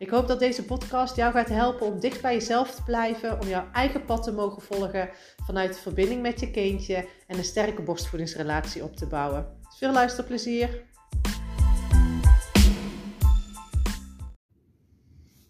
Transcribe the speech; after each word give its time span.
Ik 0.00 0.10
hoop 0.10 0.28
dat 0.28 0.38
deze 0.38 0.64
podcast 0.64 1.16
jou 1.16 1.32
gaat 1.32 1.48
helpen 1.48 1.86
om 1.86 2.00
dicht 2.00 2.22
bij 2.22 2.34
jezelf 2.34 2.74
te 2.74 2.82
blijven, 2.82 3.40
om 3.40 3.48
jouw 3.48 3.70
eigen 3.72 4.04
pad 4.04 4.22
te 4.22 4.32
mogen 4.32 4.62
volgen 4.62 5.10
vanuit 5.44 5.74
de 5.74 5.80
verbinding 5.80 6.22
met 6.22 6.40
je 6.40 6.50
kindje 6.50 7.08
en 7.26 7.38
een 7.38 7.44
sterke 7.44 7.82
borstvoedingsrelatie 7.82 8.82
op 8.82 8.96
te 8.96 9.06
bouwen. 9.06 9.46
Veel 9.78 9.92
luisterplezier! 9.92 10.84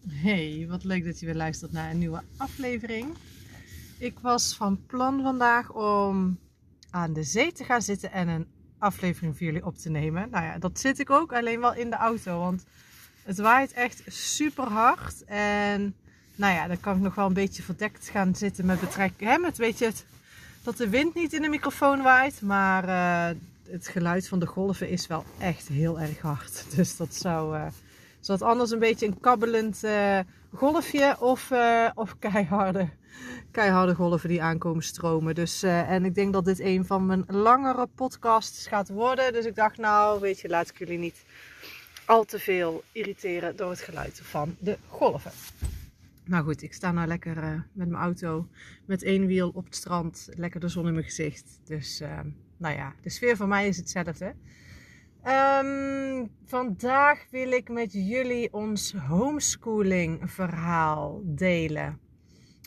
Hey, 0.07 0.65
wat 0.69 0.83
leuk 0.83 1.05
dat 1.05 1.19
je 1.19 1.25
weer 1.25 1.35
luistert 1.35 1.71
naar 1.71 1.91
een 1.91 1.97
nieuwe 1.97 2.21
aflevering. 2.37 3.13
Ik 3.99 4.19
was 4.19 4.55
van 4.55 4.85
plan 4.85 5.21
vandaag 5.21 5.73
om 5.73 6.39
aan 6.89 7.13
de 7.13 7.23
zee 7.23 7.51
te 7.51 7.63
gaan 7.63 7.81
zitten 7.81 8.11
en 8.11 8.27
een 8.27 8.47
aflevering 8.77 9.37
voor 9.37 9.45
jullie 9.45 9.65
op 9.65 9.77
te 9.77 9.89
nemen. 9.89 10.29
Nou 10.29 10.45
ja, 10.45 10.57
dat 10.57 10.79
zit 10.79 10.99
ik 10.99 11.09
ook, 11.09 11.33
alleen 11.33 11.59
wel 11.59 11.73
in 11.73 11.89
de 11.89 11.95
auto, 11.95 12.39
want 12.39 12.65
het 13.23 13.37
waait 13.37 13.73
echt 13.73 14.01
super 14.07 14.63
hard. 14.63 15.23
En 15.25 15.95
nou 16.35 16.53
ja, 16.53 16.67
dan 16.67 16.79
kan 16.79 16.95
ik 16.95 17.01
nog 17.01 17.15
wel 17.15 17.25
een 17.25 17.33
beetje 17.33 17.63
verdekt 17.63 18.09
gaan 18.09 18.35
zitten 18.35 18.65
met 18.65 18.79
betrekking. 18.79 19.29
Hè, 19.29 19.37
met 19.37 19.57
weet 19.57 19.77
je 19.77 19.85
het, 19.85 20.05
dat 20.63 20.77
de 20.77 20.89
wind 20.89 21.13
niet 21.13 21.33
in 21.33 21.41
de 21.41 21.49
microfoon 21.49 22.01
waait. 22.01 22.41
Maar 22.41 22.87
uh, 22.87 23.37
het 23.69 23.87
geluid 23.87 24.27
van 24.27 24.39
de 24.39 24.45
golven 24.45 24.89
is 24.89 25.07
wel 25.07 25.25
echt 25.39 25.67
heel 25.67 25.99
erg 25.99 26.19
hard. 26.19 26.65
Dus 26.75 26.97
dat 26.97 27.15
zou. 27.15 27.55
Uh, 27.57 27.65
zou 28.19 28.37
het 28.37 28.47
anders 28.47 28.71
een 28.71 28.79
beetje 28.79 29.05
een 29.05 29.19
kabbelend 29.19 29.83
uh, 29.83 30.19
golfje 30.53 31.15
of, 31.19 31.51
of 31.95 32.15
keiharde, 32.19 32.89
keiharde 33.51 33.95
golven 33.95 34.29
die 34.29 34.41
aankomen 34.41 34.83
stromen. 34.83 35.35
Dus, 35.35 35.63
en 35.63 36.05
ik 36.05 36.15
denk 36.15 36.33
dat 36.33 36.45
dit 36.45 36.59
een 36.59 36.85
van 36.85 37.05
mijn 37.05 37.23
langere 37.27 37.87
podcasts 37.95 38.67
gaat 38.67 38.89
worden. 38.89 39.33
Dus 39.33 39.45
ik 39.45 39.55
dacht, 39.55 39.77
nou, 39.77 40.19
weet 40.19 40.39
je, 40.39 40.49
laat 40.49 40.69
ik 40.69 40.77
jullie 40.77 40.97
niet 40.97 41.23
al 42.11 42.25
te 42.25 42.39
veel 42.39 42.83
irriteren 42.91 43.55
door 43.55 43.69
het 43.69 43.79
geluid 43.79 44.19
van 44.23 44.55
de 44.59 44.77
golven. 44.87 45.31
Nou 46.25 46.43
goed, 46.43 46.61
ik 46.61 46.73
sta 46.73 46.91
nou 46.91 47.07
lekker 47.07 47.37
uh, 47.37 47.49
met 47.73 47.89
mijn 47.89 48.01
auto 48.01 48.47
met 48.85 49.03
één 49.03 49.25
wiel 49.25 49.51
op 49.53 49.65
het 49.65 49.75
strand, 49.75 50.29
lekker 50.35 50.59
de 50.59 50.67
zon 50.67 50.87
in 50.87 50.93
mijn 50.93 51.05
gezicht. 51.05 51.59
Dus 51.63 52.01
uh, 52.01 52.19
nou 52.57 52.75
ja, 52.75 52.95
de 53.01 53.09
sfeer 53.09 53.35
van 53.35 53.47
mij 53.47 53.67
is 53.67 53.77
hetzelfde. 53.77 54.35
Um, 55.25 56.31
vandaag 56.45 57.25
wil 57.29 57.51
ik 57.51 57.69
met 57.69 57.93
jullie 57.93 58.53
ons 58.53 58.93
homeschooling 58.93 60.31
verhaal 60.31 61.21
delen. 61.25 61.99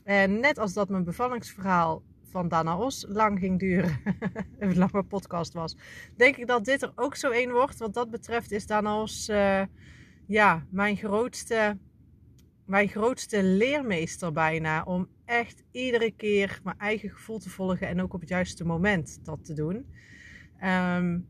En 0.04 0.40
net 0.40 0.58
als 0.58 0.72
dat 0.72 0.88
mijn 0.88 1.04
bevallingsverhaal 1.04 2.02
van 2.34 2.48
Dana 2.48 2.78
Os 2.78 3.04
lang 3.08 3.38
ging 3.38 3.58
duren, 3.58 4.00
een 4.58 4.76
lange 4.76 5.02
podcast 5.02 5.52
was, 5.52 5.76
denk 6.16 6.36
ik 6.36 6.46
dat 6.46 6.64
dit 6.64 6.82
er 6.82 6.92
ook 6.94 7.16
zo 7.16 7.30
één 7.30 7.50
wordt. 7.52 7.78
Wat 7.78 7.94
dat 7.94 8.10
betreft 8.10 8.52
is 8.52 8.66
Dana 8.66 9.00
Os 9.00 9.28
uh, 9.28 9.62
ja, 10.26 10.66
mijn 10.70 10.96
grootste, 10.96 11.78
mijn 12.64 12.88
grootste 12.88 13.42
leermeester 13.42 14.32
bijna. 14.32 14.82
Om 14.82 15.08
echt 15.24 15.62
iedere 15.70 16.10
keer 16.10 16.60
mijn 16.64 16.78
eigen 16.78 17.10
gevoel 17.10 17.38
te 17.38 17.50
volgen 17.50 17.88
en 17.88 18.02
ook 18.02 18.14
op 18.14 18.20
het 18.20 18.28
juiste 18.28 18.64
moment 18.64 19.18
dat 19.22 19.44
te 19.44 19.52
doen. 19.52 19.74
Um, 19.74 21.28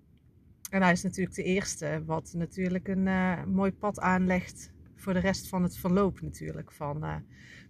en 0.70 0.82
hij 0.82 0.92
is 0.92 1.02
natuurlijk 1.02 1.36
de 1.36 1.42
eerste 1.42 2.02
wat 2.06 2.32
natuurlijk 2.36 2.88
een 2.88 3.06
uh, 3.06 3.44
mooi 3.44 3.72
pad 3.72 4.00
aanlegt 4.00 4.72
voor 4.96 5.12
de 5.12 5.18
rest 5.18 5.48
van 5.48 5.62
het 5.62 5.76
verloop 5.76 6.20
natuurlijk 6.20 6.72
van 6.72 7.04
uh, 7.04 7.16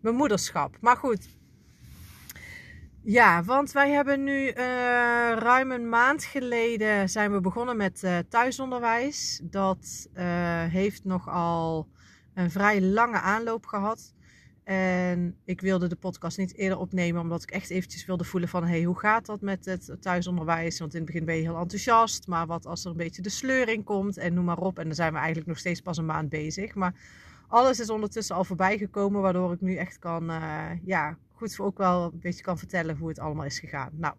mijn 0.01 0.15
moederschap. 0.15 0.77
Maar 0.81 0.97
goed, 0.97 1.37
ja, 3.05 3.43
want 3.43 3.73
wij 3.73 3.91
hebben 3.91 4.25
nu 4.25 4.47
uh, 4.47 4.55
ruim 5.39 5.73
een 5.73 5.89
maand 5.89 6.25
geleden 6.25 7.09
zijn 7.09 7.33
we 7.33 7.41
begonnen 7.41 7.77
met 7.77 8.03
uh, 8.03 8.19
thuisonderwijs. 8.29 9.41
Dat 9.43 10.09
uh, 10.15 10.25
heeft 10.65 11.05
nogal 11.05 11.89
een 12.35 12.51
vrij 12.51 12.81
lange 12.83 13.21
aanloop 13.21 13.67
gehad. 13.67 14.15
En 14.65 15.37
ik 15.45 15.61
wilde 15.61 15.89
de 15.89 15.97
podcast 15.97 16.39
niet 16.39 16.55
eerder 16.57 16.79
opnemen, 16.79 17.21
omdat 17.21 17.43
ik 17.43 17.51
echt 17.51 17.71
eventjes 17.71 18.07
wilde 18.07 18.25
voelen 18.25 18.49
van... 18.49 18.65
hey, 18.65 18.83
hoe 18.83 18.99
gaat 18.99 19.27
dat 19.27 19.41
met 19.41 19.65
het 19.65 19.97
thuisonderwijs? 20.01 20.79
Want 20.79 20.93
in 20.93 21.01
het 21.01 21.07
begin 21.07 21.25
ben 21.25 21.37
je 21.37 21.43
heel 21.43 21.59
enthousiast, 21.59 22.27
maar 22.27 22.47
wat 22.47 22.67
als 22.67 22.85
er 22.85 22.91
een 22.91 22.97
beetje 22.97 23.23
de 23.23 23.29
sleuring 23.29 23.85
komt 23.85 24.17
en 24.17 24.35
noem 24.35 24.45
maar 24.45 24.59
op. 24.59 24.79
En 24.79 24.85
dan 24.85 24.95
zijn 24.95 25.13
we 25.13 25.19
eigenlijk 25.19 25.49
nog 25.49 25.59
steeds 25.59 25.81
pas 25.81 25.99
een 25.99 26.07
maand 26.07 26.29
bezig. 26.29 26.75
Maar 26.75 26.95
alles 27.49 27.81
is 27.81 27.91
ondertussen 27.91 28.37
al 28.37 28.45
voorbij 28.45 28.79
gekomen, 28.79 29.21
waardoor 29.21 29.53
ik 29.53 29.61
nu 29.61 29.77
echt 29.77 29.99
kan, 29.99 30.33
ja, 30.85 31.17
goed 31.49 31.67
ook 31.67 31.79
wel 31.79 32.13
een 32.13 32.21
beetje 32.21 32.43
kan 32.43 32.59
vertellen 32.59 32.97
hoe 32.97 33.09
het 33.09 33.19
allemaal 33.19 33.45
is 33.45 33.59
gegaan. 33.59 33.91
Nou, 33.93 34.15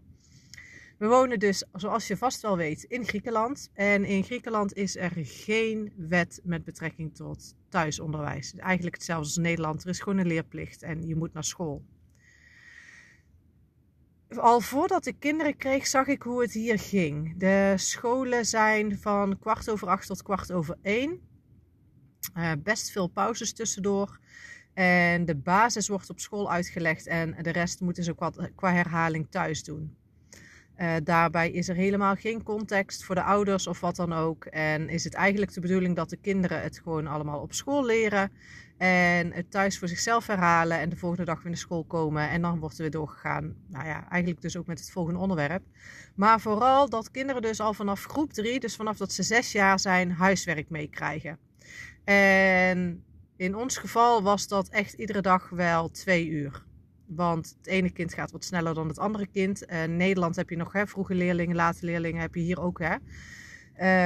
we 0.97 1.08
wonen 1.08 1.40
dus, 1.40 1.63
zoals 1.74 2.08
je 2.08 2.18
vast 2.18 2.41
wel 2.41 2.58
weet, 2.58 2.84
in 2.84 3.06
Griekenland. 3.06 3.69
En 3.74 4.06
in 4.06 4.24
Griekenland 4.24 4.74
is 4.74 4.96
er 4.96 5.12
geen 5.16 5.94
wet 5.96 6.41
met 6.44 6.64
betrekking 6.64 7.16
tot 7.16 7.56
thuisonderwijs. 7.69 8.53
Eigenlijk 8.56 8.96
hetzelfde 8.96 9.25
als 9.25 9.38
Nederland. 9.38 9.84
Er 9.84 9.90
is 9.90 10.00
gewoon 10.00 10.18
een 10.18 10.28
leerplicht 10.28 10.84
en 10.84 11.08
je 11.08 11.16
moet 11.16 11.34
naar 11.34 11.44
school. 11.44 11.84
Al 14.30 14.62
voordat 14.62 15.06
ik 15.06 15.19
kinderen 15.19 15.58
kreeg, 15.58 15.88
zag 15.88 16.08
ik 16.08 16.22
hoe 16.22 16.41
het 16.41 16.52
hier 16.52 16.80
ging. 16.80 17.38
De 17.38 17.74
scholen 17.75 18.46
zijn 18.46 18.97
van 18.97 19.40
kwart 19.40 19.69
over 19.69 19.88
acht 19.88 20.08
tot 20.08 20.24
kwart 20.24 20.52
over 20.52 20.78
één. 20.81 21.19
Uh, 22.38 22.52
best 22.64 22.91
veel 22.91 23.08
pauzes 23.08 23.53
tussendoor. 23.53 24.19
En 24.75 25.25
de 25.25 25.36
basis 25.36 25.88
wordt 25.88 26.09
op 26.09 26.19
school 26.19 26.52
uitgelegd 26.52 27.08
en 27.08 27.36
de 27.41 27.52
rest 27.52 27.81
moeten 27.81 28.03
ze 28.03 28.16
qua, 28.16 28.31
qua 28.56 28.72
herhaling 28.72 29.28
thuis 29.30 29.63
doen. 29.63 29.96
Uh, 30.78 30.94
daarbij 31.03 31.52
is 31.52 31.69
er 31.69 31.75
helemaal 31.75 32.16
geen 32.16 32.44
context 32.44 33.03
voor 33.03 33.16
de 33.16 33.24
ouders 33.24 33.68
of 33.68 33.80
wat 33.80 33.96
dan 33.96 34.14
ook. 34.14 34.46
En 34.46 34.90
is 34.90 35.03
het 35.03 35.14
eigenlijk 35.14 35.53
de 35.53 35.62
bedoeling 35.62 35.96
dat 35.96 36.09
de 36.09 36.18
kinderen 36.18 36.62
het 36.62 36.80
gewoon 36.80 37.08
allemaal 37.08 37.40
op 37.40 37.53
school 37.53 37.85
leren. 37.85 38.31
En 38.78 39.31
het 39.31 39.52
thuis 39.52 39.80
voor 39.80 39.88
zichzelf 39.88 40.28
herhalen 40.28 40.80
en 40.80 40.90
de 40.90 40.96
volgende 40.96 41.25
dag 41.25 41.41
weer 41.41 41.52
naar 41.52 41.59
school 41.59 41.84
komen. 41.84 42.30
En 42.30 42.41
dan 42.41 42.59
wordt 42.59 42.75
er 42.75 42.81
weer 42.81 42.91
doorgegaan. 42.91 43.56
Nou 43.68 43.85
ja, 43.85 44.09
eigenlijk 44.09 44.41
dus 44.41 44.58
ook 44.58 44.66
met 44.66 44.80
het 44.80 44.91
volgende 44.91 45.19
onderwerp. 45.19 45.64
Maar 46.16 46.40
vooral 46.40 46.90
dat 46.90 47.12
kinderen 47.12 47.41
dus 47.41 47.59
al 47.59 47.74
vanaf 47.74 48.03
groep 48.03 48.34
3, 48.34 48.59
dus 48.59 48.75
vanaf 48.75 48.97
dat 48.97 49.12
ze 49.12 49.24
zes 49.24 49.52
jaar 49.52 49.80
zijn, 49.80 50.12
huiswerk 50.12 50.69
meekrijgen. 50.69 51.38
En 52.03 53.03
in 53.38 53.56
ons 53.56 53.78
geval 53.78 54.23
was 54.23 54.47
dat 54.47 54.69
echt 54.69 54.94
iedere 54.94 55.22
dag 55.22 55.50
wel 55.50 55.90
twee 55.90 56.28
uur. 56.28 56.63
Want 57.06 57.56
het 57.57 57.68
ene 57.68 57.90
kind 57.90 58.13
gaat 58.13 58.31
wat 58.31 58.46
sneller 58.46 58.73
dan 58.73 58.88
het 58.88 59.00
andere 59.00 59.28
kind. 59.28 59.62
In 59.62 59.68
eh, 59.68 59.88
Nederland 59.88 60.35
heb 60.35 60.50
je 60.50 60.56
nog 60.56 60.73
hè, 60.73 60.88
vroege 60.88 61.16
leerlingen, 61.16 61.56
late 61.56 61.85
leerlingen 61.85 62.22
heb 62.22 62.35
je 62.35 62.41
hier 62.41 62.62
ook. 62.62 62.79
Hè. 62.79 62.96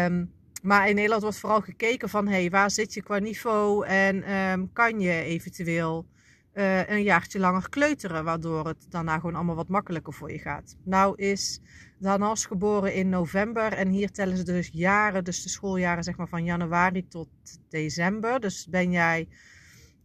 Um, 0.06 0.32
maar 0.62 0.90
in 0.90 0.96
Nederland 0.96 1.22
wordt 1.22 1.38
vooral 1.38 1.62
gekeken 1.62 2.10
van 2.10 2.28
hey, 2.28 2.50
waar 2.50 2.72
zit 2.72 2.94
je 2.94 3.04
qua 3.04 3.20
niveau 3.20 3.86
en 3.86 4.34
um, 4.34 4.74
kan 4.74 5.00
je 5.00 5.24
eventueel 5.24 6.06
uh, 6.54 6.88
een 6.90 7.04
jaartje 7.04 7.40
langer 7.40 7.70
kleuteren, 7.70 8.24
waardoor 8.24 8.68
het 8.68 8.86
daarna 8.90 9.16
gewoon 9.16 9.36
allemaal 9.36 9.56
wat 9.56 9.68
makkelijker 9.68 10.14
voor 10.14 10.32
je 10.32 10.40
gaat. 10.40 10.76
Nou 10.84 11.16
is 11.16 11.62
Danas 12.00 12.46
geboren 12.46 12.94
in 12.94 13.10
november 13.10 13.74
en 13.74 13.90
hier 13.90 14.12
tellen 14.12 14.38
ze 14.38 14.44
dus 14.44 14.70
jaren, 14.74 15.24
dus 15.24 15.44
de 15.44 15.50
schooljaren 15.50 16.04
zeg 16.04 16.18
maar 16.18 16.28
van 16.28 16.44
januari 16.44 17.08
tot 17.08 17.28
december. 17.70 18.40
Dus 18.40 18.68
ben 18.70 18.92
jij 18.92 19.28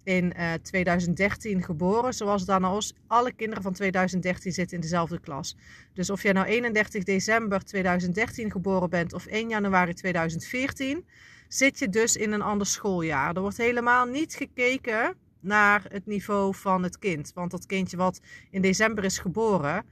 in 0.04 0.32
uh, 0.36 0.54
eh, 0.54 0.60
2013 0.62 1.62
geboren, 1.62 2.14
zoals 2.14 2.44
Danos. 2.44 2.94
Alle 3.06 3.32
kinderen 3.32 3.62
van 3.62 3.72
2013 3.72 4.52
zitten 4.52 4.76
in 4.76 4.82
dezelfde 4.82 5.20
klas. 5.20 5.56
Dus 5.92 6.10
of 6.10 6.22
jij 6.22 6.32
nou 6.32 6.46
31 6.46 7.02
december 7.04 7.64
2013 7.64 8.50
geboren 8.50 8.90
bent 8.90 9.12
of 9.12 9.26
1 9.26 9.48
januari 9.48 9.94
2014, 9.94 11.06
zit 11.48 11.78
je 11.78 11.88
dus 11.88 12.16
in 12.16 12.32
een 12.32 12.42
ander 12.42 12.66
schooljaar. 12.66 13.34
Er 13.34 13.40
wordt 13.40 13.56
helemaal 13.56 14.06
niet 14.06 14.34
gekeken 14.34 15.16
naar 15.40 15.84
het 15.88 16.06
niveau 16.06 16.54
van 16.54 16.82
het 16.82 16.98
kind. 16.98 17.32
Want 17.34 17.50
dat 17.50 17.66
kindje 17.66 17.96
wat 17.96 18.20
in 18.50 18.62
december 18.62 19.04
is 19.04 19.18
geboren, 19.18 19.84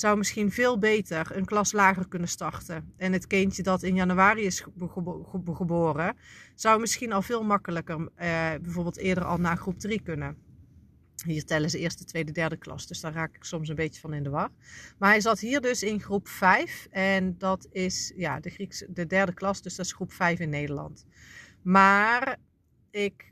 zou 0.00 0.18
misschien 0.18 0.52
veel 0.52 0.78
beter 0.78 1.36
een 1.36 1.44
klas 1.44 1.72
lager 1.72 2.08
kunnen 2.08 2.28
starten. 2.28 2.92
En 2.96 3.12
het 3.12 3.26
kindje 3.26 3.62
dat 3.62 3.82
in 3.82 3.94
januari 3.94 4.42
is 4.42 4.64
geboren, 5.44 6.16
zou 6.54 6.80
misschien 6.80 7.12
al 7.12 7.22
veel 7.22 7.44
makkelijker 7.44 8.08
eh, 8.14 8.50
bijvoorbeeld 8.62 8.96
eerder 8.96 9.24
al 9.24 9.36
naar 9.36 9.56
groep 9.56 9.78
3 9.78 10.02
kunnen. 10.02 10.36
Hier 11.24 11.44
tellen 11.44 11.70
ze 11.70 11.78
eerste, 11.78 12.04
tweede, 12.04 12.32
derde 12.32 12.56
klas. 12.56 12.86
Dus 12.86 13.00
daar 13.00 13.12
raak 13.12 13.36
ik 13.36 13.44
soms 13.44 13.68
een 13.68 13.74
beetje 13.74 14.00
van 14.00 14.14
in 14.14 14.22
de 14.22 14.30
war. 14.30 14.50
Maar 14.98 15.10
hij 15.10 15.20
zat 15.20 15.40
hier 15.40 15.60
dus 15.60 15.82
in 15.82 16.00
groep 16.00 16.28
5. 16.28 16.86
En 16.90 17.38
dat 17.38 17.66
is 17.70 18.12
ja, 18.16 18.40
de, 18.40 18.50
Grieks, 18.50 18.84
de 18.88 19.06
derde 19.06 19.34
klas. 19.34 19.62
Dus 19.62 19.76
dat 19.76 19.86
is 19.86 19.92
groep 19.92 20.12
5 20.12 20.38
in 20.38 20.48
Nederland. 20.48 21.04
Maar 21.62 22.36
ik 22.90 23.29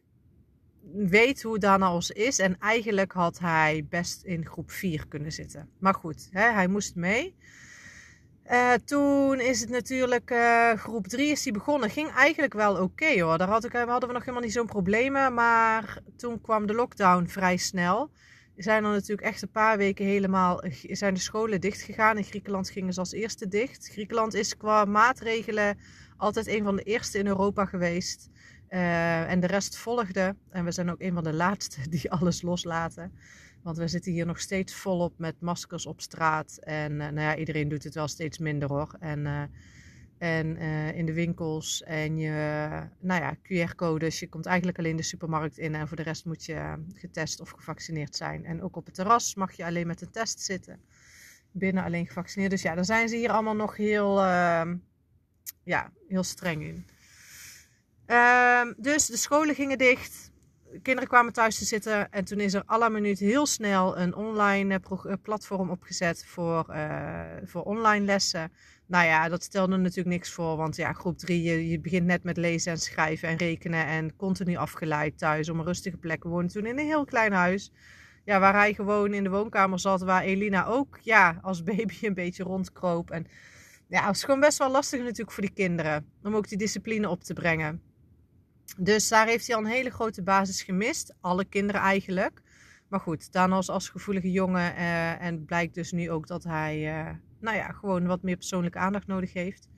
weet 0.93 1.43
hoe 1.43 1.59
Daan 1.59 1.83
alles 1.83 2.11
is. 2.11 2.39
En 2.39 2.57
eigenlijk 2.59 3.13
had 3.13 3.39
hij 3.39 3.87
best 3.89 4.23
in 4.23 4.47
groep 4.47 4.71
4 4.71 5.07
kunnen 5.09 5.33
zitten. 5.33 5.69
Maar 5.79 5.95
goed, 5.95 6.29
hè, 6.31 6.51
hij 6.51 6.67
moest 6.67 6.95
mee. 6.95 7.35
Uh, 8.51 8.73
toen 8.85 9.41
is 9.41 9.61
het 9.61 9.69
natuurlijk 9.69 10.31
uh, 10.31 10.73
groep 10.73 11.07
3 11.07 11.31
is 11.31 11.43
die 11.43 11.53
begonnen. 11.53 11.91
Ging 11.91 12.11
eigenlijk 12.11 12.55
wel 12.55 12.83
oké 12.83 13.21
hoor. 13.23 13.39
Daar 13.39 13.49
had 13.49 13.65
ik, 13.65 13.73
hadden 13.73 14.09
we 14.09 14.15
nog 14.15 14.25
helemaal 14.25 14.43
niet 14.43 14.53
zo'n 14.53 14.67
problemen. 14.67 15.35
Maar 15.35 15.99
toen 16.17 16.41
kwam 16.41 16.67
de 16.67 16.75
lockdown 16.75 17.27
vrij 17.27 17.57
snel. 17.57 18.11
Zijn 18.57 18.85
er 18.85 18.91
natuurlijk 18.91 19.29
echt 19.29 19.43
een 19.43 19.51
paar 19.51 19.77
weken 19.77 20.05
helemaal. 20.05 20.63
Zijn 20.83 21.15
de 21.15 21.21
scholen 21.21 21.61
dicht 21.61 21.81
gegaan. 21.81 22.17
In 22.17 22.25
Griekenland 22.25 22.71
gingen 22.71 22.93
ze 22.93 23.01
als 23.01 23.13
eerste 23.13 23.49
dicht. 23.49 23.89
Griekenland 23.93 24.35
is 24.35 24.57
qua 24.57 24.85
maatregelen 24.85 25.79
altijd 26.17 26.47
een 26.47 26.65
van 26.65 26.77
de 26.77 26.83
eerste 26.83 27.19
in 27.19 27.27
Europa 27.27 27.65
geweest. 27.65 28.31
Uh, 28.71 29.31
en 29.31 29.41
de 29.41 29.47
rest 29.47 29.77
volgde. 29.77 30.37
En 30.51 30.65
we 30.65 30.71
zijn 30.71 30.91
ook 30.91 31.01
een 31.01 31.15
van 31.15 31.25
de 31.25 31.33
laatste 31.33 31.89
die 31.91 32.11
alles 32.11 32.43
loslaten. 32.43 33.13
Want 33.63 33.77
we 33.77 33.89
zitten 33.89 34.13
hier 34.13 34.27
nog 34.27 34.41
steeds 34.41 34.75
volop 34.75 35.19
met 35.19 35.41
maskers 35.41 35.87
op 35.87 36.01
straat. 36.01 36.59
En 36.61 36.93
uh, 36.93 36.99
nou 36.99 37.21
ja, 37.21 37.37
iedereen 37.37 37.69
doet 37.69 37.85
het 37.85 37.95
wel 37.95 38.09
steeds 38.09 38.39
minder 38.39 38.69
hoor. 38.69 38.97
En, 39.01 39.19
uh, 39.19 39.43
en 40.19 40.57
in 40.95 41.07
de 41.07 41.13
winkels 41.13 41.83
en 41.83 42.17
je, 42.17 42.31
nou 43.01 43.23
ja, 43.23 43.37
QR-codes. 43.37 44.21
Je 44.21 44.29
komt 44.29 44.47
eigenlijk 44.47 44.79
alleen 44.79 44.97
de 44.97 45.03
supermarkt 45.03 45.59
in. 45.59 45.75
En 45.75 45.89
voor 45.89 45.97
de 45.97 46.03
rest 46.03 46.25
moet 46.25 46.45
je 46.45 46.85
getest 46.95 47.41
of 47.41 47.51
gevaccineerd 47.51 48.17
zijn. 48.17 48.45
En 48.45 48.63
ook 48.63 48.77
op 48.77 48.87
het 48.87 48.95
terras 48.95 49.35
mag 49.35 49.53
je 49.53 49.65
alleen 49.65 49.87
met 49.87 50.01
een 50.01 50.11
test 50.11 50.41
zitten. 50.41 50.81
Binnen 51.53 51.85
alleen 51.85 52.07
gevaccineerd. 52.07 52.51
Dus 52.51 52.63
ja, 52.63 52.75
daar 52.75 52.85
zijn 52.85 53.09
ze 53.09 53.17
hier 53.17 53.31
allemaal 53.31 53.57
nog 53.57 53.77
heel, 53.77 54.23
ehm, 54.23 54.77
ja, 55.65 55.93
heel 56.09 56.23
streng 56.23 56.63
in. 56.63 56.87
Ehm, 58.09 58.73
dus 58.77 59.07
de 59.07 59.17
scholen 59.17 59.55
gingen 59.55 59.79
dicht. 59.79 60.31
Kinderen 60.83 61.09
kwamen 61.09 61.33
thuis 61.33 61.59
te 61.59 61.65
zitten. 61.65 62.11
En 62.11 62.25
toen 62.25 62.41
is 62.41 62.55
er 62.55 62.63
à 62.71 62.79
la 62.79 62.89
minuut 62.89 63.19
heel 63.19 63.47
snel 63.47 63.99
een 63.99 64.15
online 64.15 64.81
eh, 64.85 65.13
eh, 65.13 65.13
platform 65.23 65.71
opgezet 65.71 66.27
voor, 66.27 66.67
uh, 66.71 67.21
voor 67.45 67.63
online 67.63 68.05
lessen. 68.05 68.53
Nou 68.87 69.07
ja, 69.07 69.29
dat 69.29 69.43
stelde 69.43 69.77
natuurlijk 69.77 70.09
niks 70.09 70.31
voor. 70.31 70.57
Want 70.57 70.77
ja, 70.77 70.93
groep 70.93 71.19
3, 71.19 71.43
je, 71.43 71.69
je, 71.69 71.81
begint 71.81 72.07
net 72.07 72.23
met 72.23 72.37
lezen 72.37 72.73
en 72.73 72.79
schrijven 72.79 73.29
en 73.29 73.37
rekenen. 73.37 73.87
En 73.87 74.17
continu 74.17 74.57
afgeleid 74.57 75.19
thuis 75.19 75.49
om 75.49 75.59
een 75.59 75.65
rustige 75.65 75.97
plek. 75.97 76.23
We 76.23 76.29
woonden 76.29 76.53
toen 76.53 76.67
in 76.67 76.79
een 76.79 76.87
heel 76.87 77.05
klein 77.05 77.33
huis. 77.33 77.73
Ja, 78.25 78.41
waar 78.41 78.55
hij 78.55 78.75
gewoon 78.75 79.15
in 79.15 79.23
de 79.23 79.31
woonkamer 79.31 79.79
zat. 79.79 80.03
Waar 80.03 80.23
Elina 80.23 80.67
ook 80.67 80.99
ja, 81.03 81.39
als 81.43 81.63
baby 81.63 81.97
een 82.07 82.15
beetje 82.15 82.43
rondkroop. 82.43 83.11
En 83.11 83.27
ja, 83.89 83.99
het 83.99 84.07
was 84.07 84.25
gewoon 84.25 84.41
best 84.41 84.59
wel 84.59 84.71
lastig 84.71 85.01
natuurlijk 85.01 85.33
voor 85.33 85.43
die 85.43 85.55
kinderen. 85.55 86.07
Om 86.23 86.37
ook 86.37 86.49
die 86.49 86.59
discipline 86.59 87.09
op 87.09 87.23
te 87.23 87.35
brengen. 87.35 87.88
Dus 88.77 89.09
daar 89.09 89.27
heeft 89.27 89.47
hij 89.47 89.57
al 89.57 89.63
een 89.63 89.71
hele 89.71 89.91
grote 89.91 90.23
basis 90.23 90.63
gemist. 90.63 91.15
Alle 91.21 91.45
kinderen 91.45 91.81
eigenlijk. 91.81 92.43
Maar 92.89 93.01
goed, 93.01 93.33
Danos 93.33 93.71
als 93.71 93.89
gevoelige 93.89 94.31
jongen. 94.31 94.75
Uh, 94.75 95.23
en 95.23 95.45
blijkt 95.45 95.75
dus 95.75 95.93
nu 95.93 96.11
ook 96.11 96.27
dat 96.27 96.45
hij, 96.45 96.79
uh, 96.79 97.11
nou 97.41 97.57
ja, 97.57 97.73
gewoon 97.73 98.07
wat 98.07 98.23
meer 98.23 98.37
persoonlijke 98.37 98.79
aandacht 98.79 99.07
nodig 99.07 99.33
heeft. 99.33 99.69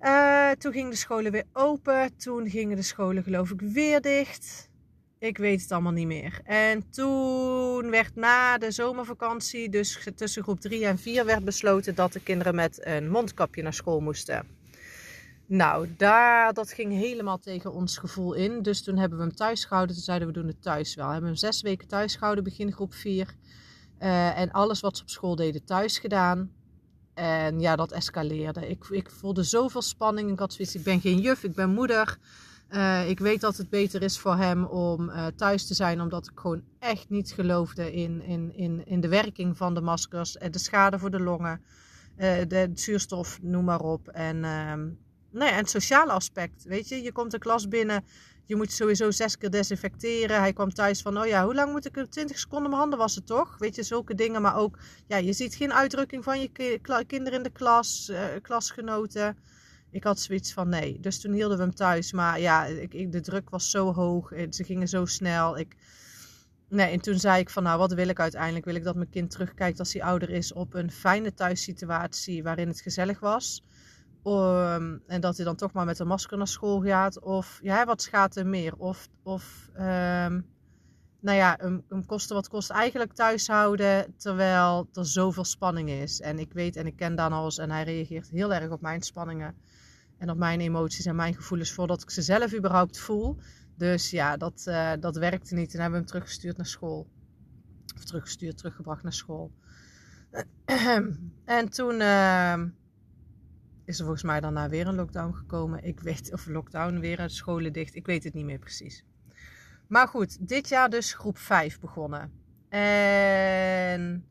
Uh, 0.00 0.50
toen 0.50 0.72
gingen 0.72 0.90
de 0.90 0.96
scholen 0.96 1.32
weer 1.32 1.44
open. 1.52 2.16
Toen 2.16 2.50
gingen 2.50 2.76
de 2.76 2.82
scholen 2.82 3.22
geloof 3.22 3.50
ik 3.50 3.60
weer 3.60 4.00
dicht. 4.00 4.68
Ik 5.18 5.38
weet 5.38 5.60
het 5.60 5.72
allemaal 5.72 5.92
niet 5.92 6.06
meer. 6.06 6.40
En 6.44 6.90
toen 6.90 7.90
werd 7.90 8.14
na 8.14 8.58
de 8.58 8.70
zomervakantie, 8.70 9.68
dus 9.68 10.08
tussen 10.14 10.42
groep 10.42 10.60
3 10.60 10.86
en 10.86 10.98
4, 10.98 11.24
werd 11.24 11.44
besloten 11.44 11.94
dat 11.94 12.12
de 12.12 12.22
kinderen 12.22 12.54
met 12.54 12.86
een 12.86 13.10
mondkapje 13.10 13.62
naar 13.62 13.74
school 13.74 14.00
moesten. 14.00 14.59
Nou, 15.50 15.88
daar, 15.96 16.52
dat 16.52 16.72
ging 16.72 16.92
helemaal 16.92 17.38
tegen 17.38 17.72
ons 17.72 17.98
gevoel 17.98 18.32
in. 18.32 18.62
Dus 18.62 18.82
toen 18.82 18.96
hebben 18.96 19.18
we 19.18 19.24
hem 19.24 19.34
thuis 19.34 19.64
gehouden. 19.64 19.94
Toen 19.94 20.04
zeiden 20.04 20.28
we 20.28 20.34
doen 20.34 20.46
het 20.46 20.62
thuis 20.62 20.94
wel. 20.94 21.06
We 21.06 21.12
hebben 21.12 21.30
hem 21.30 21.38
zes 21.38 21.62
weken 21.62 21.88
thuis 21.88 22.16
gehouden, 22.16 22.44
begin 22.44 22.72
groep 22.72 22.94
4. 22.94 23.34
Uh, 24.00 24.38
en 24.38 24.50
alles 24.50 24.80
wat 24.80 24.96
ze 24.96 25.02
op 25.02 25.10
school 25.10 25.36
deden 25.36 25.64
thuis 25.64 25.98
gedaan. 25.98 26.52
En 27.14 27.60
ja, 27.60 27.76
dat 27.76 27.92
escaleerde. 27.92 28.68
Ik, 28.68 28.84
ik 28.90 29.10
voelde 29.10 29.42
zoveel 29.42 29.82
spanning. 29.82 30.30
Ik 30.30 30.38
had 30.38 30.52
zoiets, 30.52 30.74
ik 30.74 30.82
ben 30.82 31.00
geen 31.00 31.18
juf, 31.18 31.44
ik 31.44 31.54
ben 31.54 31.70
moeder. 31.70 32.18
Uh, 32.70 33.08
ik 33.08 33.18
weet 33.18 33.40
dat 33.40 33.56
het 33.56 33.70
beter 33.70 34.02
is 34.02 34.18
voor 34.18 34.36
hem 34.36 34.64
om 34.64 35.08
uh, 35.08 35.26
thuis 35.26 35.66
te 35.66 35.74
zijn, 35.74 36.00
omdat 36.00 36.26
ik 36.26 36.38
gewoon 36.38 36.62
echt 36.78 37.08
niet 37.08 37.32
geloofde 37.32 37.92
in, 37.92 38.22
in, 38.22 38.54
in, 38.54 38.86
in 38.86 39.00
de 39.00 39.08
werking 39.08 39.56
van 39.56 39.74
de 39.74 39.80
maskers. 39.80 40.36
En 40.36 40.50
de 40.50 40.58
schade 40.58 40.98
voor 40.98 41.10
de 41.10 41.20
longen, 41.20 41.60
de 42.48 42.70
zuurstof, 42.74 43.38
noem 43.42 43.64
maar 43.64 43.80
op. 43.80 44.08
En 44.08 44.44
ehm, 44.44 44.88
ja, 45.32 45.50
en 45.50 45.56
het 45.56 45.70
sociale 45.70 46.12
aspect. 46.12 46.64
Weet 46.64 46.88
je, 46.88 47.02
je 47.02 47.12
komt 47.12 47.30
de 47.30 47.38
klas 47.38 47.68
binnen. 47.68 48.04
Je 48.46 48.56
moet 48.56 48.72
sowieso 48.72 49.10
zes 49.10 49.38
keer 49.38 49.50
desinfecteren. 49.50 50.40
Hij 50.40 50.52
kwam 50.52 50.72
thuis 50.72 51.02
van, 51.02 51.18
oh 51.18 51.26
ja, 51.26 51.44
hoe 51.44 51.54
lang 51.54 51.72
moet 51.72 51.86
ik 51.86 52.06
20 52.10 52.38
seconden 52.38 52.68
mijn 52.68 52.80
handen 52.80 52.98
wassen, 52.98 53.24
toch? 53.24 53.58
Weet 53.58 53.74
je, 53.74 53.82
zulke 53.82 54.14
dingen. 54.14 54.42
Maar 54.42 54.56
ook, 54.56 54.78
ja, 55.06 55.16
je 55.16 55.32
ziet 55.32 55.54
geen 55.54 55.72
uitdrukking 55.72 56.24
van 56.24 56.40
je 56.40 56.78
kinderen 57.06 57.38
in 57.38 57.42
de 57.42 57.50
klas, 57.50 58.08
uh, 58.10 58.24
klasgenoten. 58.42 59.36
Ik 59.90 60.04
had 60.04 60.20
zoiets 60.20 60.52
van, 60.52 60.68
nee. 60.68 61.00
Dus 61.00 61.20
toen 61.20 61.32
hielden 61.32 61.56
we 61.56 61.62
hem 61.62 61.74
thuis. 61.74 62.12
Maar 62.12 62.40
ja, 62.40 62.64
ik, 62.64 62.94
ik, 62.94 63.12
de 63.12 63.20
druk 63.20 63.50
was 63.50 63.70
zo 63.70 63.92
hoog. 63.92 64.32
Ze 64.50 64.64
gingen 64.64 64.88
zo 64.88 65.04
snel. 65.04 65.58
Ik, 65.58 65.76
nee, 66.68 66.90
en 66.90 67.00
toen 67.00 67.18
zei 67.18 67.40
ik 67.40 67.50
van, 67.50 67.62
nou, 67.62 67.78
wat 67.78 67.92
wil 67.92 68.08
ik 68.08 68.20
uiteindelijk? 68.20 68.64
Wil 68.64 68.74
ik 68.74 68.84
dat 68.84 68.96
mijn 68.96 69.10
kind 69.10 69.30
terugkijkt 69.30 69.78
als 69.78 69.92
hij 69.92 70.02
ouder 70.02 70.30
is 70.30 70.52
op 70.52 70.74
een 70.74 70.90
fijne 70.90 71.34
thuissituatie 71.34 72.42
waarin 72.42 72.68
het 72.68 72.80
gezellig 72.80 73.20
was? 73.20 73.62
Um, 74.24 75.02
en 75.06 75.20
dat 75.20 75.36
hij 75.36 75.44
dan 75.44 75.56
toch 75.56 75.72
maar 75.72 75.84
met 75.84 75.98
een 75.98 76.06
masker 76.06 76.38
naar 76.38 76.48
school 76.48 76.82
gaat. 76.82 77.20
Of 77.20 77.58
ja, 77.62 77.84
wat 77.84 78.04
gaat 78.04 78.36
er 78.36 78.46
meer? 78.46 78.76
Of, 78.76 79.08
of 79.22 79.70
um, 79.74 80.46
nou 81.20 81.36
ja, 81.36 81.56
hem, 81.60 81.84
hem 81.88 82.06
kosten 82.06 82.34
wat 82.34 82.48
kost 82.48 82.70
eigenlijk 82.70 83.12
thuishouden. 83.12 84.14
Terwijl 84.16 84.88
er 84.92 85.06
zoveel 85.06 85.44
spanning 85.44 85.90
is. 85.90 86.20
En 86.20 86.38
ik 86.38 86.52
weet 86.52 86.76
en 86.76 86.86
ik 86.86 86.96
ken 86.96 87.16
Dan 87.16 87.32
alles. 87.32 87.58
En 87.58 87.70
hij 87.70 87.84
reageert 87.84 88.30
heel 88.30 88.54
erg 88.54 88.70
op 88.70 88.80
mijn 88.80 89.02
spanningen. 89.02 89.54
En 90.18 90.30
op 90.30 90.36
mijn 90.36 90.60
emoties 90.60 91.06
en 91.06 91.16
mijn 91.16 91.34
gevoelens 91.34 91.72
voordat 91.72 92.02
ik 92.02 92.10
ze 92.10 92.22
zelf 92.22 92.54
überhaupt 92.54 92.98
voel. 92.98 93.38
Dus 93.76 94.10
ja, 94.10 94.36
dat, 94.36 94.64
uh, 94.68 94.92
dat 95.00 95.16
werkte 95.16 95.54
niet. 95.54 95.74
En 95.74 95.80
hebben 95.80 95.90
we 95.90 96.04
hem 96.04 96.06
teruggestuurd 96.06 96.56
naar 96.56 96.66
school. 96.66 97.08
Of 97.96 98.04
teruggestuurd, 98.04 98.56
teruggebracht 98.56 99.02
naar 99.02 99.12
school. 99.12 99.52
en 101.44 101.68
toen. 101.68 101.94
Uh, 102.00 102.62
is 103.90 103.98
er 103.98 104.04
volgens 104.04 104.24
mij 104.24 104.40
daarna 104.40 104.68
weer 104.68 104.86
een 104.86 104.94
lockdown 104.94 105.32
gekomen. 105.34 105.84
Ik 105.84 106.00
weet, 106.00 106.32
of 106.32 106.46
lockdown 106.46 106.98
weer, 106.98 107.18
uit 107.18 107.32
scholen 107.32 107.72
dicht. 107.72 107.94
Ik 107.94 108.06
weet 108.06 108.24
het 108.24 108.34
niet 108.34 108.44
meer 108.44 108.58
precies. 108.58 109.04
Maar 109.86 110.08
goed, 110.08 110.48
dit 110.48 110.68
jaar 110.68 110.90
dus 110.90 111.14
groep 111.14 111.38
5 111.38 111.80
begonnen. 111.80 112.32
En 112.68 114.26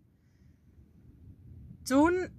toen 1.84 2.30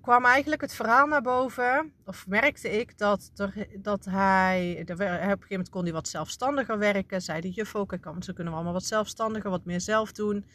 kwam 0.00 0.24
eigenlijk 0.24 0.60
het 0.60 0.74
verhaal 0.74 1.06
naar 1.06 1.22
boven. 1.22 1.92
Of 2.04 2.26
merkte 2.26 2.70
ik 2.70 2.98
dat, 2.98 3.30
er, 3.36 3.68
dat 3.78 4.04
hij. 4.04 4.78
op 4.80 4.88
een 4.88 4.96
gegeven 4.96 5.46
moment 5.48 5.68
kon 5.68 5.82
hij 5.82 5.92
wat 5.92 6.08
zelfstandiger 6.08 6.78
werken. 6.78 7.22
Zei 7.22 7.40
de 7.40 7.50
juf 7.50 7.74
ook. 7.74 7.96
Ze 8.18 8.32
kunnen 8.32 8.52
we 8.52 8.58
allemaal 8.58 8.72
wat 8.72 8.84
zelfstandiger, 8.84 9.50
wat 9.50 9.64
meer 9.64 9.80
zelf 9.80 10.12
doen. 10.12 10.46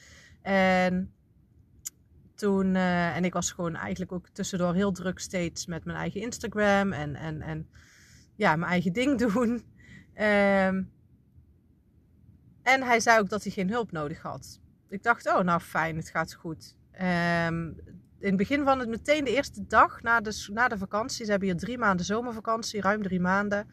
En 0.41 1.13
toen, 2.39 2.75
uh, 2.75 3.15
en 3.15 3.25
ik 3.25 3.33
was 3.33 3.51
gewoon 3.51 3.75
eigenlijk 3.75 4.11
ook 4.11 4.27
tussendoor 4.27 4.73
heel 4.73 4.91
druk 4.91 5.19
steeds 5.19 5.65
met 5.65 5.85
mijn 5.85 5.97
eigen 5.97 6.21
Instagram 6.21 6.93
en, 6.93 7.15
en, 7.15 7.41
en 7.41 7.67
ja, 8.35 8.55
mijn 8.55 8.71
eigen 8.71 8.93
ding 8.93 9.17
doen. 9.31 9.49
Um, 9.49 10.91
en 12.63 12.83
hij 12.83 12.99
zei 12.99 13.19
ook 13.19 13.29
dat 13.29 13.43
hij 13.43 13.51
geen 13.51 13.69
hulp 13.69 13.91
nodig 13.91 14.21
had. 14.21 14.59
Ik 14.89 15.03
dacht, 15.03 15.27
oh 15.27 15.39
nou 15.39 15.59
fijn, 15.59 15.95
het 15.95 16.09
gaat 16.09 16.33
goed. 16.33 16.75
Um, 17.01 17.77
in 18.19 18.27
het 18.27 18.37
begin 18.37 18.63
van 18.63 18.79
het, 18.79 18.89
meteen 18.89 19.23
de 19.23 19.35
eerste 19.35 19.67
dag 19.67 20.01
na 20.01 20.21
de, 20.21 20.47
na 20.53 20.67
de 20.67 20.77
vakantie, 20.77 21.25
ze 21.25 21.31
hebben 21.31 21.49
hier 21.49 21.57
drie 21.57 21.77
maanden 21.77 22.05
zomervakantie, 22.05 22.81
ruim 22.81 23.03
drie 23.03 23.19
maanden, 23.19 23.67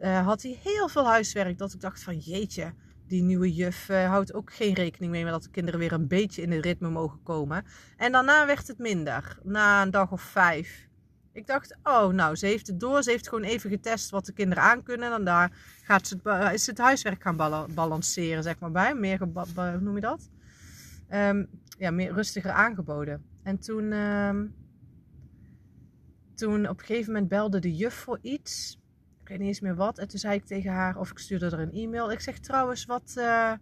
uh, 0.00 0.26
had 0.26 0.42
hij 0.42 0.58
heel 0.62 0.88
veel 0.88 1.06
huiswerk. 1.06 1.58
Dat 1.58 1.72
ik 1.72 1.80
dacht 1.80 2.02
van 2.02 2.18
jeetje, 2.18 2.74
die 3.12 3.22
nieuwe 3.22 3.52
juf 3.52 3.88
uh, 3.88 4.08
houdt 4.08 4.34
ook 4.34 4.52
geen 4.52 4.74
rekening 4.74 5.12
mee 5.12 5.22
met 5.22 5.32
dat 5.32 5.42
de 5.42 5.50
kinderen 5.50 5.80
weer 5.80 5.92
een 5.92 6.08
beetje 6.08 6.42
in 6.42 6.52
het 6.52 6.64
ritme 6.64 6.90
mogen 6.90 7.22
komen. 7.22 7.64
En 7.96 8.12
daarna 8.12 8.46
werd 8.46 8.68
het 8.68 8.78
minder, 8.78 9.38
na 9.42 9.82
een 9.82 9.90
dag 9.90 10.12
of 10.12 10.22
vijf. 10.22 10.88
Ik 11.32 11.46
dacht, 11.46 11.76
oh 11.82 12.08
nou, 12.08 12.36
ze 12.36 12.46
heeft 12.46 12.66
het 12.66 12.80
door. 12.80 13.02
Ze 13.02 13.10
heeft 13.10 13.28
gewoon 13.28 13.44
even 13.44 13.70
getest 13.70 14.10
wat 14.10 14.26
de 14.26 14.32
kinderen 14.32 14.62
aankunnen. 14.62 15.12
En 15.12 15.24
daar 15.24 15.52
gaat 15.82 16.06
ze 16.06 16.18
het, 16.22 16.52
is 16.52 16.66
het 16.66 16.78
huiswerk 16.78 17.22
gaan 17.22 17.66
balanceren, 17.74 18.42
zeg 18.42 18.58
maar, 18.58 18.70
bij. 18.70 18.94
Meer, 18.94 19.18
hoe 19.18 19.78
noem 19.80 19.94
je 19.94 20.00
dat? 20.00 20.30
Um, 21.10 21.48
ja, 21.78 21.90
meer 21.90 22.12
rustiger 22.12 22.50
aangeboden. 22.50 23.24
En 23.42 23.58
toen, 23.58 23.92
um, 23.92 24.54
toen 26.34 26.68
op 26.68 26.78
een 26.78 26.86
gegeven 26.86 27.12
moment 27.12 27.30
belde 27.30 27.58
de 27.58 27.74
juf 27.76 27.94
voor 27.94 28.18
iets 28.22 28.81
weet 29.28 29.38
niet 29.38 29.48
eens 29.48 29.60
meer 29.60 29.74
wat. 29.74 29.98
En 29.98 30.08
toen 30.08 30.18
zei 30.18 30.34
ik 30.34 30.44
tegen 30.44 30.72
haar, 30.72 30.96
of 30.96 31.10
ik 31.10 31.18
stuurde 31.18 31.46
er 31.46 31.60
een 31.60 31.72
e-mail. 31.72 32.12
Ik 32.12 32.20
zeg 32.20 32.38
trouwens, 32.38 32.84
wat... 32.84 33.14
Uh, 33.18 33.52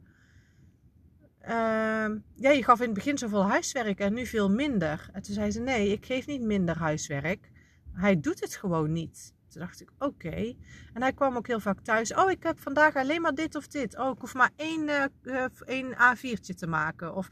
uh, 1.42 2.08
ja, 2.34 2.50
je 2.50 2.64
gaf 2.64 2.78
in 2.78 2.84
het 2.84 2.94
begin 2.94 3.18
zoveel 3.18 3.48
huiswerk 3.48 3.98
en 4.00 4.14
nu 4.14 4.26
veel 4.26 4.50
minder. 4.50 5.08
En 5.12 5.22
toen 5.22 5.34
zei 5.34 5.50
ze, 5.50 5.60
nee, 5.60 5.92
ik 5.92 6.06
geef 6.06 6.26
niet 6.26 6.42
minder 6.42 6.78
huiswerk. 6.78 7.50
Hij 7.92 8.20
doet 8.20 8.40
het 8.40 8.56
gewoon 8.56 8.92
niet. 8.92 9.34
Toen 9.48 9.60
dacht 9.60 9.80
ik, 9.80 9.90
oké. 9.98 10.54
En 10.92 11.02
hij 11.02 11.12
kwam 11.12 11.36
ook 11.36 11.46
heel 11.46 11.60
vaak 11.60 11.80
thuis. 11.80 12.14
Oh, 12.14 12.30
ik 12.30 12.42
heb 12.42 12.60
vandaag 12.60 12.96
alleen 12.96 13.20
maar 13.20 13.34
dit 13.34 13.54
of 13.54 13.66
dit. 13.66 13.98
Oh, 13.98 14.10
ik 14.14 14.20
hoef 14.20 14.34
maar 14.34 14.50
één, 14.56 14.88
uh, 15.22 15.44
één 15.64 15.92
A4'tje 15.92 16.54
te 16.54 16.66
maken. 16.66 17.14
Of 17.14 17.30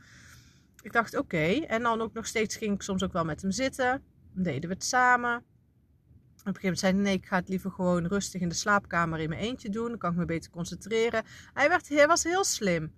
ik 0.82 0.92
dacht, 0.92 1.16
oké. 1.16 1.46
En 1.46 1.82
dan 1.82 2.00
ook 2.00 2.12
nog 2.12 2.26
steeds 2.26 2.56
ging 2.56 2.74
ik 2.74 2.82
soms 2.82 3.02
ook 3.02 3.12
wel 3.12 3.24
met 3.24 3.42
hem 3.42 3.50
zitten. 3.50 4.02
Dan 4.34 4.42
deden 4.42 4.68
we 4.68 4.74
het 4.74 4.84
samen. 4.84 5.44
Op 6.38 6.46
een 6.46 6.60
gegeven 6.60 6.62
moment 6.62 6.78
zei 6.78 6.92
hij, 6.92 7.02
nee, 7.02 7.14
ik 7.14 7.26
ga 7.26 7.36
het 7.36 7.48
liever 7.48 7.70
gewoon 7.70 8.06
rustig 8.06 8.40
in 8.40 8.48
de 8.48 8.54
slaapkamer 8.54 9.18
in 9.18 9.28
mijn 9.28 9.40
eentje 9.40 9.68
doen. 9.68 9.88
Dan 9.88 9.98
kan 9.98 10.10
ik 10.10 10.16
me 10.16 10.24
beter 10.24 10.50
concentreren. 10.50 11.24
Hij, 11.54 11.68
werd, 11.68 11.88
hij 11.88 12.06
was 12.06 12.24
heel 12.24 12.44
slim. 12.44 12.92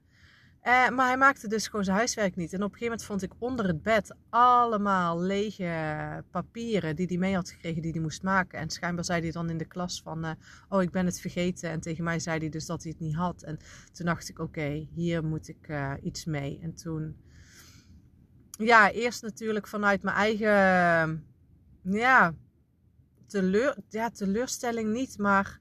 Uh, 0.64 0.88
maar 0.88 1.06
hij 1.06 1.16
maakte 1.16 1.49
dus 1.49 1.68
gewoon 1.68 1.85
zijn 1.85 1.97
huiswerk 1.97 2.37
niet. 2.37 2.52
En 2.52 2.62
op 2.62 2.73
een 2.73 2.78
gegeven 2.78 2.85
moment 2.85 3.04
vond 3.04 3.23
ik 3.23 3.32
onder 3.38 3.66
het 3.66 3.82
bed 3.82 4.14
allemaal 4.30 5.20
lege 5.20 6.25
papieren 6.30 6.97
die 6.97 7.06
hij 7.06 7.16
mee 7.16 7.35
had 7.35 7.50
gekregen 7.50 7.82
die 7.82 7.90
hij 7.92 8.00
moest 8.00 8.23
maken. 8.23 8.59
En 8.59 8.70
schijnbaar 8.70 9.04
zei 9.04 9.20
hij 9.20 9.30
dan 9.30 9.50
in 9.50 9.59
de 9.59 9.64
klas 9.64 10.02
van, 10.02 10.25
uh, 10.25 10.30
oh 10.68 10.82
ik 10.82 10.90
ben 10.90 11.06
het 11.06 11.20
vergeten. 11.20 11.70
En 11.70 11.80
tegen 11.80 12.04
mij 12.04 12.18
zei 12.18 12.38
hij 12.38 12.49
dus 12.49 12.66
dat 12.66 12.82
hij 12.82 12.92
het 12.92 13.00
niet 13.00 13.14
had. 13.14 13.42
En 13.42 13.59
toen 13.92 14.06
dacht 14.06 14.28
ik, 14.28 14.38
oké, 14.38 14.87
hier 14.94 15.25
moet 15.25 15.49
ik 15.49 15.68
uh, 15.68 15.92
iets 16.02 16.25
mee. 16.25 16.59
En 16.62 16.75
toen, 16.75 17.16
ja, 18.50 18.90
eerst 18.90 19.23
natuurlijk 19.23 19.66
vanuit 19.66 20.02
mijn 20.02 20.16
eigen, 20.16 21.26
ja, 21.82 22.35
teleur, 23.31 23.77
ja, 23.89 24.11
teleurstelling 24.11 24.93
niet, 24.93 25.19
maar 25.19 25.61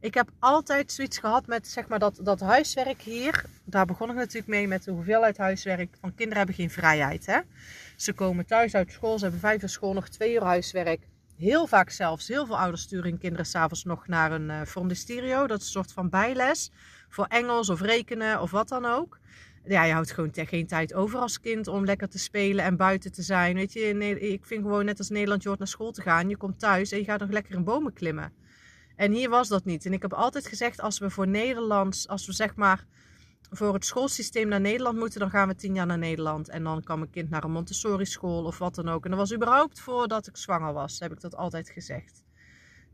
ik 0.00 0.14
heb 0.14 0.30
altijd 0.38 0.92
zoiets 0.92 1.18
gehad 1.18 1.46
met 1.46 1.68
zeg 1.68 1.88
maar, 1.88 1.98
dat, 1.98 2.20
dat 2.22 2.40
huiswerk 2.40 3.02
hier. 3.02 3.44
Daar 3.64 3.86
begon 3.86 4.10
ik 4.10 4.16
natuurlijk 4.16 4.46
mee 4.46 4.68
met 4.68 4.84
de 4.84 4.90
hoeveelheid 4.90 5.36
huiswerk. 5.36 5.96
Van 6.00 6.14
kinderen 6.14 6.36
hebben 6.36 6.54
geen 6.54 6.70
vrijheid. 6.70 7.26
Hè? 7.26 7.40
Ze 7.96 8.12
komen 8.12 8.46
thuis 8.46 8.74
uit 8.74 8.92
school, 8.92 9.18
ze 9.18 9.22
hebben 9.22 9.40
vijf 9.40 9.62
uur 9.62 9.68
school, 9.68 9.92
nog 9.92 10.08
twee 10.08 10.34
uur 10.34 10.44
huiswerk. 10.44 11.08
Heel 11.36 11.66
vaak 11.66 11.90
zelfs, 11.90 12.28
heel 12.28 12.46
veel 12.46 12.58
ouders 12.58 12.82
sturen 12.82 13.10
hun 13.10 13.18
kinderen 13.18 13.46
s'avonds 13.46 13.84
nog 13.84 14.06
naar 14.06 14.32
een 14.32 14.50
uh. 14.50 15.46
Dat 15.46 15.60
is 15.60 15.64
een 15.64 15.70
soort 15.70 15.92
van 15.92 16.08
bijles 16.08 16.70
voor 17.08 17.26
Engels 17.26 17.70
of 17.70 17.80
rekenen 17.80 18.40
of 18.40 18.50
wat 18.50 18.68
dan 18.68 18.84
ook. 18.84 19.18
Ja, 19.64 19.84
je 19.84 19.92
houdt 19.92 20.12
gewoon 20.12 20.30
geen 20.32 20.66
tijd 20.66 20.94
over 20.94 21.18
als 21.18 21.40
kind 21.40 21.66
om 21.66 21.84
lekker 21.84 22.08
te 22.08 22.18
spelen 22.18 22.64
en 22.64 22.76
buiten 22.76 23.12
te 23.12 23.22
zijn. 23.22 23.54
Weet 23.54 23.72
je, 23.72 24.20
ik 24.20 24.46
vind 24.46 24.62
gewoon 24.62 24.84
net 24.84 24.98
als 24.98 25.08
Nederland, 25.08 25.42
je 25.42 25.48
hoort 25.48 25.60
naar 25.60 25.68
school 25.68 25.92
te 25.92 26.02
gaan. 26.02 26.28
Je 26.28 26.36
komt 26.36 26.58
thuis 26.58 26.92
en 26.92 26.98
je 26.98 27.04
gaat 27.04 27.20
nog 27.20 27.30
lekker 27.30 27.54
in 27.54 27.64
bomen 27.64 27.92
klimmen. 27.92 28.32
En 28.96 29.12
hier 29.12 29.28
was 29.28 29.48
dat 29.48 29.64
niet. 29.64 29.86
En 29.86 29.92
ik 29.92 30.02
heb 30.02 30.12
altijd 30.12 30.46
gezegd, 30.46 30.80
als 30.80 30.98
we 30.98 31.10
voor 31.10 31.28
Nederlands, 31.28 32.08
als 32.08 32.26
we 32.26 32.32
zeg 32.32 32.54
maar 32.54 32.86
voor 33.50 33.74
het 33.74 33.84
schoolsysteem 33.84 34.48
naar 34.48 34.60
Nederland 34.60 34.98
moeten, 34.98 35.20
dan 35.20 35.30
gaan 35.30 35.48
we 35.48 35.54
tien 35.54 35.74
jaar 35.74 35.86
naar 35.86 35.98
Nederland. 35.98 36.48
En 36.48 36.64
dan 36.64 36.82
kan 36.82 36.98
mijn 36.98 37.10
kind 37.10 37.30
naar 37.30 37.44
een 37.44 37.50
Montessori 37.50 38.06
school 38.06 38.44
of 38.44 38.58
wat 38.58 38.74
dan 38.74 38.88
ook. 38.88 39.04
En 39.04 39.10
dat 39.10 39.18
was 39.18 39.34
überhaupt 39.34 39.80
voordat 39.80 40.26
ik 40.26 40.36
zwanger 40.36 40.72
was, 40.72 40.98
heb 40.98 41.12
ik 41.12 41.20
dat 41.20 41.36
altijd 41.36 41.70
gezegd. 41.70 42.24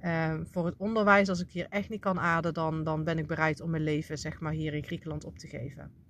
Uh, 0.00 0.34
voor 0.50 0.66
het 0.66 0.74
onderwijs, 0.76 1.28
als 1.28 1.40
ik 1.40 1.50
hier 1.50 1.66
echt 1.68 1.88
niet 1.88 2.00
kan 2.00 2.20
aarden, 2.20 2.54
dan, 2.54 2.84
dan 2.84 3.04
ben 3.04 3.18
ik 3.18 3.26
bereid 3.26 3.60
om 3.60 3.70
mijn 3.70 3.82
leven 3.82 4.18
zeg 4.18 4.40
maar, 4.40 4.52
hier 4.52 4.74
in 4.74 4.84
Griekenland 4.84 5.24
op 5.24 5.38
te 5.38 5.46
geven. 5.46 6.05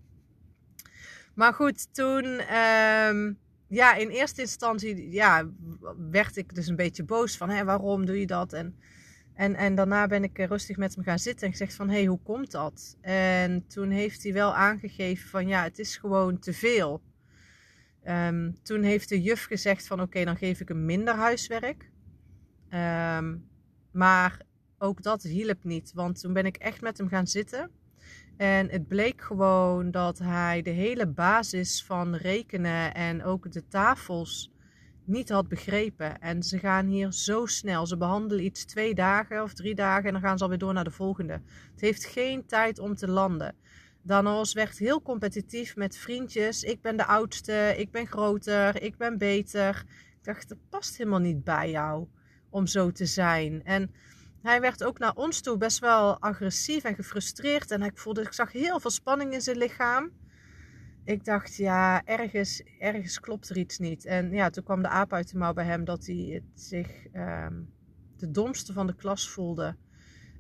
Maar 1.37 1.55
goed, 1.55 1.95
toen, 1.95 2.25
uh, 2.25 3.33
ja, 3.69 3.95
in 3.95 4.09
eerste 4.09 4.41
instantie 4.41 5.11
ja, 5.11 5.51
werd 6.11 6.37
ik 6.37 6.55
dus 6.55 6.67
een 6.67 6.77
beetje 6.77 7.05
boos 7.05 7.37
van, 7.37 7.51
hé, 7.51 7.65
waarom 7.65 8.07
doe 8.07 8.21
je 8.21 8.27
dat? 8.27 8.53
En 8.53 8.77
en, 9.37 9.55
en 9.55 9.75
daarna 9.75 10.07
ben 10.07 10.25
ik 10.25 10.39
rustig 10.39 10.77
met 10.77 10.95
hem 10.95 11.05
gaan 11.05 11.19
zitten 11.19 11.47
en 11.47 11.53
gezegd 11.53 11.75
van, 11.75 11.89
hé, 11.89 11.95
hey, 11.95 12.05
hoe 12.05 12.21
komt 12.23 12.51
dat? 12.51 12.97
En 13.01 13.67
toen 13.67 13.91
heeft 13.91 14.23
hij 14.23 14.33
wel 14.33 14.55
aangegeven 14.55 15.29
van, 15.29 15.49
ja, 15.49 15.63
het 15.63 15.79
is 15.79 15.97
gewoon 15.97 16.39
te 16.39 16.53
veel. 16.53 17.03
Ehm, 18.03 18.53
toen 18.63 18.83
heeft 18.83 19.09
de 19.09 19.23
juf 19.23 19.45
gezegd 19.45 19.87
van, 19.87 20.01
oké, 20.01 20.25
dan 20.25 20.37
geef 20.37 20.61
ik 20.61 20.69
hem 20.69 20.85
minder 20.85 21.15
huiswerk. 21.15 21.91
Um, 22.71 23.49
maar 23.91 24.41
ook 24.79 25.03
dat 25.03 25.23
hielp 25.23 25.65
niet, 25.65 25.93
want 25.93 26.21
toen 26.21 26.33
ben 26.33 26.47
ik 26.47 26.57
echt 26.57 26.81
met 26.81 26.99
hem 26.99 27.09
gaan 27.09 27.27
zitten. 27.27 27.71
En 28.37 28.71
het 28.71 28.89
bleek 28.89 29.23
gewoon 29.23 29.91
dat 29.91 30.19
hij 30.19 30.63
de 30.63 30.71
hele 30.71 31.07
basis 31.07 31.85
van 31.85 32.15
rekenen 32.15 32.95
en 32.95 33.25
ook 33.25 33.53
de 33.53 33.69
tafels 33.69 34.53
niet 35.05 35.29
had 35.29 35.49
begrepen. 35.49 36.19
En 36.19 36.43
ze 36.43 36.59
gaan 36.59 36.87
hier 36.87 37.13
zo 37.13 37.47
snel. 37.47 37.87
Ze 37.87 37.97
behandelen 37.97 38.45
iets 38.45 38.65
twee 38.65 38.95
dagen 38.95 39.43
of 39.43 39.53
drie 39.55 39.75
dagen 39.75 40.05
en 40.05 40.13
dan 40.13 40.23
gaan 40.23 40.39
ze 40.39 40.45
alweer 40.45 40.59
door 40.59 40.73
naar 40.73 40.85
de 40.85 40.91
volgende. 40.91 41.33
Het 41.71 41.81
heeft 41.81 42.05
geen 42.05 42.47
tijd 42.47 42.79
om 42.79 42.95
te 42.95 43.09
landen. 43.09 43.55
Danos 44.03 44.53
werd 44.53 44.79
heel 44.79 45.03
competitief 45.03 45.77
met 45.77 45.97
vriendjes. 45.97 46.63
Ik 46.63 46.81
ben 46.81 46.97
de 46.97 47.07
oudste, 47.07 47.75
ik 47.77 47.91
ben 47.91 48.07
groter, 48.07 48.83
ik 48.83 48.97
ben 48.97 49.19
beter. 49.19 49.85
Ik 49.89 50.25
dacht, 50.25 50.49
dat 50.49 50.59
past 50.69 50.97
helemaal 50.97 51.19
niet 51.19 51.45
bij 51.45 51.71
jou 51.71 52.07
om 52.51 52.67
zo 52.67 52.91
te 52.91 53.07
zijn. 53.07 53.65
En 53.65 53.91
hij 54.47 54.61
werd 54.61 54.85
ook 54.85 54.99
naar 54.99 55.15
ons 55.15 55.41
toe 55.41 55.57
best 55.57 55.79
wel 55.79 56.21
agressief 56.21 56.85
en 56.85 56.95
gefrustreerd. 56.95 57.71
En 57.71 57.83
ik 57.83 57.99
voelde, 57.99 58.23
ik 58.23 58.33
zag 58.33 58.53
heel 58.53 58.81
veel 58.81 58.91
spanning 58.91 59.33
in 59.33 59.41
zijn 59.41 59.57
lichaam 59.57 60.13
ik 61.07 61.25
dacht, 61.25 61.57
ja, 61.57 62.05
ergens, 62.05 62.63
ergens 62.79 63.21
klopt 63.21 63.49
er 63.49 63.57
iets 63.57 63.79
niet. 63.79 64.05
En 64.05 64.31
ja, 64.31 64.51
toen 64.51 64.65
kwam 64.65 64.83
de 64.83 64.89
aap 64.89 65.13
uit 65.13 65.31
de 65.31 65.39
mouw 65.39 65.53
bij 65.53 65.65
hem 65.65 65.85
dat 65.85 66.07
hij 66.07 66.17
het 66.17 66.61
zich 66.61 67.07
um, 67.15 67.73
de 68.17 68.31
domste 68.31 68.73
van 68.73 68.87
de 68.87 68.95
klas 68.95 69.31
voelde. 69.31 69.77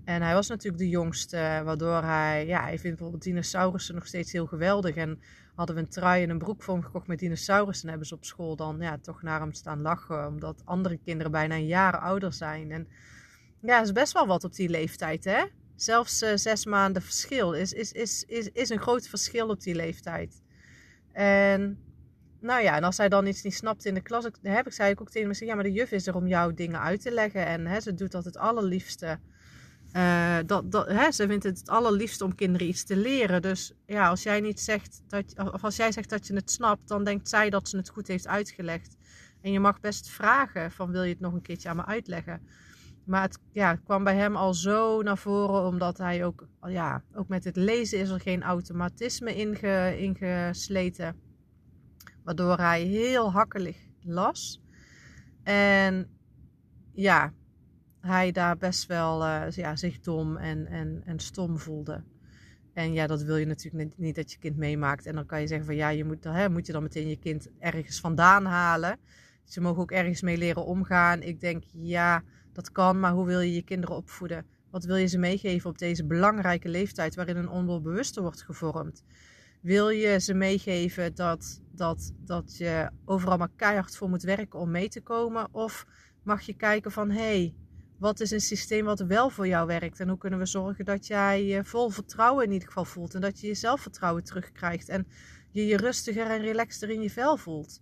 En 0.04 0.22
hij 0.22 0.34
was 0.34 0.48
natuurlijk 0.48 0.82
de 0.82 0.88
jongste, 0.88 1.36
waardoor 1.64 2.02
hij, 2.02 2.46
ja, 2.46 2.60
hij 2.60 2.78
vindt 2.78 2.96
bijvoorbeeld 2.96 3.22
dinosaurussen 3.22 3.94
nog 3.94 4.06
steeds 4.06 4.32
heel 4.32 4.46
geweldig. 4.46 4.96
En 4.96 5.20
hadden 5.54 5.76
we 5.76 5.82
een 5.82 5.88
trui 5.88 6.22
en 6.22 6.30
een 6.30 6.38
broek 6.38 6.62
voor 6.62 6.74
hem 6.74 6.82
gekocht 6.82 7.06
met 7.06 7.18
dinosaurussen. 7.18 7.84
En 7.84 7.90
hebben 7.90 8.08
ze 8.08 8.14
op 8.14 8.24
school 8.24 8.56
dan 8.56 8.76
ja, 8.80 8.98
toch 8.98 9.22
naar 9.22 9.40
hem 9.40 9.52
staan 9.52 9.80
lachen, 9.80 10.26
omdat 10.26 10.62
andere 10.64 10.98
kinderen 11.04 11.32
bijna 11.32 11.54
een 11.54 11.66
jaar 11.66 11.98
ouder 11.98 12.32
zijn. 12.32 12.70
En 12.70 12.88
ja, 13.66 13.82
is 13.82 13.92
best 13.92 14.12
wel 14.12 14.26
wat 14.26 14.44
op 14.44 14.54
die 14.54 14.68
leeftijd, 14.68 15.24
hè? 15.24 15.44
Zelfs 15.76 16.22
uh, 16.22 16.30
zes 16.34 16.64
maanden 16.64 17.02
verschil 17.02 17.52
is, 17.52 17.72
is, 17.72 17.92
is, 17.92 18.24
is, 18.26 18.48
is 18.52 18.68
een 18.68 18.80
groot 18.80 19.08
verschil 19.08 19.48
op 19.48 19.60
die 19.60 19.74
leeftijd. 19.74 20.42
En 21.12 21.78
nou 22.40 22.62
ja, 22.62 22.76
en 22.76 22.84
als 22.84 22.96
hij 22.96 23.08
dan 23.08 23.26
iets 23.26 23.42
niet 23.42 23.54
snapt 23.54 23.84
in 23.84 23.94
de 23.94 24.00
klas, 24.00 24.24
heb 24.42 24.66
ik, 24.66 24.72
zei 24.72 24.90
ik 24.90 25.00
ook 25.00 25.10
tegen 25.10 25.30
hem, 25.30 25.46
ja, 25.46 25.54
maar 25.54 25.64
de 25.64 25.72
juf 25.72 25.90
is 25.90 26.06
er 26.06 26.14
om 26.14 26.26
jou 26.26 26.54
dingen 26.54 26.80
uit 26.80 27.00
te 27.00 27.10
leggen. 27.10 27.46
En 27.46 27.66
hè, 27.66 27.80
ze 27.80 27.94
doet 27.94 28.12
dat 28.12 28.24
het 28.24 28.36
allerliefste. 28.36 29.18
Uh, 29.92 30.38
dat, 30.46 30.72
dat, 30.72 30.88
hè, 30.88 31.12
ze 31.12 31.26
vindt 31.26 31.44
het 31.44 31.58
het 31.58 31.68
allerliefste 31.68 32.24
om 32.24 32.34
kinderen 32.34 32.68
iets 32.68 32.84
te 32.84 32.96
leren. 32.96 33.42
Dus 33.42 33.72
ja, 33.86 34.08
als 34.08 34.22
jij 34.22 34.40
niet 34.40 34.60
zegt 34.60 35.02
dat, 35.08 35.52
of 35.52 35.64
als 35.64 35.76
jij 35.76 35.92
zegt 35.92 36.10
dat 36.10 36.26
je 36.26 36.34
het 36.34 36.50
snapt, 36.50 36.88
dan 36.88 37.04
denkt 37.04 37.28
zij 37.28 37.50
dat 37.50 37.68
ze 37.68 37.76
het 37.76 37.88
goed 37.88 38.08
heeft 38.08 38.26
uitgelegd. 38.26 38.96
En 39.40 39.52
je 39.52 39.60
mag 39.60 39.80
best 39.80 40.08
vragen 40.08 40.72
van 40.72 40.90
wil 40.90 41.02
je 41.02 41.12
het 41.12 41.20
nog 41.20 41.32
een 41.32 41.42
keertje 41.42 41.68
aan 41.68 41.76
me 41.76 41.84
uitleggen. 41.84 42.40
Maar 43.06 43.22
het, 43.22 43.38
ja, 43.52 43.74
kwam 43.74 44.04
bij 44.04 44.16
hem 44.16 44.36
al 44.36 44.54
zo 44.54 45.02
naar 45.02 45.18
voren, 45.18 45.66
omdat 45.66 45.98
hij 45.98 46.24
ook, 46.24 46.48
ja, 46.66 47.02
ook 47.14 47.28
met 47.28 47.44
het 47.44 47.56
lezen 47.56 47.98
is 47.98 48.08
er 48.08 48.20
geen 48.20 48.42
automatisme 48.42 49.34
inge, 49.34 49.98
ingesleten. 49.98 51.16
Waardoor 52.24 52.56
hij 52.56 52.82
heel 52.82 53.32
hakkelig 53.32 53.76
las. 54.00 54.62
En 55.42 56.08
ja, 56.92 57.32
hij 58.00 58.32
daar 58.32 58.56
best 58.56 58.86
wel 58.86 59.22
uh, 59.22 59.50
ja, 59.50 59.76
zich 59.76 60.00
dom 60.00 60.36
en, 60.36 60.66
en, 60.66 61.02
en 61.04 61.18
stom 61.18 61.58
voelde. 61.58 62.04
En 62.72 62.92
ja, 62.92 63.06
dat 63.06 63.22
wil 63.22 63.36
je 63.36 63.46
natuurlijk 63.46 63.96
niet 63.96 64.14
dat 64.14 64.32
je 64.32 64.38
kind 64.38 64.56
meemaakt. 64.56 65.06
En 65.06 65.14
dan 65.14 65.26
kan 65.26 65.40
je 65.40 65.46
zeggen 65.46 65.66
van 65.66 65.76
ja, 65.76 65.88
je 65.88 66.04
moet, 66.04 66.24
hè, 66.24 66.48
moet 66.48 66.66
je 66.66 66.72
dan 66.72 66.82
meteen 66.82 67.08
je 67.08 67.18
kind 67.18 67.48
ergens 67.58 68.00
vandaan 68.00 68.44
halen. 68.44 68.98
Ze 69.44 69.60
mogen 69.60 69.82
ook 69.82 69.90
ergens 69.90 70.22
mee 70.22 70.38
leren 70.38 70.64
omgaan. 70.64 71.22
Ik 71.22 71.40
denk 71.40 71.64
ja, 71.72 72.22
dat 72.56 72.72
kan, 72.72 73.00
maar 73.00 73.12
hoe 73.12 73.26
wil 73.26 73.40
je 73.40 73.54
je 73.54 73.62
kinderen 73.62 73.96
opvoeden? 73.96 74.46
Wat 74.70 74.84
wil 74.84 74.96
je 74.96 75.06
ze 75.06 75.18
meegeven 75.18 75.70
op 75.70 75.78
deze 75.78 76.06
belangrijke 76.06 76.68
leeftijd 76.68 77.14
waarin 77.14 77.36
een 77.36 77.48
onbewuste 77.48 78.20
wordt 78.20 78.42
gevormd? 78.42 79.04
Wil 79.60 79.88
je 79.88 80.20
ze 80.20 80.34
meegeven 80.34 81.14
dat, 81.14 81.62
dat, 81.72 82.12
dat 82.18 82.56
je 82.56 82.90
overal 83.04 83.36
maar 83.36 83.50
keihard 83.56 83.96
voor 83.96 84.08
moet 84.08 84.22
werken 84.22 84.58
om 84.58 84.70
mee 84.70 84.88
te 84.88 85.00
komen? 85.00 85.48
Of 85.52 85.86
mag 86.22 86.42
je 86.42 86.56
kijken 86.56 86.92
van 86.92 87.10
hé, 87.10 87.16
hey, 87.16 87.54
wat 87.98 88.20
is 88.20 88.30
een 88.30 88.40
systeem 88.40 88.84
wat 88.84 89.00
wel 89.00 89.30
voor 89.30 89.46
jou 89.46 89.66
werkt? 89.66 90.00
En 90.00 90.08
hoe 90.08 90.18
kunnen 90.18 90.38
we 90.38 90.46
zorgen 90.46 90.84
dat 90.84 91.06
jij 91.06 91.44
je 91.44 91.64
vol 91.64 91.90
vertrouwen 91.90 92.44
in 92.44 92.52
ieder 92.52 92.68
geval 92.68 92.84
voelt 92.84 93.14
en 93.14 93.20
dat 93.20 93.40
je 93.40 93.46
je 93.46 93.54
zelfvertrouwen 93.54 94.24
terugkrijgt 94.24 94.88
en 94.88 95.06
je 95.50 95.66
je 95.66 95.76
rustiger 95.76 96.26
en 96.26 96.40
relaxter 96.40 96.90
in 96.90 97.00
je 97.02 97.10
vel 97.10 97.36
voelt? 97.36 97.80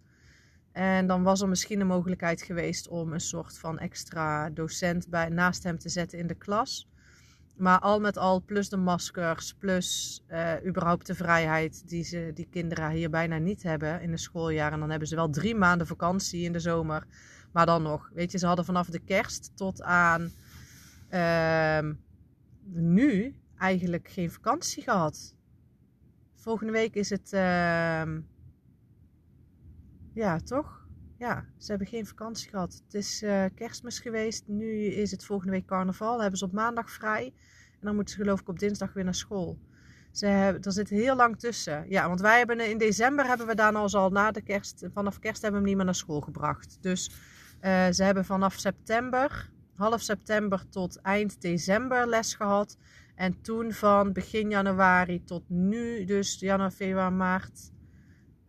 En 0.74 1.06
dan 1.06 1.22
was 1.22 1.40
er 1.40 1.48
misschien 1.48 1.80
een 1.80 1.86
mogelijkheid 1.86 2.42
geweest 2.42 2.88
om 2.88 3.12
een 3.12 3.20
soort 3.20 3.58
van 3.58 3.78
extra 3.78 4.50
docent 4.50 5.08
bij, 5.08 5.28
naast 5.28 5.62
hem 5.62 5.78
te 5.78 5.88
zetten 5.88 6.18
in 6.18 6.26
de 6.26 6.34
klas. 6.34 6.88
Maar 7.56 7.78
al 7.78 8.00
met 8.00 8.16
al, 8.16 8.42
plus 8.42 8.68
de 8.68 8.76
maskers, 8.76 9.54
plus 9.54 10.22
uh, 10.28 10.52
überhaupt 10.66 11.06
de 11.06 11.14
vrijheid 11.14 11.88
die, 11.88 12.04
ze, 12.04 12.30
die 12.34 12.48
kinderen 12.50 12.90
hier 12.90 13.10
bijna 13.10 13.38
niet 13.38 13.62
hebben 13.62 14.00
in 14.00 14.10
het 14.10 14.20
schooljaar. 14.20 14.72
En 14.72 14.80
dan 14.80 14.90
hebben 14.90 15.08
ze 15.08 15.14
wel 15.14 15.30
drie 15.30 15.54
maanden 15.54 15.86
vakantie 15.86 16.42
in 16.42 16.52
de 16.52 16.60
zomer. 16.60 17.06
Maar 17.52 17.66
dan 17.66 17.82
nog, 17.82 18.10
weet 18.14 18.32
je, 18.32 18.38
ze 18.38 18.46
hadden 18.46 18.64
vanaf 18.64 18.86
de 18.86 18.98
kerst 19.04 19.50
tot 19.54 19.82
aan 19.82 20.32
uh, 21.10 21.90
nu 22.64 23.36
eigenlijk 23.58 24.08
geen 24.08 24.30
vakantie 24.30 24.82
gehad. 24.82 25.34
Volgende 26.34 26.72
week 26.72 26.94
is 26.94 27.10
het. 27.10 27.32
Uh, 27.32 28.02
ja, 30.14 30.38
toch? 30.38 30.84
ja, 31.18 31.44
ze 31.58 31.70
hebben 31.70 31.86
geen 31.88 32.06
vakantie 32.06 32.48
gehad. 32.48 32.82
Het 32.84 32.94
is 32.94 33.22
uh, 33.22 33.44
kerstmis 33.54 33.98
geweest. 33.98 34.44
Nu 34.46 34.84
is 34.84 35.10
het 35.10 35.24
volgende 35.24 35.52
week 35.52 35.66
carnaval. 35.66 36.20
Hebben 36.20 36.38
ze 36.38 36.44
op 36.44 36.52
maandag 36.52 36.90
vrij. 36.90 37.32
En 37.72 37.80
dan 37.80 37.94
moeten 37.94 38.14
ze 38.14 38.20
geloof 38.20 38.40
ik 38.40 38.48
op 38.48 38.58
dinsdag 38.58 38.92
weer 38.92 39.04
naar 39.04 39.14
school. 39.14 39.58
Ze 40.12 40.26
hebben, 40.26 40.62
er 40.62 40.72
zit 40.72 40.88
heel 40.88 41.16
lang 41.16 41.38
tussen. 41.38 41.84
Ja, 41.88 42.08
want 42.08 42.20
wij 42.20 42.38
hebben 42.38 42.70
in 42.70 42.78
december 42.78 43.26
hebben 43.26 43.46
we 43.46 43.54
dan 43.54 43.76
al 43.76 44.10
na 44.10 44.30
de 44.30 44.42
kerst, 44.42 44.86
vanaf 44.92 45.18
kerst 45.18 45.42
hebben 45.42 45.60
we 45.60 45.66
hem 45.66 45.66
niet 45.66 45.76
meer 45.76 45.84
naar 45.84 45.94
school 45.94 46.20
gebracht. 46.20 46.78
Dus 46.80 47.10
uh, 47.10 47.86
ze 47.90 48.02
hebben 48.02 48.24
vanaf 48.24 48.54
september, 48.54 49.50
half 49.74 50.00
september 50.00 50.68
tot 50.68 51.00
eind 51.00 51.40
december 51.40 52.08
les 52.08 52.34
gehad. 52.34 52.76
En 53.14 53.40
toen 53.42 53.72
van 53.72 54.12
begin 54.12 54.50
januari 54.50 55.24
tot 55.24 55.48
nu, 55.48 56.04
dus 56.04 56.40
januari, 56.40 56.74
februari, 56.74 57.14
maart, 57.14 57.72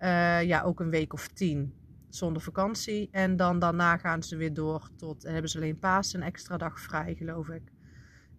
uh, 0.05 0.43
ja, 0.43 0.61
ook 0.61 0.79
een 0.79 0.89
week 0.89 1.13
of 1.13 1.27
tien 1.27 1.73
zonder 2.09 2.41
vakantie. 2.41 3.09
En 3.11 3.35
dan 3.37 3.59
daarna 3.59 3.97
gaan 3.97 4.23
ze 4.23 4.35
weer 4.35 4.53
door 4.53 4.89
tot, 4.95 5.23
hebben 5.23 5.49
ze 5.49 5.57
alleen 5.57 5.79
paas 5.79 6.13
een 6.13 6.21
extra 6.21 6.57
dag 6.57 6.79
vrij, 6.79 7.15
geloof 7.15 7.47
ik. 7.49 7.61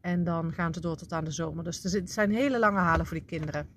En 0.01 0.25
dan 0.25 0.53
gaan 0.53 0.75
ze 0.75 0.81
door 0.81 0.97
tot 0.97 1.13
aan 1.13 1.25
de 1.25 1.31
zomer. 1.31 1.65
Dus 1.65 1.83
het 1.83 2.11
zijn 2.11 2.31
hele 2.31 2.59
lange 2.59 2.79
halen 2.79 3.07
voor 3.07 3.17
die 3.17 3.27
kinderen. 3.27 3.69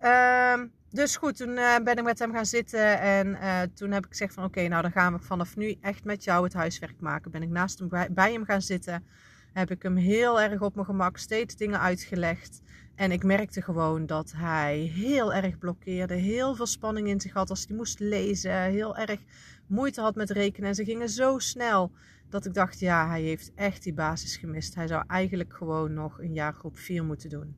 Uh, 0.00 0.62
dus 0.90 1.16
goed, 1.16 1.36
toen 1.36 1.48
uh, 1.48 1.76
ben 1.84 1.96
ik 1.96 2.04
met 2.04 2.18
hem 2.18 2.32
gaan 2.32 2.46
zitten. 2.46 3.00
En 3.00 3.38
toen 3.74 3.90
heb 3.90 4.04
ik 4.04 4.10
gezegd 4.10 4.34
van 4.34 4.44
oké, 4.44 4.68
nou 4.68 4.82
dan 4.82 4.92
gaan 4.92 5.12
we 5.12 5.18
vanaf 5.18 5.56
nu 5.56 5.76
echt 5.80 6.04
met 6.04 6.24
jou 6.24 6.44
het 6.44 6.52
huiswerk 6.52 7.00
maken. 7.00 7.30
Ben 7.30 7.42
ik 7.42 7.48
naast 7.48 7.78
hem 7.78 7.88
bij 8.14 8.32
hem 8.32 8.44
gaan 8.44 8.62
zitten. 8.62 9.06
Heb 9.52 9.70
ik 9.70 9.82
hem 9.82 9.96
heel 9.96 10.40
erg 10.40 10.60
op 10.60 10.74
mijn 10.74 10.86
gemak 10.86 11.16
steeds 11.16 11.56
dingen 11.56 11.80
uitgelegd. 11.80 12.60
En 12.98 13.12
ik 13.12 13.24
merkte 13.24 13.62
gewoon 13.62 14.06
dat 14.06 14.32
hij 14.36 14.76
heel 14.78 15.34
erg 15.34 15.58
blokkeerde. 15.58 16.14
Heel 16.14 16.54
veel 16.54 16.66
spanning 16.66 17.08
in 17.08 17.20
zich 17.20 17.32
had 17.32 17.50
als 17.50 17.64
hij 17.66 17.76
moest 17.76 17.98
lezen. 17.98 18.62
Heel 18.62 18.96
erg 18.96 19.20
moeite 19.66 20.00
had 20.00 20.14
met 20.14 20.30
rekenen. 20.30 20.68
En 20.68 20.74
ze 20.74 20.84
gingen 20.84 21.08
zo 21.08 21.38
snel 21.38 21.92
dat 22.28 22.46
ik 22.46 22.54
dacht, 22.54 22.80
ja, 22.80 23.08
hij 23.08 23.22
heeft 23.22 23.52
echt 23.54 23.82
die 23.82 23.94
basis 23.94 24.36
gemist. 24.36 24.74
Hij 24.74 24.86
zou 24.86 25.04
eigenlijk 25.06 25.54
gewoon 25.54 25.92
nog 25.94 26.20
een 26.20 26.32
jaar 26.32 26.52
groep 26.52 26.78
4 26.78 27.04
moeten 27.04 27.30
doen. 27.30 27.56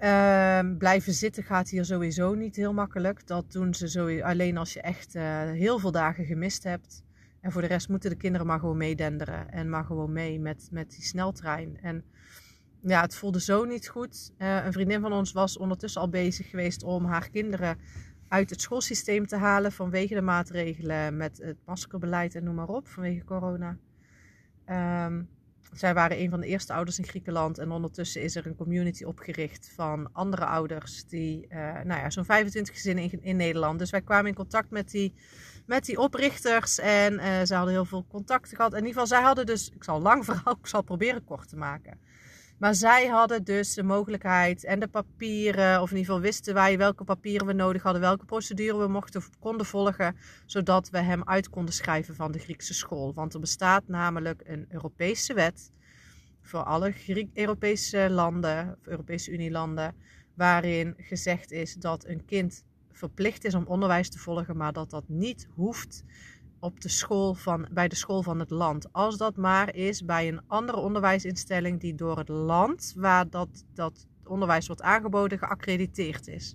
Uh, 0.00 0.60
blijven 0.78 1.12
zitten 1.12 1.42
gaat 1.42 1.68
hier 1.68 1.84
sowieso 1.84 2.34
niet 2.34 2.56
heel 2.56 2.72
makkelijk. 2.72 3.26
Dat 3.26 3.52
doen 3.52 3.74
ze 3.74 3.88
sowieso 3.88 4.24
alleen 4.24 4.56
als 4.56 4.72
je 4.72 4.80
echt 4.80 5.14
uh, 5.14 5.42
heel 5.50 5.78
veel 5.78 5.92
dagen 5.92 6.24
gemist 6.24 6.64
hebt. 6.64 7.04
En 7.40 7.52
voor 7.52 7.60
de 7.60 7.66
rest 7.66 7.88
moeten 7.88 8.10
de 8.10 8.16
kinderen 8.16 8.46
maar 8.46 8.60
gewoon 8.60 8.76
meedenderen. 8.76 9.50
En 9.50 9.68
maar 9.68 9.84
gewoon 9.84 10.12
mee 10.12 10.40
met, 10.40 10.68
met 10.70 10.90
die 10.90 11.02
sneltrein. 11.02 11.78
En 11.82 12.04
ja, 12.82 13.00
het 13.00 13.14
voelde 13.14 13.40
zo 13.40 13.64
niet 13.64 13.88
goed. 13.88 14.32
Uh, 14.38 14.64
een 14.64 14.72
vriendin 14.72 15.00
van 15.00 15.12
ons 15.12 15.32
was 15.32 15.56
ondertussen 15.56 16.00
al 16.00 16.08
bezig 16.08 16.50
geweest 16.50 16.82
om 16.82 17.04
haar 17.04 17.30
kinderen 17.30 17.78
uit 18.28 18.50
het 18.50 18.60
schoolsysteem 18.60 19.26
te 19.26 19.36
halen 19.36 19.72
vanwege 19.72 20.14
de 20.14 20.20
maatregelen 20.20 21.16
met 21.16 21.38
het 21.38 21.56
maskerbeleid 21.64 22.34
en 22.34 22.44
noem 22.44 22.54
maar 22.54 22.68
op, 22.68 22.88
vanwege 22.88 23.24
corona. 23.24 23.76
Um, 25.06 25.28
zij 25.72 25.94
waren 25.94 26.20
een 26.20 26.30
van 26.30 26.40
de 26.40 26.46
eerste 26.46 26.72
ouders 26.72 26.98
in 26.98 27.06
Griekenland 27.06 27.58
en 27.58 27.70
ondertussen 27.70 28.22
is 28.22 28.36
er 28.36 28.46
een 28.46 28.56
community 28.56 29.04
opgericht 29.04 29.72
van 29.74 30.08
andere 30.12 30.44
ouders, 30.44 31.04
die, 31.04 31.46
uh, 31.48 31.58
nou 31.58 32.00
ja, 32.00 32.10
zo'n 32.10 32.24
25 32.24 32.74
gezinnen 32.74 33.10
in, 33.10 33.22
in, 33.22 33.36
Nederland. 33.36 33.78
Dus 33.78 33.90
wij 33.90 34.02
kwamen 34.02 34.26
in 34.26 34.34
contact 34.34 34.70
met 34.70 34.90
die, 34.90 35.14
met 35.66 35.84
die 35.84 35.98
oprichters 35.98 36.78
en 36.78 37.12
uh, 37.12 37.42
ze 37.42 37.54
hadden 37.54 37.72
heel 37.72 37.84
veel 37.84 38.06
contacten 38.08 38.56
gehad. 38.56 38.72
In 38.72 38.78
ieder 38.78 38.92
geval, 38.92 39.06
zij 39.06 39.22
hadden 39.22 39.46
dus, 39.46 39.70
ik 39.70 39.84
zal 39.84 40.00
lang 40.00 40.24
verhaal, 40.24 40.56
ik 40.60 40.66
zal 40.66 40.82
proberen 40.82 41.24
kort 41.24 41.48
te 41.48 41.56
maken. 41.56 41.98
Maar 42.62 42.74
zij 42.74 43.06
hadden 43.06 43.44
dus 43.44 43.74
de 43.74 43.82
mogelijkheid 43.82 44.64
en 44.64 44.80
de 44.80 44.88
papieren, 44.88 45.80
of 45.80 45.90
in 45.90 45.96
ieder 45.96 46.12
geval 46.12 46.28
wisten 46.28 46.54
wij 46.54 46.78
welke 46.78 47.04
papieren 47.04 47.46
we 47.46 47.52
nodig 47.52 47.82
hadden, 47.82 48.00
welke 48.00 48.24
procedure 48.24 48.78
we 48.78 48.88
mochten 48.88 49.22
konden 49.38 49.66
volgen, 49.66 50.16
zodat 50.46 50.90
we 50.90 50.98
hem 50.98 51.22
uit 51.24 51.48
konden 51.48 51.74
schrijven 51.74 52.14
van 52.14 52.32
de 52.32 52.38
Griekse 52.38 52.74
school. 52.74 53.14
Want 53.14 53.34
er 53.34 53.40
bestaat 53.40 53.88
namelijk 53.88 54.42
een 54.44 54.66
Europese 54.68 55.34
wet 55.34 55.72
voor 56.42 56.62
alle 56.62 56.94
Europese 57.34 58.10
landen, 58.10 58.76
of 58.80 58.86
Europese 58.86 59.30
Unielanden, 59.30 59.94
waarin 60.34 60.94
gezegd 60.98 61.50
is 61.50 61.74
dat 61.74 62.06
een 62.06 62.24
kind 62.24 62.64
verplicht 62.92 63.44
is 63.44 63.54
om 63.54 63.66
onderwijs 63.66 64.10
te 64.10 64.18
volgen, 64.18 64.56
maar 64.56 64.72
dat 64.72 64.90
dat 64.90 65.04
niet 65.08 65.48
hoeft 65.54 66.04
op 66.62 66.80
de 66.80 66.88
school 66.88 67.34
van, 67.34 67.68
bij 67.70 67.88
de 67.88 67.94
school 67.94 68.22
van 68.22 68.38
het 68.38 68.50
land. 68.50 68.92
Als 68.92 69.16
dat 69.16 69.36
maar 69.36 69.74
is 69.74 70.04
bij 70.04 70.28
een 70.28 70.40
andere 70.46 70.78
onderwijsinstelling 70.78 71.80
die 71.80 71.94
door 71.94 72.18
het 72.18 72.28
land 72.28 72.92
waar 72.96 73.28
dat, 73.28 73.64
dat 73.74 74.06
onderwijs 74.24 74.66
wordt 74.66 74.82
aangeboden 74.82 75.38
geaccrediteerd 75.38 76.28
is. 76.28 76.54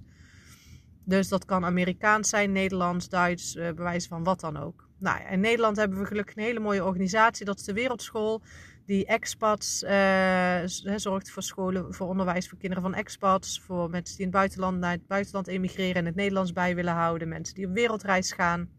Dus 1.04 1.28
dat 1.28 1.46
kan 1.46 1.66
Amerikaans 1.66 2.30
zijn, 2.30 2.52
Nederlands, 2.52 3.10
Duits, 3.10 3.56
uh, 3.56 3.72
bewijs 3.72 4.08
van 4.08 4.24
wat 4.24 4.40
dan 4.40 4.58
ook. 4.58 4.90
Nou, 4.98 5.22
in 5.32 5.40
Nederland 5.40 5.78
hebben 5.78 6.00
we 6.00 6.06
gelukkig 6.06 6.36
een 6.36 6.44
hele 6.44 6.60
mooie 6.60 6.86
organisatie. 6.86 7.46
Dat 7.46 7.60
is 7.60 7.66
de 7.66 7.74
Wereldschool. 7.74 8.42
Die 8.86 9.06
expats 9.06 9.84
uh, 9.84 10.62
zorgt 10.96 11.32
voor 11.32 11.44
scholen, 11.44 11.94
voor 11.94 12.08
onderwijs 12.08 12.50
voor 12.50 12.58
kinderen 12.58 12.84
van 12.84 12.94
expats. 12.94 13.62
Voor 13.62 13.90
mensen 13.90 14.18
die 14.18 14.26
in 14.26 14.32
het 14.32 14.40
buitenland 14.40 14.80
naar 14.80 14.92
het 14.92 15.08
buitenland 15.08 15.48
emigreren 15.48 15.96
en 15.96 16.06
het 16.06 16.16
Nederlands 16.16 16.54
bij 16.54 16.76
willen 16.76 16.94
houden. 16.94 17.28
Mensen 17.28 17.56
die 17.56 17.68
op 17.68 17.74
wereldreis 17.74 18.32
gaan. 18.32 18.70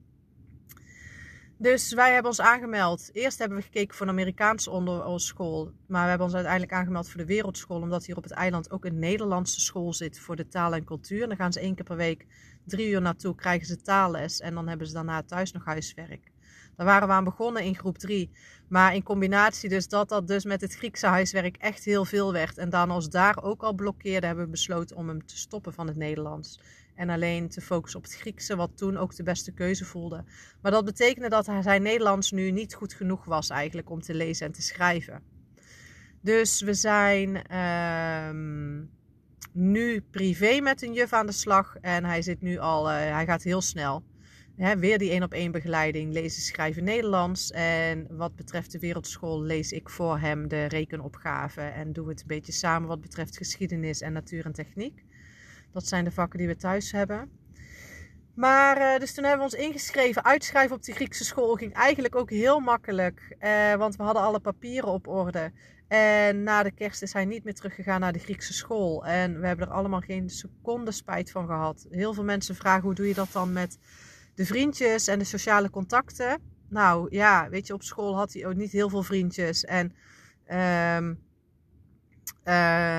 Dus 1.61 1.93
wij 1.93 2.13
hebben 2.13 2.31
ons 2.31 2.41
aangemeld. 2.41 3.11
Eerst 3.13 3.39
hebben 3.39 3.59
we 3.59 3.65
gekeken 3.65 3.97
voor 3.97 4.07
een 4.07 4.13
Amerikaanse 4.13 4.71
onderschool. 4.71 5.73
Maar 5.87 6.03
we 6.03 6.09
hebben 6.09 6.27
ons 6.27 6.35
uiteindelijk 6.35 6.73
aangemeld 6.73 7.09
voor 7.09 7.21
de 7.21 7.27
wereldschool. 7.27 7.81
Omdat 7.81 8.07
hier 8.07 8.17
op 8.17 8.23
het 8.23 8.33
eiland 8.33 8.71
ook 8.71 8.85
een 8.85 8.99
Nederlandse 8.99 9.61
school 9.61 9.93
zit 9.93 10.21
voor 10.21 10.37
de 10.37 10.49
taal 10.49 10.75
en 10.75 10.85
cultuur. 10.85 11.29
Dan 11.29 11.37
gaan 11.37 11.53
ze 11.53 11.61
één 11.61 11.75
keer 11.75 11.85
per 11.85 11.97
week 11.97 12.27
drie 12.65 12.89
uur 12.89 13.01
naartoe, 13.01 13.35
krijgen 13.35 13.67
ze 13.67 13.77
taalles. 13.77 14.41
En 14.41 14.55
dan 14.55 14.69
hebben 14.69 14.87
ze 14.87 14.93
daarna 14.93 15.23
thuis 15.23 15.53
nog 15.53 15.65
huiswerk. 15.65 16.31
Daar 16.77 16.87
waren 16.87 17.09
we 17.09 17.15
aan 17.15 17.25
begonnen 17.25 17.63
in 17.63 17.77
groep 17.77 17.99
3. 17.99 18.31
Maar 18.69 18.95
in 18.95 19.03
combinatie 19.03 19.69
dus 19.69 19.89
dat 19.89 20.09
dat 20.09 20.29
dus 20.29 20.45
met 20.45 20.61
het 20.61 20.75
Griekse 20.75 21.07
huiswerk 21.07 21.57
echt 21.57 21.85
heel 21.85 22.05
veel 22.05 22.33
werd. 22.33 22.59
En 22.59 22.71
dan 22.71 22.91
als 22.91 23.09
daar 23.09 23.43
ook 23.43 23.63
al 23.63 23.73
blokkeerde, 23.73 24.27
hebben 24.27 24.45
we 24.45 24.51
besloten 24.51 24.97
om 24.97 25.09
hem 25.09 25.27
te 25.27 25.39
stoppen 25.39 25.73
van 25.73 25.87
het 25.87 25.97
Nederlands. 25.97 26.61
En 26.99 27.09
alleen 27.09 27.49
te 27.49 27.61
focussen 27.61 27.99
op 27.99 28.05
het 28.05 28.15
Griekse, 28.15 28.57
wat 28.57 28.77
toen 28.77 28.97
ook 28.97 29.17
de 29.17 29.23
beste 29.23 29.53
keuze 29.53 29.85
voelde. 29.85 30.25
Maar 30.63 30.73
dat 30.73 30.85
betekende 30.85 31.29
dat 31.29 31.45
zijn 31.61 31.83
Nederlands 31.83 32.31
nu 32.31 32.51
niet 32.51 32.75
goed 32.75 32.95
genoeg 32.95 33.25
was 33.25 33.51
eigenlijk 33.51 33.91
om 33.91 34.01
te 34.01 34.15
lezen 34.15 34.47
en 34.47 34.53
te 34.53 34.63
schrijven. 34.63 35.23
Dus 36.21 36.61
we 36.61 36.75
zijn 36.75 37.43
uh, 37.53 38.31
nu 39.53 40.01
privé 40.01 40.61
met 40.61 40.83
een 40.83 40.93
juf 40.93 41.13
aan 41.13 41.27
de 41.27 41.33
slag. 41.33 41.77
En 41.81 42.05
hij 42.05 42.23
zit 42.23 42.41
nu 42.41 42.59
al, 42.59 42.91
uh, 42.91 42.95
hij 42.97 43.25
gaat 43.25 43.43
heel 43.43 43.61
snel. 43.63 44.03
weer 44.57 44.99
die 44.99 45.11
één 45.11 45.23
op 45.23 45.33
één 45.33 45.53
begeleiding, 45.53 46.13
lezen, 46.13 46.43
schrijven 46.43 46.85
Nederlands. 46.85 47.51
En 47.51 48.07
wat 48.17 48.37
betreft 48.37 48.73
de 48.73 48.79
wereldschool 48.79 49.43
lees 49.43 49.73
ik 49.73 49.89
voor 49.89 50.19
hem 50.19 50.49
de 50.49 50.65
rekenopgave. 50.65 51.61
En 51.61 51.93
doen 51.93 52.05
we 52.05 52.11
het 52.11 52.21
een 52.21 52.27
beetje 52.27 52.53
samen 52.53 52.89
wat 52.89 53.01
betreft 53.01 53.37
geschiedenis 53.37 54.01
en 54.01 54.13
natuur 54.13 54.45
en 54.45 54.53
techniek. 54.53 55.07
Dat 55.73 55.87
zijn 55.87 56.05
de 56.05 56.11
vakken 56.11 56.39
die 56.39 56.49
we 56.49 56.57
thuis 56.57 56.93
hebben. 56.93 57.31
Maar 58.35 58.81
uh, 58.81 58.99
dus 58.99 59.15
toen 59.15 59.25
hebben 59.25 59.47
we 59.47 59.55
ons 59.57 59.67
ingeschreven. 59.67 60.25
Uitschrijven 60.25 60.77
op 60.77 60.83
die 60.83 60.95
Griekse 60.95 61.25
school 61.25 61.55
ging 61.55 61.73
eigenlijk 61.73 62.15
ook 62.17 62.31
heel 62.31 62.61
makkelijk. 62.61 63.37
Uh, 63.41 63.75
want 63.75 63.97
we 63.97 64.03
hadden 64.03 64.23
alle 64.23 64.41
papieren 64.41 64.89
op 64.89 65.07
orde. 65.09 65.53
En 65.89 66.43
na 66.43 66.63
de 66.63 66.71
kerst 66.71 67.03
is 67.03 67.13
hij 67.13 67.25
niet 67.25 67.45
meer 67.45 67.55
teruggegaan 67.55 68.01
naar 68.01 68.13
de 68.13 68.19
Griekse 68.19 68.53
school. 68.53 69.07
En 69.07 69.41
we 69.41 69.47
hebben 69.47 69.67
er 69.67 69.73
allemaal 69.73 70.01
geen 70.01 70.31
seconde 70.31 70.93
spijt 70.93 71.31
van 71.31 71.47
gehad. 71.47 71.87
Heel 71.91 72.15
veel 72.15 72.25
mensen 72.25 72.55
vragen 72.55 72.83
hoe 72.83 72.95
doe 72.95 73.09
je 73.09 73.15
dat 73.15 73.33
dan 73.33 73.53
met 73.53 73.79
de 74.35 74.47
vriendjes 74.47 75.07
en 75.07 75.19
de 75.19 75.25
sociale 75.25 75.71
contacten. 75.71 76.41
Nou 76.69 77.07
ja, 77.11 77.49
weet 77.49 77.67
je, 77.67 77.75
op 77.75 77.83
school 77.83 78.17
had 78.17 78.33
hij 78.33 78.47
ook 78.47 78.55
niet 78.55 78.73
heel 78.73 78.89
veel 78.89 79.03
vriendjes. 79.03 79.65
En 79.65 79.95
uh, 80.49 81.17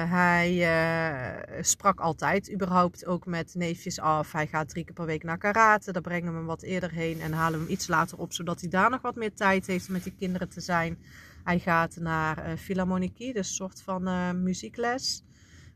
hij 0.10 0.56
uh, 0.56 1.62
sprak 1.62 2.00
altijd 2.00 2.52
überhaupt 2.54 3.06
ook 3.06 3.26
met 3.26 3.56
neefjes 3.56 4.00
af. 4.00 4.32
Hij 4.32 4.48
gaat 4.48 4.70
drie 4.70 4.84
keer 4.84 4.94
per 4.94 5.06
week 5.06 5.24
naar 5.24 5.38
karate. 5.38 5.92
Daar 5.92 6.02
brengen 6.02 6.32
we 6.32 6.38
hem 6.38 6.46
wat 6.46 6.62
eerder 6.62 6.92
heen 6.92 7.22
en 7.22 7.34
halen 7.34 7.60
we 7.60 7.66
hem 7.66 7.74
iets 7.74 7.88
later 7.88 8.18
op, 8.18 8.34
zodat 8.34 8.62
hij 8.62 8.70
daar 8.70 8.90
nog 8.90 9.02
wat 9.02 9.16
meer 9.16 9.34
tijd 9.34 9.68
heeft 9.68 9.88
om 9.88 9.94
met 9.94 10.04
die 10.04 10.16
kinderen 10.20 10.50
te 10.50 10.62
zijn. 10.62 10.98
Hij 11.44 11.60
gaat 11.60 11.96
naar 11.96 12.38
uh, 12.38 12.78
dus 13.18 13.36
een 13.36 13.44
soort 13.44 13.82
van 13.82 14.44
muziekles 14.44 15.24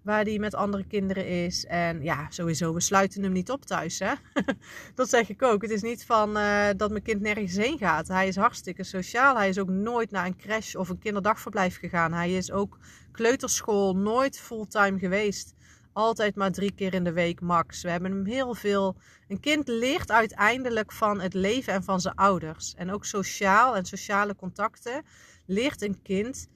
waar 0.04 0.24
hij 0.24 0.40
met 0.40 0.56
andere 0.56 0.86
kinderen 0.88 1.28
is. 1.28 1.66
En 1.66 2.02
ja, 2.02 2.26
sowieso, 2.30 2.74
we 2.74 2.82
sluiten 2.82 3.24
hem 3.24 3.32
niet 3.32 3.52
op 3.52 3.66
thuis. 3.66 4.00
Hè? 4.00 4.14
dat 4.96 5.10
zeg 5.10 5.30
ik 5.30 5.42
ook. 5.42 5.62
Het 5.62 5.72
is 5.72 5.82
niet 5.82 6.06
van 6.06 6.38
uh, 6.38 6.68
dat 6.78 6.92
mijn 6.92 7.04
kind 7.04 7.22
nergens 7.22 7.56
heen 7.56 7.78
gaat. 7.78 8.08
Hij 8.08 8.28
is 8.28 8.36
hartstikke 8.36 8.84
sociaal. 8.84 9.36
Hij 9.36 9.50
is 9.50 9.60
ook 9.60 9.70
nooit 9.70 10.12
naar 10.12 10.26
een 10.26 10.38
crash 10.38 10.76
of 10.76 10.90
een 10.90 11.00
kinderdagverblijf 11.00 11.80
gegaan. 11.80 12.14
Hij 12.14 12.34
is 12.34 12.52
ook 12.52 12.78
kleuterschool 13.12 13.96
nooit 13.96 14.40
fulltime 14.40 15.00
geweest. 15.00 15.54
Altijd 15.94 16.36
maar 16.36 16.52
drie 16.52 16.72
keer 16.72 16.94
in 16.94 17.04
de 17.04 17.14
week 17.14 17.42
max. 17.42 17.82
We 17.82 17.90
hebben 17.90 18.12
hem 18.12 18.26
heel 18.26 18.56
veel. 18.56 18.96
Een 19.28 19.40
kind 19.40 19.68
leert 19.68 20.12
uiteindelijk 20.12 20.92
van 20.92 21.22
het 21.22 21.34
leven 21.34 21.74
en 21.74 21.84
van 21.84 22.02
zijn 22.02 22.16
ouders. 22.16 22.74
En 22.76 22.92
ook 22.92 23.06
sociaal 23.06 23.76
en 23.76 23.86
sociale 23.86 24.36
contacten 24.36 25.04
leert 25.46 25.82
een 25.82 26.02
kind 26.02 26.48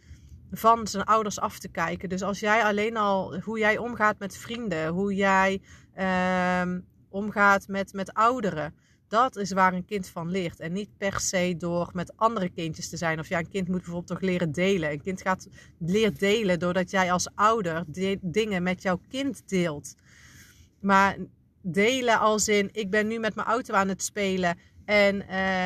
van 0.51 0.87
zijn 0.87 1.03
ouders 1.03 1.39
af 1.39 1.59
te 1.59 1.67
kijken. 1.67 2.09
Dus 2.09 2.21
als 2.21 2.39
jij 2.39 2.63
alleen 2.63 2.97
al 2.97 3.39
hoe 3.39 3.59
jij 3.59 3.77
omgaat 3.77 4.19
met 4.19 4.37
vrienden, 4.37 4.87
hoe 4.87 5.15
jij 5.15 5.61
uh, 5.97 6.61
omgaat 7.09 7.67
met, 7.67 7.93
met 7.93 8.13
ouderen, 8.13 8.73
Dat 9.07 9.35
is 9.35 9.51
waar 9.51 9.73
een 9.73 9.85
kind 9.85 10.09
van 10.09 10.31
leert. 10.31 10.59
En 10.59 10.73
niet 10.73 10.89
per 10.97 11.19
se 11.19 11.55
door 11.57 11.89
met 11.93 12.17
andere 12.17 12.49
kindjes 12.49 12.89
te 12.89 12.97
zijn. 12.97 13.19
Of 13.19 13.27
ja, 13.27 13.39
een 13.39 13.49
kind 13.49 13.67
moet 13.67 13.77
bijvoorbeeld 13.77 14.07
toch 14.07 14.21
leren 14.21 14.51
delen. 14.51 14.91
Een 14.91 15.01
kind 15.01 15.21
gaat 15.21 15.47
leert 15.79 16.19
delen 16.19 16.59
doordat 16.59 16.91
jij 16.91 17.11
als 17.11 17.29
ouder 17.35 17.83
dingen 18.21 18.63
met 18.63 18.81
jouw 18.81 18.99
kind 19.09 19.49
deelt. 19.49 19.95
Maar 20.79 21.17
delen 21.61 22.19
als 22.19 22.47
in, 22.47 22.69
ik 22.71 22.89
ben 22.89 23.07
nu 23.07 23.19
met 23.19 23.35
mijn 23.35 23.47
auto 23.47 23.73
aan 23.73 23.87
het 23.87 24.03
spelen. 24.03 24.57
En 24.87 25.23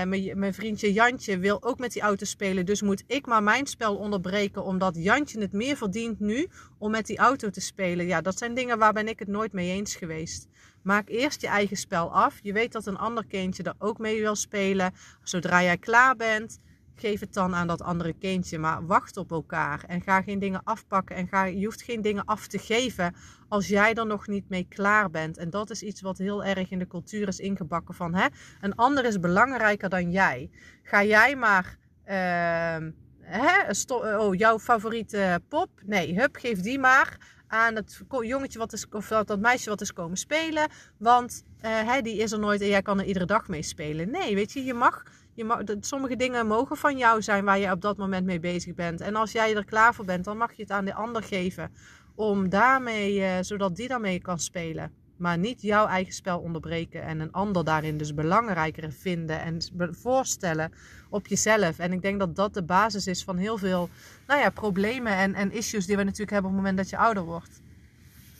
mijn, 0.10 0.40
mijn, 0.40 0.54
vriendje 0.54 0.94
Jantje 0.94 1.38
wil 1.38 1.64
ook 1.64 1.80
met 1.80 1.92
die 1.92 2.02
auto 2.02 2.26
spelen. 2.26 2.66
Dus 2.66 2.82
moet 2.82 3.04
ik 3.08 3.26
maar 3.26 3.44
mijn 3.44 3.68
spel 3.68 3.96
onderbreken. 3.96 4.64
Omdat 4.64 4.96
Jantje 4.96 5.42
het 5.42 5.54
meer 5.54 5.78
verdient 5.78 6.20
nu 6.20 6.48
om 6.78 6.92
met 6.92 7.06
die 7.06 7.18
auto 7.18 7.50
te 7.50 7.62
spelen. 7.62 8.06
Ja, 8.06 8.22
dat 8.22 8.38
zijn 8.38 8.54
dingen 8.54 8.78
waar 8.78 8.94
ben 8.94 9.08
ik 9.08 9.20
het 9.20 9.28
nooit 9.28 9.52
mee 9.52 9.72
eens 9.72 9.96
geweest. 9.96 10.48
Maak 10.82 11.10
eerst 11.10 11.42
je 11.42 11.48
eigen 11.48 11.78
spel 11.78 12.14
af. 12.14 12.40
Je 12.42 12.54
weet 12.54 12.72
dat 12.72 12.86
een 12.86 12.98
ander 12.98 13.26
kindje 13.26 13.64
er 13.64 13.76
ook 13.78 13.98
mee 13.98 14.22
wil 14.22 14.36
spelen. 14.36 14.94
Zodra 15.24 15.64
jij 15.64 15.78
klaar 15.78 16.16
bent, 16.16 16.60
geef 17.02 17.20
het 17.20 17.34
dan 17.34 17.56
aan 17.56 17.68
dat 17.68 17.82
andere 17.82 18.14
kindje. 18.14 18.60
Maar 18.60 18.86
wacht 18.86 19.18
op 19.18 19.32
elkaar 19.32 19.84
en 19.88 20.02
ga 20.02 20.22
geen 20.22 20.40
dingen 20.40 20.62
afpakken. 20.64 21.16
En 21.16 21.28
ga, 21.28 21.44
je 21.44 21.66
hoeft 21.66 21.82
geen 21.82 22.02
dingen 22.02 22.26
af 22.26 22.48
te 22.48 22.58
geven 22.58 23.16
als 23.48 23.68
jij 23.68 23.94
er 23.94 24.06
nog 24.06 24.28
niet 24.28 24.50
mee 24.50 24.66
klaar 24.70 25.10
bent. 25.10 25.38
En 25.38 25.50
dat 25.50 25.70
is 25.70 25.84
iets 25.84 26.02
wat 26.02 26.18
heel 26.18 26.44
erg 26.44 26.72
in 26.72 26.80
de 26.80 26.88
cultuur 26.88 27.28
is 27.28 27.40
ingebakken 27.40 27.96
van 27.96 28.14
hè, 28.14 28.28
een 28.62 28.76
ander 28.76 29.06
is 29.06 29.20
belangrijker 29.20 29.90
dan 29.90 30.12
jij. 30.12 30.50
Ga 30.84 31.04
jij 31.04 31.36
maar. 31.36 31.78
Uh, 32.06 32.90
hè, 33.20 34.18
oh, 34.18 34.36
jouw 34.36 34.60
favoriete 34.60 35.42
pop? 35.48 35.70
Nee, 35.86 36.20
hup, 36.20 36.36
geef 36.36 36.60
die 36.60 36.80
maar 36.80 37.18
aan 37.48 37.76
het 37.76 38.02
jongetje 38.22 38.60
wat 38.60 38.74
is, 38.74 38.86
of 38.90 39.08
dat 39.08 39.40
meisje 39.40 39.70
wat 39.70 39.82
is 39.82 39.94
komen 39.94 40.18
spelen. 40.18 40.70
Want 40.98 41.44
uh, 41.66 42.02
die 42.02 42.18
is 42.18 42.32
er 42.32 42.40
nooit 42.40 42.62
en 42.62 42.68
jij 42.68 42.82
kan 42.82 43.00
er 43.00 43.06
iedere 43.06 43.26
dag 43.26 43.48
mee 43.48 43.64
spelen. 43.64 44.12
Nee, 44.12 44.36
weet 44.36 44.52
je, 44.52 44.64
je 44.64 44.74
mag, 44.74 45.04
je 45.34 45.44
mag, 45.44 45.60
sommige 45.80 46.16
dingen 46.16 46.48
mogen 46.48 46.78
van 46.78 46.98
jou 46.98 47.22
zijn 47.22 47.46
waar 47.46 47.60
je 47.60 47.72
op 47.72 47.82
dat 47.82 47.98
moment 47.98 48.26
mee 48.26 48.40
bezig 48.40 48.76
bent. 48.76 49.02
En 49.02 49.16
als 49.16 49.32
jij 49.32 49.56
er 49.56 49.66
klaar 49.66 49.94
voor 49.94 50.06
bent, 50.06 50.26
dan 50.26 50.38
mag 50.38 50.54
je 50.54 50.62
het 50.62 50.72
aan 50.72 50.86
de 50.86 50.94
ander 50.94 51.24
geven. 51.24 51.72
Om 52.16 52.50
daarmee, 52.50 53.20
uh, 53.20 53.38
zodat 53.42 53.76
die 53.76 53.88
daarmee 53.88 54.20
kan 54.20 54.40
spelen. 54.40 54.92
Maar 55.18 55.38
niet 55.38 55.62
jouw 55.62 55.88
eigen 55.88 56.14
spel 56.14 56.40
onderbreken 56.40 57.04
en 57.04 57.20
een 57.20 57.32
ander 57.32 57.64
daarin 57.64 57.98
dus 57.98 58.14
belangrijker 58.14 58.92
vinden 58.92 59.42
en 59.42 59.62
voorstellen 59.92 60.72
op 61.10 61.28
jezelf. 61.28 61.80
En 61.80 61.94
ik 61.94 62.02
denk 62.02 62.20
dat 62.20 62.36
dat 62.36 62.54
de 62.54 62.64
basis 62.64 63.08
is 63.08 63.24
van 63.24 63.38
heel 63.38 63.58
veel 63.58 63.90
nou 64.28 64.40
ja, 64.40 64.50
problemen 64.50 65.14
en, 65.14 65.34
en 65.34 65.52
issues 65.52 65.86
die 65.86 65.98
we 65.98 66.04
natuurlijk 66.04 66.32
hebben 66.32 66.50
op 66.50 66.56
het 66.56 66.66
moment 66.66 66.84
dat 66.84 66.90
je 66.90 67.06
ouder 67.06 67.24
wordt. 67.24 67.62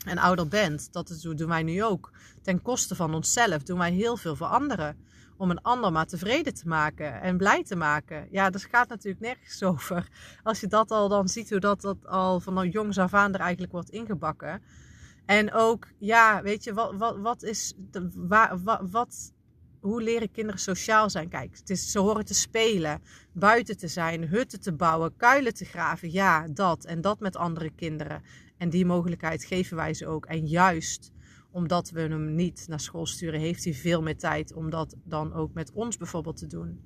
En 0.04 0.18
ouder 0.18 0.48
bent. 0.48 0.92
Dat 0.92 1.20
doen 1.36 1.48
wij 1.48 1.62
nu 1.62 1.84
ook. 1.84 2.10
Ten 2.42 2.62
koste 2.62 2.94
van 2.94 3.14
onszelf 3.14 3.62
doen 3.62 3.78
wij 3.78 3.92
heel 3.92 4.16
veel 4.16 4.36
voor 4.36 4.46
anderen. 4.46 4.96
Om 5.42 5.50
een 5.50 5.62
ander 5.62 5.92
maar 5.92 6.06
tevreden 6.06 6.54
te 6.54 6.68
maken 6.68 7.20
en 7.20 7.36
blij 7.36 7.62
te 7.62 7.76
maken. 7.76 8.28
Ja, 8.30 8.50
dat 8.50 8.64
gaat 8.64 8.88
natuurlijk 8.88 9.24
nergens 9.24 9.62
over. 9.72 10.08
Als 10.42 10.60
je 10.60 10.66
dat 10.66 10.90
al 10.90 11.08
dan 11.08 11.28
ziet, 11.28 11.50
hoe 11.50 11.60
dat, 11.60 11.80
dat 11.80 12.06
al 12.06 12.40
van 12.40 12.68
jongs 12.68 12.98
af 12.98 13.14
aan 13.14 13.34
er 13.34 13.40
eigenlijk 13.40 13.72
wordt 13.72 13.90
ingebakken 13.90 14.62
en 15.26 15.52
ook, 15.52 15.88
ja, 15.98 16.42
weet 16.42 16.64
je, 16.64 16.74
wat, 16.74 16.94
wat, 16.96 17.18
wat 17.18 17.42
is, 17.42 17.72
de, 17.90 18.10
waar, 18.14 18.62
wat, 18.62 18.80
wat, 18.90 19.32
hoe 19.80 20.02
leren 20.02 20.30
kinderen 20.30 20.60
sociaal 20.60 21.10
zijn? 21.10 21.28
Kijk, 21.28 21.56
het 21.56 21.70
is, 21.70 21.90
ze 21.90 21.98
horen 21.98 22.24
te 22.24 22.34
spelen, 22.34 23.02
buiten 23.32 23.76
te 23.76 23.88
zijn, 23.88 24.28
hutten 24.28 24.60
te 24.60 24.72
bouwen, 24.72 25.16
kuilen 25.16 25.54
te 25.54 25.64
graven. 25.64 26.12
Ja, 26.12 26.48
dat. 26.48 26.84
En 26.84 27.00
dat 27.00 27.20
met 27.20 27.36
andere 27.36 27.70
kinderen. 27.70 28.22
En 28.56 28.70
die 28.70 28.86
mogelijkheid 28.86 29.44
geven 29.44 29.76
wij 29.76 29.94
ze 29.94 30.06
ook. 30.06 30.26
En 30.26 30.46
juist 30.46 31.12
omdat 31.52 31.90
we 31.90 32.00
hem 32.00 32.34
niet 32.34 32.64
naar 32.68 32.80
school 32.80 33.06
sturen, 33.06 33.40
heeft 33.40 33.64
hij 33.64 33.74
veel 33.74 34.02
meer 34.02 34.18
tijd 34.18 34.52
om 34.52 34.70
dat 34.70 34.96
dan 35.04 35.34
ook 35.34 35.52
met 35.54 35.72
ons 35.72 35.96
bijvoorbeeld 35.96 36.36
te 36.36 36.46
doen. 36.46 36.84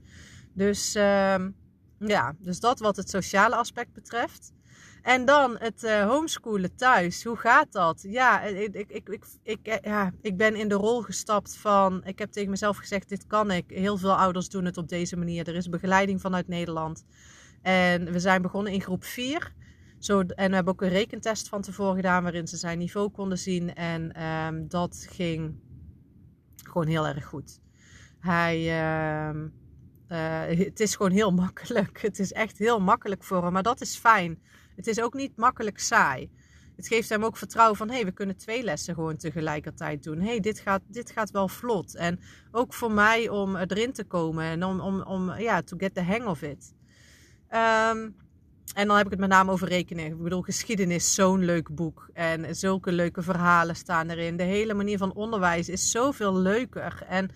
Dus 0.53 0.97
uh, 0.97 1.47
ja, 1.99 2.37
dus 2.39 2.61
dat 2.61 2.79
wat 2.79 2.97
het 2.97 3.11
sociale 3.11 3.57
aspect 3.57 3.93
betreft. 3.93 4.53
En 5.03 5.25
dan 5.25 5.57
het 5.59 5.83
uh, 5.83 6.09
homeschoolen 6.09 6.77
thuis. 6.77 7.25
Hoe 7.25 7.37
gaat 7.37 7.73
dat? 7.73 8.05
Ja 8.09 8.43
ik, 8.43 8.75
ik, 8.75 8.91
ik, 8.91 9.09
ik, 9.09 9.25
ik, 9.43 9.67
eh, 9.67 9.77
ja, 9.83 10.13
ik 10.21 10.37
ben 10.37 10.55
in 10.55 10.69
de 10.69 10.75
rol 10.75 11.03
gestapt 11.03 11.57
van. 11.57 12.05
Ik 12.05 12.19
heb 12.19 12.33
tegen 12.33 12.51
mezelf 12.51 12.77
gezegd: 12.77 13.09
dit 13.09 13.27
kan 13.27 13.51
ik. 13.51 13.65
Heel 13.69 13.97
veel 13.97 14.17
ouders 14.17 14.49
doen 14.49 14.65
het 14.65 14.77
op 14.77 14.89
deze 14.89 15.17
manier. 15.17 15.49
Er 15.49 15.55
is 15.55 15.69
begeleiding 15.69 16.21
vanuit 16.21 16.49
Nederland. 16.49 17.05
En 17.63 18.13
we 18.13 18.21
zijn 18.21 18.43
begonnen 18.43 18.73
in 18.73 18.83
groep 18.83 19.05
4. 19.05 19.55
Zo, 20.07 20.21
en 20.21 20.49
we 20.49 20.55
hebben 20.55 20.73
ook 20.73 20.83
een 20.83 20.89
rekentest 20.89 21.49
van 21.49 21.63
tevoren 21.63 21.97
gedaan 21.97 22.23
waarin 22.23 22.47
ze 22.49 22.57
zijn 22.57 22.79
niveau 22.79 23.09
konden 23.11 23.39
zien. 23.39 23.75
En 23.75 24.23
um, 24.23 24.69
dat 24.69 25.07
ging 25.11 25.55
gewoon 26.57 26.87
heel 26.87 27.07
erg 27.07 27.25
goed. 27.25 27.61
Hij. 28.19 28.59
Uh, 28.59 29.43
uh, 30.09 30.59
het 30.59 30.81
is 30.81 30.97
gewoon 30.97 31.13
heel 31.13 31.31
makkelijk. 31.45 32.03
Het 32.03 32.19
is 32.19 32.33
echt 32.33 32.59
heel 32.59 32.81
makkelijk 32.81 33.25
voor 33.25 33.43
hem. 33.43 33.53
Maar 33.53 33.63
dat 33.63 33.81
is 33.81 33.97
fijn. 33.97 34.39
Het 34.77 34.87
is 34.87 35.01
ook 35.01 35.15
niet 35.15 35.37
makkelijk 35.37 35.79
saai. 35.79 36.31
Het 36.77 36.87
geeft 36.87 37.09
hem 37.09 37.25
ook 37.25 37.37
vertrouwen 37.37 37.77
van, 37.77 37.89
hé, 37.89 37.95
hey, 37.95 38.05
we 38.05 38.13
kunnen 38.13 38.37
twee 38.37 38.63
lessen 38.63 38.95
gewoon 38.95 39.17
tegelijkertijd 39.17 40.03
doen. 40.03 40.19
Hé, 40.21 40.27
hey, 40.27 40.41
dit, 40.41 40.59
gaat, 40.59 40.83
dit 40.87 41.11
gaat 41.11 41.31
wel 41.31 41.49
vlot. 41.49 41.97
En 41.97 42.21
ook 42.51 42.75
voor 42.75 42.93
mij 42.93 43.29
om 43.29 43.57
erin 43.57 43.93
te 43.93 44.05
komen 44.05 44.45
en 44.45 44.65
om, 44.65 44.81
om, 44.81 45.03
om 45.03 45.39
ja, 45.39 45.63
to 45.63 45.77
get 45.77 45.95
the 45.95 46.03
hang 46.03 46.27
of 46.27 46.43
it. 46.43 46.75
Um, 47.51 48.15
en 48.75 48.87
dan 48.87 48.97
heb 48.97 49.07
ik 49.07 49.11
het 49.11 49.21
met 49.21 49.29
name 49.29 49.51
over 49.53 49.69
rekenen. 49.69 50.05
Ik 50.05 50.23
bedoel, 50.23 50.43
geschiedenis, 50.43 51.15
zo'n 51.15 51.45
leuk 51.45 51.75
boek. 51.75 52.09
En 52.13 52.57
zulke 52.57 52.93
leuke 52.93 53.23
verhalen 53.23 53.77
staan 53.77 54.11
erin. 54.11 54.37
De 54.37 54.43
hele 54.43 54.75
manier 54.75 54.99
van 54.99 55.15
onderwijs 55.15 55.69
is 55.69 55.91
zoveel 55.91 56.35
leuker. 56.35 57.05
En 57.09 57.31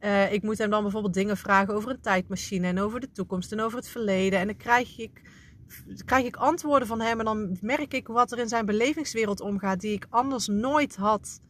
uh, 0.00 0.32
ik 0.32 0.42
moet 0.42 0.58
hem 0.58 0.70
dan 0.70 0.82
bijvoorbeeld 0.82 1.14
dingen 1.14 1.36
vragen 1.36 1.74
over 1.74 1.90
een 1.90 2.00
tijdmachine 2.00 2.66
en 2.66 2.80
over 2.80 3.00
de 3.00 3.12
toekomst 3.12 3.52
en 3.52 3.60
over 3.60 3.78
het 3.78 3.88
verleden. 3.88 4.38
En 4.38 4.46
dan 4.46 4.56
krijg 4.56 4.98
ik 4.98 5.22
krijg 6.04 6.24
ik 6.24 6.36
antwoorden 6.36 6.88
van 6.88 7.00
hem 7.00 7.18
en 7.18 7.24
dan 7.24 7.58
merk 7.60 7.94
ik 7.94 8.06
wat 8.06 8.32
er 8.32 8.38
in 8.38 8.48
zijn 8.48 8.66
belevingswereld 8.66 9.40
omgaat, 9.40 9.80
die 9.80 9.92
ik 9.92 10.06
anders 10.10 10.46
nooit 10.46 10.96
had 10.96 11.40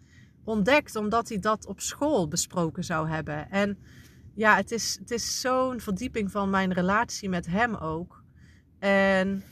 ontdekt, 0.45 0.97
omdat 0.97 1.29
hij 1.29 1.39
dat 1.39 1.67
op 1.67 1.81
school 1.81 2.29
besproken 2.29 2.85
zou 2.85 3.09
hebben. 3.09 3.51
En 3.51 3.79
ja, 4.35 4.57
het 4.57 4.71
is, 4.71 4.97
het 5.01 5.11
is 5.11 5.41
zo'n 5.41 5.81
verdieping 5.81 6.31
van 6.31 6.51
mijn 6.51 6.73
relatie 6.73 7.29
met 7.29 7.47
hem 7.47 7.75
ook. 7.75 8.25
En 8.87 9.43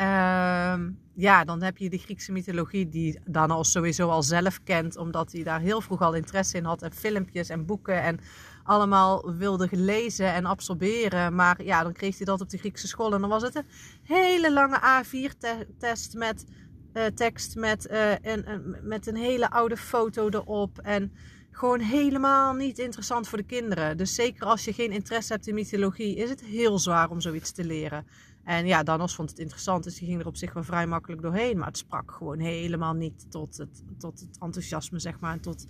uh, 0.00 0.78
ja, 1.14 1.44
dan 1.44 1.62
heb 1.62 1.76
je 1.76 1.90
de 1.90 1.98
Griekse 1.98 2.32
mythologie, 2.32 2.88
die 2.88 3.20
dan 3.24 3.50
al 3.50 3.64
sowieso 3.64 4.08
al 4.08 4.22
zelf 4.22 4.62
kent, 4.64 4.96
omdat 4.96 5.32
hij 5.32 5.42
daar 5.42 5.60
heel 5.60 5.80
vroeg 5.80 6.00
al 6.00 6.14
interesse 6.14 6.56
in 6.56 6.64
had. 6.64 6.82
En 6.82 6.92
filmpjes 6.92 7.48
en 7.48 7.66
boeken 7.66 8.02
en 8.02 8.20
allemaal 8.64 9.34
wilde 9.34 9.68
lezen 9.70 10.32
en 10.32 10.44
absorberen. 10.44 11.34
Maar 11.34 11.62
ja, 11.62 11.82
dan 11.82 11.92
kreeg 11.92 12.16
hij 12.16 12.26
dat 12.26 12.40
op 12.40 12.50
de 12.50 12.58
Griekse 12.58 12.86
school. 12.86 13.14
En 13.14 13.20
dan 13.20 13.30
was 13.30 13.42
het 13.42 13.54
een 13.54 13.66
hele 14.02 14.52
lange 14.52 14.78
A4-test 14.78 16.14
met 16.14 16.44
uh, 16.92 17.04
tekst 17.04 17.56
met, 17.56 17.88
uh, 17.90 18.12
een, 18.22 18.76
met 18.82 19.06
een 19.06 19.16
hele 19.16 19.50
oude 19.50 19.76
foto 19.76 20.28
erop. 20.28 20.78
En 20.78 21.12
gewoon 21.56 21.80
helemaal 21.80 22.54
niet 22.54 22.78
interessant 22.78 23.28
voor 23.28 23.38
de 23.38 23.44
kinderen. 23.44 23.96
Dus 23.96 24.14
zeker 24.14 24.46
als 24.46 24.64
je 24.64 24.72
geen 24.72 24.92
interesse 24.92 25.32
hebt 25.32 25.46
in 25.46 25.54
mythologie, 25.54 26.16
is 26.16 26.30
het 26.30 26.44
heel 26.44 26.78
zwaar 26.78 27.10
om 27.10 27.20
zoiets 27.20 27.52
te 27.52 27.64
leren. 27.64 28.06
En 28.44 28.66
ja, 28.66 28.82
Danos 28.82 29.14
vond 29.14 29.30
het 29.30 29.38
interessant, 29.38 29.84
dus 29.84 29.98
die 29.98 30.08
ging 30.08 30.20
er 30.20 30.26
op 30.26 30.36
zich 30.36 30.52
wel 30.52 30.62
vrij 30.62 30.86
makkelijk 30.86 31.22
doorheen. 31.22 31.58
Maar 31.58 31.66
het 31.66 31.78
sprak 31.78 32.12
gewoon 32.12 32.38
helemaal 32.38 32.92
niet 32.92 33.30
tot 33.30 33.56
het, 33.56 33.84
tot 33.98 34.20
het 34.20 34.38
enthousiasme, 34.40 34.98
zeg 34.98 35.20
maar. 35.20 35.32
En 35.32 35.40
tot 35.40 35.66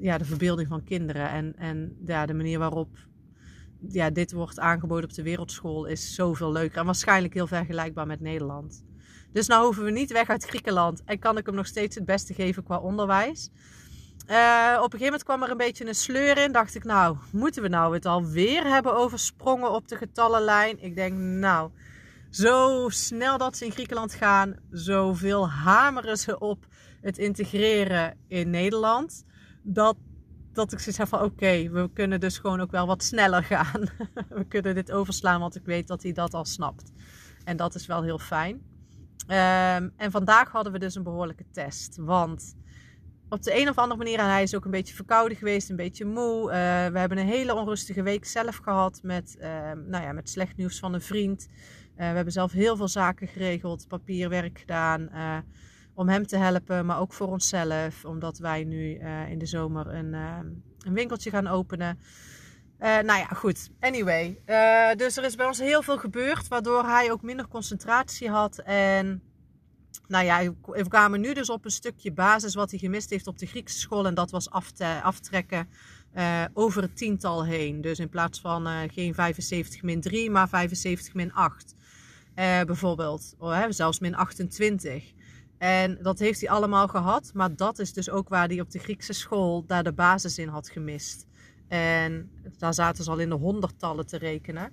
ja, 0.00 0.18
de 0.18 0.24
verbeelding 0.24 0.68
van 0.68 0.84
kinderen. 0.84 1.28
En, 1.28 1.56
en 1.56 1.96
ja, 2.06 2.26
de 2.26 2.34
manier 2.34 2.58
waarop 2.58 2.88
ja, 3.88 4.10
dit 4.10 4.32
wordt 4.32 4.58
aangeboden 4.58 5.04
op 5.04 5.14
de 5.14 5.22
wereldschool 5.22 5.86
is 5.86 6.14
zoveel 6.14 6.52
leuker. 6.52 6.78
En 6.78 6.84
waarschijnlijk 6.84 7.34
heel 7.34 7.46
vergelijkbaar 7.46 8.06
met 8.06 8.20
Nederland. 8.20 8.84
Dus 9.32 9.46
nou 9.46 9.64
hoeven 9.64 9.84
we 9.84 9.90
niet 9.90 10.12
weg 10.12 10.28
uit 10.28 10.44
Griekenland. 10.44 11.02
En 11.04 11.18
kan 11.18 11.38
ik 11.38 11.46
hem 11.46 11.54
nog 11.54 11.66
steeds 11.66 11.94
het 11.94 12.04
beste 12.04 12.34
geven 12.34 12.62
qua 12.62 12.78
onderwijs. 12.78 13.50
Uh, 14.28 14.74
op 14.76 14.92
een 14.92 14.98
gegeven 14.98 15.04
moment 15.04 15.24
kwam 15.24 15.42
er 15.42 15.50
een 15.50 15.56
beetje 15.56 15.86
een 15.86 15.94
sleur 15.94 16.38
in. 16.38 16.52
Dacht 16.52 16.74
ik, 16.74 16.84
nou, 16.84 17.16
moeten 17.32 17.62
we 17.62 17.68
nou 17.68 17.94
het 17.94 18.06
alweer 18.06 18.64
hebben 18.64 18.94
over 18.94 19.18
sprongen 19.18 19.70
op 19.70 19.88
de 19.88 19.96
getallenlijn? 19.96 20.82
Ik 20.82 20.94
denk, 20.94 21.16
nou, 21.18 21.70
zo 22.30 22.88
snel 22.88 23.38
dat 23.38 23.56
ze 23.56 23.64
in 23.64 23.72
Griekenland 23.72 24.14
gaan, 24.14 24.56
zoveel 24.70 25.48
hameren 25.48 26.16
ze 26.16 26.38
op 26.38 26.66
het 27.00 27.18
integreren 27.18 28.18
in 28.28 28.50
Nederland 28.50 29.24
dat, 29.62 29.96
dat 30.52 30.72
ik 30.72 30.78
zoiets 30.78 30.98
heb 30.98 31.08
van 31.08 31.22
oké, 31.22 31.68
we 31.70 31.90
kunnen 31.92 32.20
dus 32.20 32.38
gewoon 32.38 32.60
ook 32.60 32.70
wel 32.70 32.86
wat 32.86 33.02
sneller 33.02 33.42
gaan. 33.42 33.80
we 34.28 34.44
kunnen 34.48 34.74
dit 34.74 34.92
overslaan, 34.92 35.40
want 35.40 35.56
ik 35.56 35.64
weet 35.64 35.88
dat 35.88 36.02
hij 36.02 36.12
dat 36.12 36.34
al 36.34 36.44
snapt. 36.44 36.92
En 37.44 37.56
dat 37.56 37.74
is 37.74 37.86
wel 37.86 38.02
heel 38.02 38.18
fijn. 38.18 38.54
Um, 39.26 39.92
en 39.96 40.10
vandaag 40.10 40.50
hadden 40.50 40.72
we 40.72 40.78
dus 40.78 40.94
een 40.94 41.02
behoorlijke 41.02 41.44
test. 41.52 41.96
Want 41.96 42.54
op 43.32 43.42
de 43.42 43.60
een 43.60 43.68
of 43.68 43.78
andere 43.78 43.98
manier, 43.98 44.18
en 44.18 44.30
hij 44.30 44.42
is 44.42 44.54
ook 44.54 44.64
een 44.64 44.70
beetje 44.70 44.94
verkouden 44.94 45.36
geweest, 45.36 45.70
een 45.70 45.76
beetje 45.76 46.04
moe. 46.04 46.42
Uh, 46.42 46.52
we 46.92 46.98
hebben 46.98 47.18
een 47.18 47.26
hele 47.26 47.54
onrustige 47.54 48.02
week 48.02 48.24
zelf 48.24 48.56
gehad 48.56 49.00
met, 49.02 49.36
uh, 49.38 49.46
nou 49.86 50.04
ja, 50.04 50.12
met 50.12 50.30
slecht 50.30 50.56
nieuws 50.56 50.78
van 50.78 50.94
een 50.94 51.00
vriend. 51.00 51.48
Uh, 51.50 51.96
we 51.96 52.02
hebben 52.02 52.32
zelf 52.32 52.52
heel 52.52 52.76
veel 52.76 52.88
zaken 52.88 53.28
geregeld, 53.28 53.88
papierwerk 53.88 54.58
gedaan. 54.58 55.08
Eh, 55.08 55.38
om 55.94 56.08
hem 56.08 56.26
te 56.26 56.36
helpen, 56.36 56.86
maar 56.86 57.00
ook 57.00 57.12
voor 57.12 57.28
onszelf. 57.28 58.04
Omdat 58.04 58.38
wij 58.38 58.64
nu 58.64 59.00
in 59.30 59.38
de 59.38 59.46
zomer 59.46 59.86
een, 59.86 60.12
een 60.78 60.94
winkeltje 60.94 61.30
gaan 61.30 61.46
openen. 61.46 61.98
Nou 62.78 63.18
ja, 63.18 63.24
goed. 63.24 63.70
Anyway. 63.80 64.38
Dus 64.96 65.16
er 65.16 65.24
is 65.24 65.34
bij 65.34 65.46
ons 65.46 65.58
heel 65.58 65.82
veel 65.82 65.98
gebeurd. 65.98 66.48
Waardoor 66.48 66.84
hij 66.84 67.12
ook 67.12 67.22
minder 67.22 67.48
concentratie 67.48 68.30
had. 68.30 68.58
En 68.58 69.22
nou 70.12 70.24
ja, 70.24 70.52
we 70.66 70.88
kwamen 70.88 71.20
nu 71.20 71.34
dus 71.34 71.50
op 71.50 71.64
een 71.64 71.70
stukje 71.70 72.12
basis 72.12 72.54
wat 72.54 72.70
hij 72.70 72.78
gemist 72.78 73.10
heeft 73.10 73.26
op 73.26 73.38
de 73.38 73.46
Griekse 73.46 73.78
school. 73.78 74.06
En 74.06 74.14
dat 74.14 74.30
was 74.30 74.50
aftrekken 75.02 75.68
uh, 76.16 76.44
over 76.52 76.82
het 76.82 76.96
tiental 76.96 77.44
heen. 77.44 77.80
Dus 77.80 77.98
in 77.98 78.08
plaats 78.08 78.40
van 78.40 78.90
geen 78.90 79.14
75 79.14 79.82
min 79.82 80.00
3, 80.00 80.30
maar 80.30 80.48
75 80.48 81.14
min 81.14 81.32
8. 81.32 81.74
bijvoorbeeld. 82.34 83.34
Oh, 83.38 83.64
zelfs 83.68 83.98
min 83.98 84.14
28. 84.14 85.12
En 85.58 85.98
dat 86.02 86.18
heeft 86.18 86.40
hij 86.40 86.50
allemaal 86.50 86.88
gehad. 86.88 87.30
Maar 87.34 87.56
dat 87.56 87.78
is 87.78 87.92
dus 87.92 88.10
ook 88.10 88.28
waar 88.28 88.48
hij 88.48 88.60
op 88.60 88.70
de 88.70 88.78
Griekse 88.78 89.12
school 89.12 89.64
daar 89.66 89.84
de 89.84 89.92
basis 89.92 90.38
in 90.38 90.48
had 90.48 90.68
gemist. 90.68 91.26
En 91.68 92.30
daar 92.58 92.74
zaten 92.74 93.04
ze 93.04 93.10
al 93.10 93.18
in 93.18 93.28
de 93.28 93.34
honderdtallen 93.34 94.06
te 94.06 94.18
rekenen. 94.18 94.72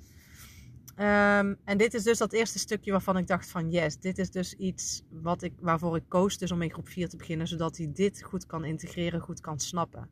Um, 1.00 1.58
en 1.66 1.78
dit 1.78 1.94
is 1.94 2.04
dus 2.04 2.18
dat 2.18 2.34
eerste 2.34 2.60
stukje 2.60 2.92
waarvan 2.92 3.18
ik 3.18 3.28
dacht 3.28 3.50
van 3.50 3.70
yes, 3.70 4.00
dit 4.00 4.18
is 4.18 4.32
dus 4.32 4.54
iets 4.54 5.04
wat 5.10 5.42
ik, 5.42 5.54
waarvoor 5.60 5.96
ik 5.96 6.04
koos 6.08 6.38
dus 6.38 6.52
om 6.52 6.62
in 6.62 6.72
groep 6.72 6.90
4 6.90 7.10
te 7.10 7.18
beginnen. 7.18 7.48
Zodat 7.48 7.78
hij 7.78 7.92
dit 7.94 8.24
goed 8.24 8.46
kan 8.46 8.66
integreren, 8.66 9.20
goed 9.20 9.42
kan 9.42 9.60
snappen. 9.60 10.10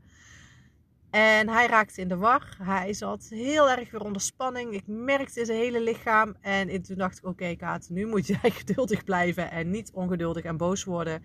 En 1.09 1.49
hij 1.49 1.67
raakte 1.67 2.01
in 2.01 2.07
de 2.07 2.17
war. 2.17 2.57
Hij 2.63 2.93
zat 2.93 3.27
heel 3.29 3.69
erg 3.69 3.91
weer 3.91 4.01
onder 4.01 4.21
spanning. 4.21 4.73
Ik 4.73 4.87
merkte 4.87 5.45
zijn 5.45 5.57
hele 5.57 5.81
lichaam. 5.81 6.35
En 6.41 6.81
toen 6.81 6.97
dacht 6.97 7.17
ik, 7.17 7.23
oké 7.23 7.43
okay, 7.43 7.55
Kaat, 7.55 7.89
nu 7.89 8.05
moet 8.05 8.27
jij 8.27 8.51
geduldig 8.61 9.03
blijven. 9.03 9.51
En 9.51 9.69
niet 9.69 9.91
ongeduldig 9.91 10.43
en 10.43 10.57
boos 10.57 10.83
worden. 10.83 11.23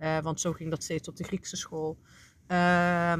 Uh, 0.00 0.18
want 0.18 0.40
zo 0.40 0.52
ging 0.52 0.70
dat 0.70 0.82
steeds 0.82 1.08
op 1.08 1.16
de 1.16 1.24
Griekse 1.24 1.56
school. 1.56 1.98
Uh, 2.48 3.12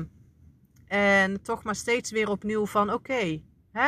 en 0.86 1.42
toch 1.42 1.62
maar 1.62 1.74
steeds 1.74 2.10
weer 2.10 2.28
opnieuw 2.28 2.66
van 2.66 2.92
oké. 2.92 3.40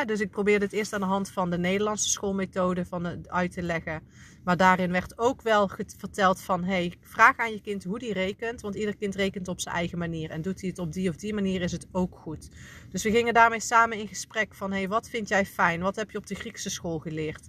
Dus 0.06 0.20
ik 0.20 0.30
probeerde 0.30 0.64
het 0.64 0.74
eerst 0.74 0.92
aan 0.92 1.00
de 1.00 1.06
hand 1.06 1.30
van 1.30 1.50
de 1.50 1.58
Nederlandse 1.58 2.08
schoolmethode 2.08 2.84
van 2.84 3.30
uit 3.30 3.52
te 3.52 3.62
leggen. 3.62 4.02
Maar 4.44 4.56
daarin 4.56 4.92
werd 4.92 5.18
ook 5.18 5.42
wel 5.42 5.70
verteld 5.96 6.40
van 6.40 6.64
hey, 6.64 6.94
vraag 7.00 7.36
aan 7.36 7.52
je 7.52 7.60
kind 7.60 7.84
hoe 7.84 7.98
die 7.98 8.12
rekent. 8.12 8.60
Want 8.60 8.74
ieder 8.74 8.96
kind 8.96 9.14
rekent 9.14 9.48
op 9.48 9.60
zijn 9.60 9.74
eigen 9.74 9.98
manier. 9.98 10.30
En 10.30 10.42
doet 10.42 10.60
hij 10.60 10.70
het 10.70 10.78
op 10.78 10.92
die 10.92 11.08
of 11.08 11.16
die 11.16 11.34
manier 11.34 11.60
is 11.60 11.72
het 11.72 11.86
ook 11.92 12.16
goed. 12.16 12.50
Dus 12.90 13.02
we 13.02 13.10
gingen 13.10 13.34
daarmee 13.34 13.60
samen 13.60 13.98
in 13.98 14.08
gesprek 14.08 14.54
van 14.54 14.72
hey, 14.72 14.88
wat 14.88 15.08
vind 15.08 15.28
jij 15.28 15.46
fijn? 15.46 15.80
Wat 15.80 15.96
heb 15.96 16.10
je 16.10 16.18
op 16.18 16.26
de 16.26 16.34
Griekse 16.34 16.70
school 16.70 16.98
geleerd? 16.98 17.48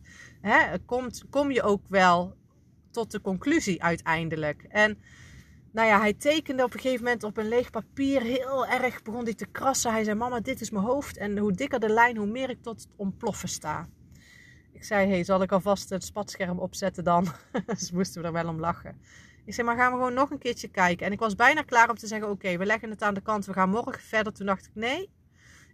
Komt, 0.86 1.24
kom 1.30 1.52
je 1.52 1.64
ook 1.64 1.82
wel 1.88 2.36
tot 2.92 3.12
de 3.12 3.22
conclusie 3.22 3.84
uiteindelijk? 3.84 4.66
En 4.70 4.98
nou 5.74 5.88
ja, 5.88 6.00
hij 6.00 6.14
tekende 6.14 6.64
op 6.64 6.74
een 6.74 6.80
gegeven 6.80 7.04
moment 7.04 7.24
op 7.24 7.38
een 7.38 7.48
leeg 7.48 7.70
papier. 7.70 8.22
Heel 8.22 8.68
erg 8.68 9.02
begon 9.02 9.24
hij 9.24 9.34
te 9.34 9.46
krassen. 9.46 9.92
Hij 9.92 10.04
zei: 10.04 10.18
Mama, 10.18 10.40
dit 10.40 10.62
is 10.62 10.70
mijn 10.70 10.86
hoofd. 10.86 11.18
En 11.18 11.38
hoe 11.38 11.52
dikker 11.52 11.80
de 11.80 11.90
lijn, 11.90 12.18
hoe 12.18 12.28
meer 12.28 12.50
ik 12.50 12.62
tot 12.62 12.82
het 12.82 12.90
ontploffen 12.96 13.50
sta. 13.50 13.88
Ik 14.72 14.84
zei: 14.84 15.10
Hey, 15.10 15.24
zal 15.24 15.42
ik 15.42 15.52
alvast 15.52 15.90
het 15.90 16.04
spatscherm 16.04 16.60
opzetten 16.60 17.04
dan? 17.04 17.28
dus 17.66 17.92
moesten 17.92 18.22
we 18.22 18.28
er 18.28 18.34
wel 18.34 18.48
om 18.48 18.60
lachen. 18.60 19.02
Ik 19.46 19.54
zei: 19.54 19.68
Maar 19.68 19.78
gaan 19.78 19.92
we 19.92 19.98
gewoon 19.98 20.14
nog 20.14 20.32
een 20.32 20.38
keertje 20.38 20.68
kijken. 20.68 21.06
En 21.06 21.12
ik 21.12 21.20
was 21.20 21.36
bijna 21.36 21.62
klaar 21.62 21.90
om 21.90 21.98
te 21.98 22.08
zeggen: 22.08 22.30
Oké, 22.30 22.58
we 22.58 22.66
leggen 22.66 22.90
het 22.90 23.02
aan 23.02 23.14
de 23.14 23.22
kant. 23.22 23.46
We 23.46 23.54
gaan 23.54 23.70
morgen 23.70 24.02
verder. 24.02 24.34
Toen 24.34 24.46
dacht 24.46 24.66
ik: 24.66 24.72
Nee. 24.74 25.10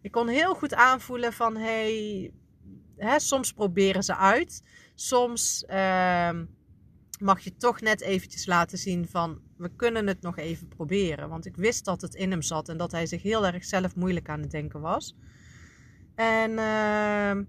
Ik 0.01 0.11
kon 0.11 0.27
heel 0.27 0.55
goed 0.55 0.73
aanvoelen 0.73 1.33
van: 1.33 1.57
Hey, 1.57 2.31
soms 3.17 3.53
proberen 3.53 4.03
ze 4.03 4.15
uit. 4.15 4.63
Soms. 4.95 5.63
Uh, 5.69 6.39
mag 7.19 7.39
je 7.39 7.55
toch 7.55 7.81
net 7.81 8.01
eventjes 8.01 8.45
laten 8.45 8.77
zien 8.77 9.07
van 9.07 9.41
we 9.59 9.69
kunnen 9.75 10.07
het 10.07 10.21
nog 10.21 10.37
even 10.37 10.67
proberen. 10.67 11.29
Want 11.29 11.45
ik 11.45 11.55
wist 11.55 11.85
dat 11.85 12.01
het 12.01 12.15
in 12.15 12.31
hem 12.31 12.41
zat 12.41 12.69
en 12.69 12.77
dat 12.77 12.91
hij 12.91 13.05
zich 13.05 13.21
heel 13.21 13.45
erg 13.45 13.65
zelf 13.65 13.95
moeilijk 13.95 14.29
aan 14.29 14.41
het 14.41 14.51
denken 14.51 14.81
was. 14.81 15.15
En 16.15 16.49
uh, 16.49 17.45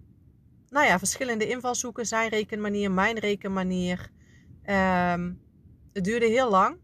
nou 0.69 0.87
ja, 0.87 0.99
verschillende 0.99 1.49
invalshoeken, 1.49 2.07
zijn 2.07 2.29
rekenmanier, 2.29 2.91
mijn 2.91 3.19
rekenmanier. 3.19 4.11
Uh, 4.65 5.27
het 5.93 6.05
duurde 6.05 6.27
heel 6.27 6.51
lang. 6.51 6.77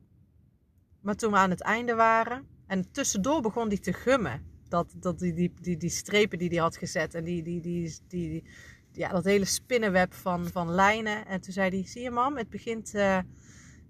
Maar 1.00 1.14
toen 1.14 1.32
we 1.32 1.36
aan 1.36 1.50
het 1.50 1.62
einde 1.62 1.94
waren 1.94 2.46
en 2.66 2.90
tussendoor 2.92 3.42
begon 3.42 3.68
hij 3.68 3.78
te 3.78 3.92
gummen. 3.92 4.54
Dat, 4.68 4.94
dat 4.96 5.18
die, 5.18 5.34
die, 5.34 5.52
die, 5.60 5.76
die 5.76 5.90
strepen 5.90 6.38
die 6.38 6.48
hij 6.48 6.58
had 6.58 6.76
gezet 6.76 7.14
en 7.14 7.24
die, 7.24 7.42
die, 7.42 7.60
die, 7.60 7.98
die, 8.08 8.44
ja, 8.92 9.08
dat 9.08 9.24
hele 9.24 9.44
spinnenweb 9.44 10.14
van, 10.14 10.46
van 10.46 10.70
lijnen. 10.70 11.26
En 11.26 11.40
toen 11.40 11.52
zei 11.52 11.70
hij, 11.70 11.88
zie 11.88 12.02
je 12.02 12.10
mam, 12.10 12.36
het 12.36 12.50
begint, 12.50 12.94
uh, 12.94 13.18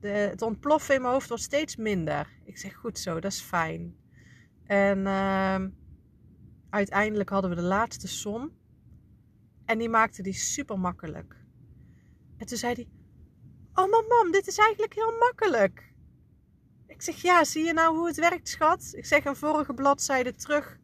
de, 0.00 0.08
het 0.08 0.42
ontploffen 0.42 0.94
in 0.94 1.00
mijn 1.00 1.12
hoofd 1.12 1.28
wordt 1.28 1.42
steeds 1.42 1.76
minder. 1.76 2.28
Ik 2.44 2.58
zeg, 2.58 2.74
goed 2.74 2.98
zo, 2.98 3.20
dat 3.20 3.32
is 3.32 3.40
fijn. 3.40 3.96
En 4.64 4.98
uh, 4.98 5.64
uiteindelijk 6.70 7.28
hadden 7.28 7.50
we 7.50 7.56
de 7.56 7.62
laatste 7.62 8.08
som. 8.08 8.52
En 9.64 9.78
die 9.78 9.88
maakte 9.88 10.22
die 10.22 10.32
super 10.32 10.78
makkelijk. 10.78 11.36
En 12.36 12.46
toen 12.46 12.58
zei 12.58 12.74
hij, 12.74 12.88
oh 13.74 13.90
mam, 13.90 14.04
mam, 14.08 14.32
dit 14.32 14.46
is 14.46 14.58
eigenlijk 14.58 14.94
heel 14.94 15.18
makkelijk. 15.18 15.94
Ik 16.86 17.02
zeg, 17.02 17.22
ja, 17.22 17.44
zie 17.44 17.64
je 17.64 17.72
nou 17.72 17.96
hoe 17.96 18.06
het 18.06 18.16
werkt, 18.16 18.48
schat? 18.48 18.92
Ik 18.92 19.06
zeg 19.06 19.24
een 19.24 19.36
vorige 19.36 19.74
bladzijde 19.74 20.34
terug. 20.34 20.78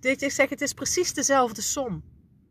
Dit, 0.00 0.22
ik 0.22 0.30
zeg, 0.30 0.48
het 0.48 0.60
is 0.60 0.72
precies 0.72 1.14
dezelfde 1.14 1.62
som. 1.62 2.04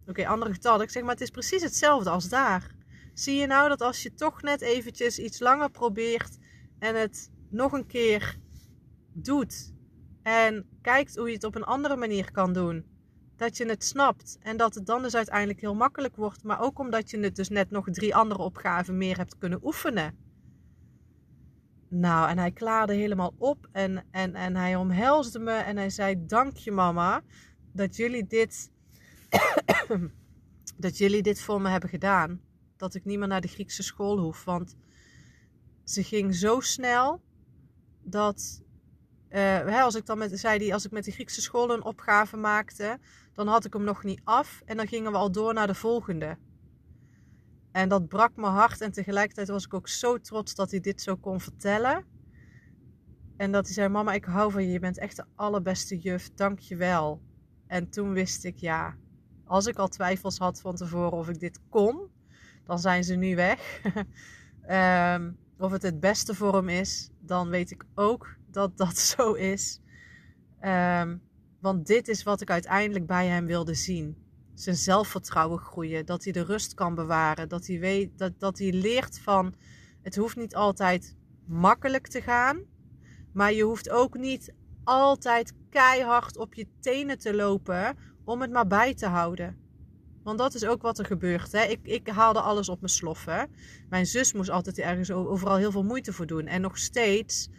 Oké, 0.08 0.28
andere 0.28 0.54
getallen. 0.54 0.82
Ik 0.82 0.90
zeg 0.90 1.04
maar, 1.04 1.12
het 1.12 1.22
is 1.22 1.30
precies 1.30 1.62
hetzelfde 1.62 2.10
als 2.10 2.30
daar. 2.30 2.75
Zie 3.16 3.36
je 3.36 3.48
nou 3.48 3.70
dat 3.70 3.82
als 3.82 4.04
je 4.04 4.14
toch 4.14 4.42
net 4.42 4.62
eventjes 4.62 5.20
iets 5.20 5.40
langer 5.40 5.70
probeert 5.70 6.38
en 6.80 6.96
het 6.96 7.32
nog 7.50 7.72
een 7.72 7.86
keer 7.86 8.38
doet 9.14 9.74
en 10.24 10.66
kijkt 10.82 11.16
hoe 11.16 11.28
je 11.28 11.34
het 11.34 11.44
op 11.44 11.56
een 11.56 11.64
andere 11.64 11.96
manier 11.96 12.32
kan 12.32 12.54
doen, 12.54 12.86
dat 13.36 13.58
je 13.58 13.66
het 13.66 13.84
snapt 13.84 14.38
en 14.42 14.58
dat 14.58 14.76
het 14.76 14.86
dan 14.86 15.02
dus 15.02 15.16
uiteindelijk 15.16 15.62
heel 15.62 15.76
makkelijk 15.76 16.16
wordt, 16.16 16.44
maar 16.44 16.62
ook 16.62 16.80
omdat 16.80 17.10
je 17.10 17.20
het 17.20 17.36
dus 17.36 17.50
net 17.50 17.70
nog 17.70 17.88
drie 17.92 18.16
andere 18.16 18.42
opgaven 18.42 18.98
meer 18.98 19.18
hebt 19.18 19.38
kunnen 19.38 19.60
oefenen. 19.64 20.18
Nou, 21.90 22.30
en 22.30 22.38
hij 22.38 22.52
klaarde 22.52 22.94
helemaal 22.94 23.34
op 23.38 23.68
en, 23.72 24.06
en, 24.12 24.36
en 24.36 24.56
hij 24.56 24.76
omhelsde 24.76 25.40
me 25.40 25.54
en 25.54 25.78
hij 25.78 25.90
zei: 25.90 26.26
Dank 26.26 26.58
je, 26.58 26.72
mama, 26.72 27.22
dat 27.72 27.96
jullie 27.96 28.28
dit 28.28 28.72
dat 30.78 30.98
jullie 30.98 31.22
dit 31.22 31.42
voor 31.42 31.62
me 31.62 31.70
hebben 31.70 31.90
gedaan. 31.90 32.45
Dat 32.78 32.96
ik 32.96 33.06
niet 33.06 33.20
meer 33.20 33.28
naar 33.28 33.42
de 33.42 33.48
Griekse 33.48 33.84
school 33.84 34.20
hoef. 34.20 34.44
Want 34.44 34.76
ze 35.84 36.04
ging 36.04 36.36
zo 36.36 36.60
snel 36.60 37.22
dat. 38.04 38.64
Uh, 39.30 39.84
als 39.84 39.96
ik 39.96 40.06
dan 40.06 40.18
met, 40.18 40.40
zei 40.40 40.60
die, 40.60 40.74
als 40.74 40.86
ik 40.86 40.92
met 40.92 41.04
de 41.04 41.12
Griekse 41.12 41.42
school 41.42 41.74
een 41.74 41.84
opgave 41.84 42.38
maakte, 42.38 43.00
dan 43.34 43.48
had 43.48 43.66
ik 43.66 43.74
hem 43.74 43.84
nog 43.84 44.04
niet 44.04 44.22
af. 44.24 44.62
En 44.66 44.78
dan 44.78 44.88
gingen 44.88 45.12
we 45.12 45.18
al 45.18 45.32
door 45.32 45.54
naar 45.54 45.68
de 45.68 45.76
volgende. 45.76 46.38
En 47.72 47.90
dat 47.90 48.08
brak 48.08 48.36
mijn 48.36 48.54
hart. 48.54 48.82
En 48.82 48.92
tegelijkertijd 48.92 49.48
was 49.48 49.66
ik 49.66 49.74
ook 49.74 49.88
zo 49.88 50.18
trots 50.18 50.56
dat 50.56 50.72
hij 50.72 50.80
dit 50.80 51.02
zo 51.02 51.16
kon 51.16 51.40
vertellen. 51.40 52.06
En 53.38 53.52
dat 53.52 53.66
hij 53.66 53.74
zei: 53.74 53.90
Mama, 53.90 54.14
ik 54.14 54.26
hou 54.26 54.52
van 54.52 54.64
je. 54.64 54.72
Je 54.72 54.80
bent 54.80 54.98
echt 54.98 55.16
de 55.16 55.26
allerbeste 55.36 55.98
juf. 55.98 56.30
Dank 56.34 56.60
je 56.60 56.76
wel. 56.76 57.22
En 57.68 57.90
toen 57.90 58.14
wist 58.14 58.44
ik: 58.44 58.58
Ja, 58.58 58.98
als 59.46 59.66
ik 59.66 59.78
al 59.78 59.88
twijfels 59.88 60.38
had 60.38 60.62
van 60.62 60.76
tevoren 60.76 61.18
of 61.18 61.30
ik 61.30 61.40
dit 61.40 61.60
kon, 61.70 62.10
dan 62.66 62.80
zijn 62.80 63.04
ze 63.04 63.16
nu 63.16 63.36
weg. 63.36 63.82
um, 64.70 65.38
of 65.58 65.72
het 65.72 65.82
het 65.82 66.00
beste 66.00 66.36
voor 66.36 66.56
hem 66.56 66.70
is, 66.70 67.10
dan 67.20 67.50
weet 67.50 67.72
ik 67.72 67.86
ook 67.96 68.36
dat 68.52 68.78
dat 68.78 68.98
zo 69.18 69.34
is. 69.34 69.80
Um, 70.62 71.22
want 71.60 71.88
dit 71.88 72.08
is 72.08 72.24
wat 72.24 72.42
ik 72.42 72.50
uiteindelijk 72.50 73.06
bij 73.06 73.28
hem 73.28 73.46
wilde 73.46 73.74
zien. 73.74 74.18
Zijn 74.54 74.76
zelfvertrouwen 74.76 75.60
groeien, 75.60 76.06
dat 76.06 76.24
hij 76.24 76.34
de 76.34 76.44
rust 76.44 76.74
kan 76.74 76.96
bewaren, 76.96 77.50
dat 77.50 77.68
hij, 77.68 77.80
weet, 77.80 78.18
dat, 78.18 78.40
dat 78.40 78.58
hij 78.58 78.72
leert 78.72 79.20
van 79.20 79.56
het 80.02 80.16
hoeft 80.16 80.36
niet 80.36 80.56
altijd 80.56 81.16
makkelijk 81.46 82.08
te 82.08 82.22
gaan, 82.22 82.62
maar 83.34 83.54
je 83.54 83.64
hoeft 83.64 83.90
ook 83.90 84.18
niet 84.18 84.54
altijd 84.84 85.54
keihard 85.70 86.38
op 86.38 86.54
je 86.54 86.68
tenen 86.80 87.20
te 87.20 87.36
lopen 87.36 87.98
om 88.24 88.42
het 88.42 88.52
maar 88.52 88.68
bij 88.68 88.94
te 88.94 89.06
houden. 89.06 89.65
Want 90.26 90.38
dat 90.38 90.54
is 90.54 90.66
ook 90.66 90.82
wat 90.82 91.00
er 91.00 91.06
gebeurt. 91.06 91.52
Hè? 91.52 91.64
Ik, 91.64 91.80
ik 91.84 92.08
haalde 92.08 92.40
alles 92.40 92.70
op 92.70 92.80
mijn 92.80 92.92
sloffen. 92.92 93.50
Mijn 93.90 94.06
zus 94.06 94.34
moest 94.34 94.50
altijd 94.50 94.78
ergens 94.80 95.12
overal 95.12 95.56
heel 95.56 95.72
veel 95.72 95.84
moeite 95.84 96.14
voor 96.14 96.26
doen. 96.26 96.48
En 96.48 96.62
nog 96.62 96.78
steeds 96.78 97.50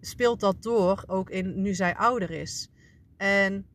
speelt 0.00 0.40
dat 0.40 0.62
door, 0.62 1.04
ook 1.06 1.30
in, 1.30 1.62
nu 1.62 1.74
zij 1.74 1.96
ouder 1.96 2.30
is. 2.30 2.68
En 3.16 3.66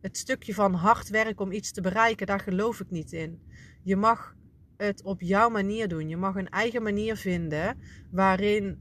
het 0.00 0.16
stukje 0.16 0.54
van 0.54 0.74
hard 0.74 1.08
werken 1.08 1.44
om 1.44 1.52
iets 1.52 1.72
te 1.72 1.80
bereiken, 1.80 2.26
daar 2.26 2.40
geloof 2.40 2.80
ik 2.80 2.90
niet 2.90 3.12
in. 3.12 3.42
Je 3.82 3.96
mag 3.96 4.34
het 4.76 5.02
op 5.02 5.20
jouw 5.20 5.48
manier 5.48 5.88
doen. 5.88 6.08
Je 6.08 6.16
mag 6.16 6.34
een 6.34 6.48
eigen 6.48 6.82
manier 6.82 7.16
vinden 7.16 7.78
waarin. 8.10 8.78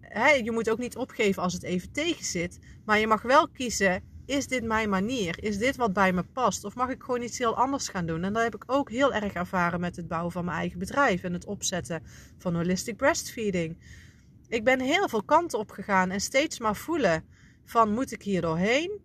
Hè, 0.00 0.30
je 0.30 0.52
moet 0.52 0.70
ook 0.70 0.78
niet 0.78 0.96
opgeven 0.96 1.42
als 1.42 1.52
het 1.52 1.62
even 1.62 1.92
tegen 1.92 2.24
zit. 2.24 2.58
Maar 2.84 2.98
je 2.98 3.06
mag 3.06 3.22
wel 3.22 3.48
kiezen 3.48 4.02
is 4.26 4.46
dit 4.46 4.64
mijn 4.64 4.88
manier? 4.88 5.42
Is 5.42 5.58
dit 5.58 5.76
wat 5.76 5.92
bij 5.92 6.12
me 6.12 6.22
past? 6.22 6.64
Of 6.64 6.74
mag 6.74 6.88
ik 6.88 7.02
gewoon 7.02 7.22
iets 7.22 7.38
heel 7.38 7.56
anders 7.56 7.88
gaan 7.88 8.06
doen? 8.06 8.24
En 8.24 8.32
dat 8.32 8.42
heb 8.42 8.54
ik 8.54 8.64
ook 8.66 8.90
heel 8.90 9.14
erg 9.14 9.32
ervaren 9.32 9.80
met 9.80 9.96
het 9.96 10.08
bouwen 10.08 10.32
van 10.32 10.44
mijn 10.44 10.56
eigen 10.56 10.78
bedrijf 10.78 11.22
en 11.22 11.32
het 11.32 11.44
opzetten 11.44 12.02
van 12.38 12.54
holistic 12.54 12.96
breastfeeding. 12.96 13.76
Ik 14.48 14.64
ben 14.64 14.80
heel 14.80 15.08
veel 15.08 15.22
kanten 15.22 15.58
op 15.58 15.70
gegaan 15.70 16.10
en 16.10 16.20
steeds 16.20 16.58
maar 16.58 16.76
voelen 16.76 17.24
van 17.64 17.92
moet 17.92 18.12
ik 18.12 18.22
hier 18.22 18.40
doorheen? 18.40 19.00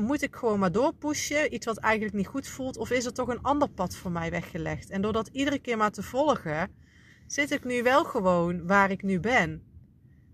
moet 0.00 0.22
ik 0.22 0.36
gewoon 0.36 0.58
maar 0.58 0.72
doorpushen, 0.72 1.54
iets 1.54 1.66
wat 1.66 1.78
eigenlijk 1.78 2.14
niet 2.14 2.26
goed 2.26 2.48
voelt, 2.48 2.76
of 2.76 2.90
is 2.90 3.04
er 3.04 3.12
toch 3.12 3.28
een 3.28 3.42
ander 3.42 3.68
pad 3.68 3.96
voor 3.96 4.10
mij 4.10 4.30
weggelegd? 4.30 4.90
En 4.90 5.02
door 5.02 5.12
dat 5.12 5.28
iedere 5.32 5.58
keer 5.58 5.76
maar 5.76 5.90
te 5.90 6.02
volgen, 6.02 6.70
zit 7.26 7.50
ik 7.50 7.64
nu 7.64 7.82
wel 7.82 8.04
gewoon 8.04 8.66
waar 8.66 8.90
ik 8.90 9.02
nu 9.02 9.20
ben. 9.20 9.62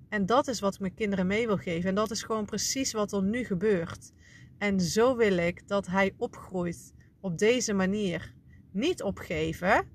En 0.09 0.27
dat 0.27 0.49
is 0.49 0.61
wat 0.61 0.75
ik 0.75 0.81
mijn 0.81 0.95
kinderen 0.95 1.27
mee 1.27 1.47
wil 1.47 1.57
geven. 1.57 1.88
En 1.88 1.95
dat 1.95 2.11
is 2.11 2.23
gewoon 2.23 2.45
precies 2.45 2.92
wat 2.92 3.12
er 3.12 3.23
nu 3.23 3.45
gebeurt. 3.45 4.12
En 4.59 4.81
zo 4.81 5.16
wil 5.16 5.37
ik 5.37 5.69
dat 5.69 5.87
hij 5.87 6.14
opgroeit 6.16 6.95
op 7.21 7.38
deze 7.38 7.73
manier. 7.73 8.35
Niet 8.71 9.03
opgeven, 9.03 9.88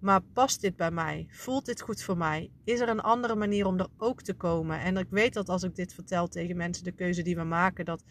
maar 0.00 0.20
past 0.20 0.60
dit 0.60 0.76
bij 0.76 0.90
mij? 0.90 1.26
Voelt 1.30 1.66
dit 1.66 1.80
goed 1.80 2.02
voor 2.02 2.16
mij? 2.16 2.50
Is 2.64 2.80
er 2.80 2.88
een 2.88 3.00
andere 3.00 3.34
manier 3.34 3.66
om 3.66 3.78
er 3.78 3.88
ook 3.96 4.22
te 4.22 4.34
komen? 4.34 4.80
En 4.80 4.96
ik 4.96 5.10
weet 5.10 5.34
dat 5.34 5.48
als 5.48 5.62
ik 5.62 5.74
dit 5.74 5.94
vertel 5.94 6.28
tegen 6.28 6.56
mensen, 6.56 6.84
de 6.84 6.92
keuze 6.92 7.22
die 7.22 7.36
we 7.36 7.42
maken, 7.42 7.84
dat 7.84 8.04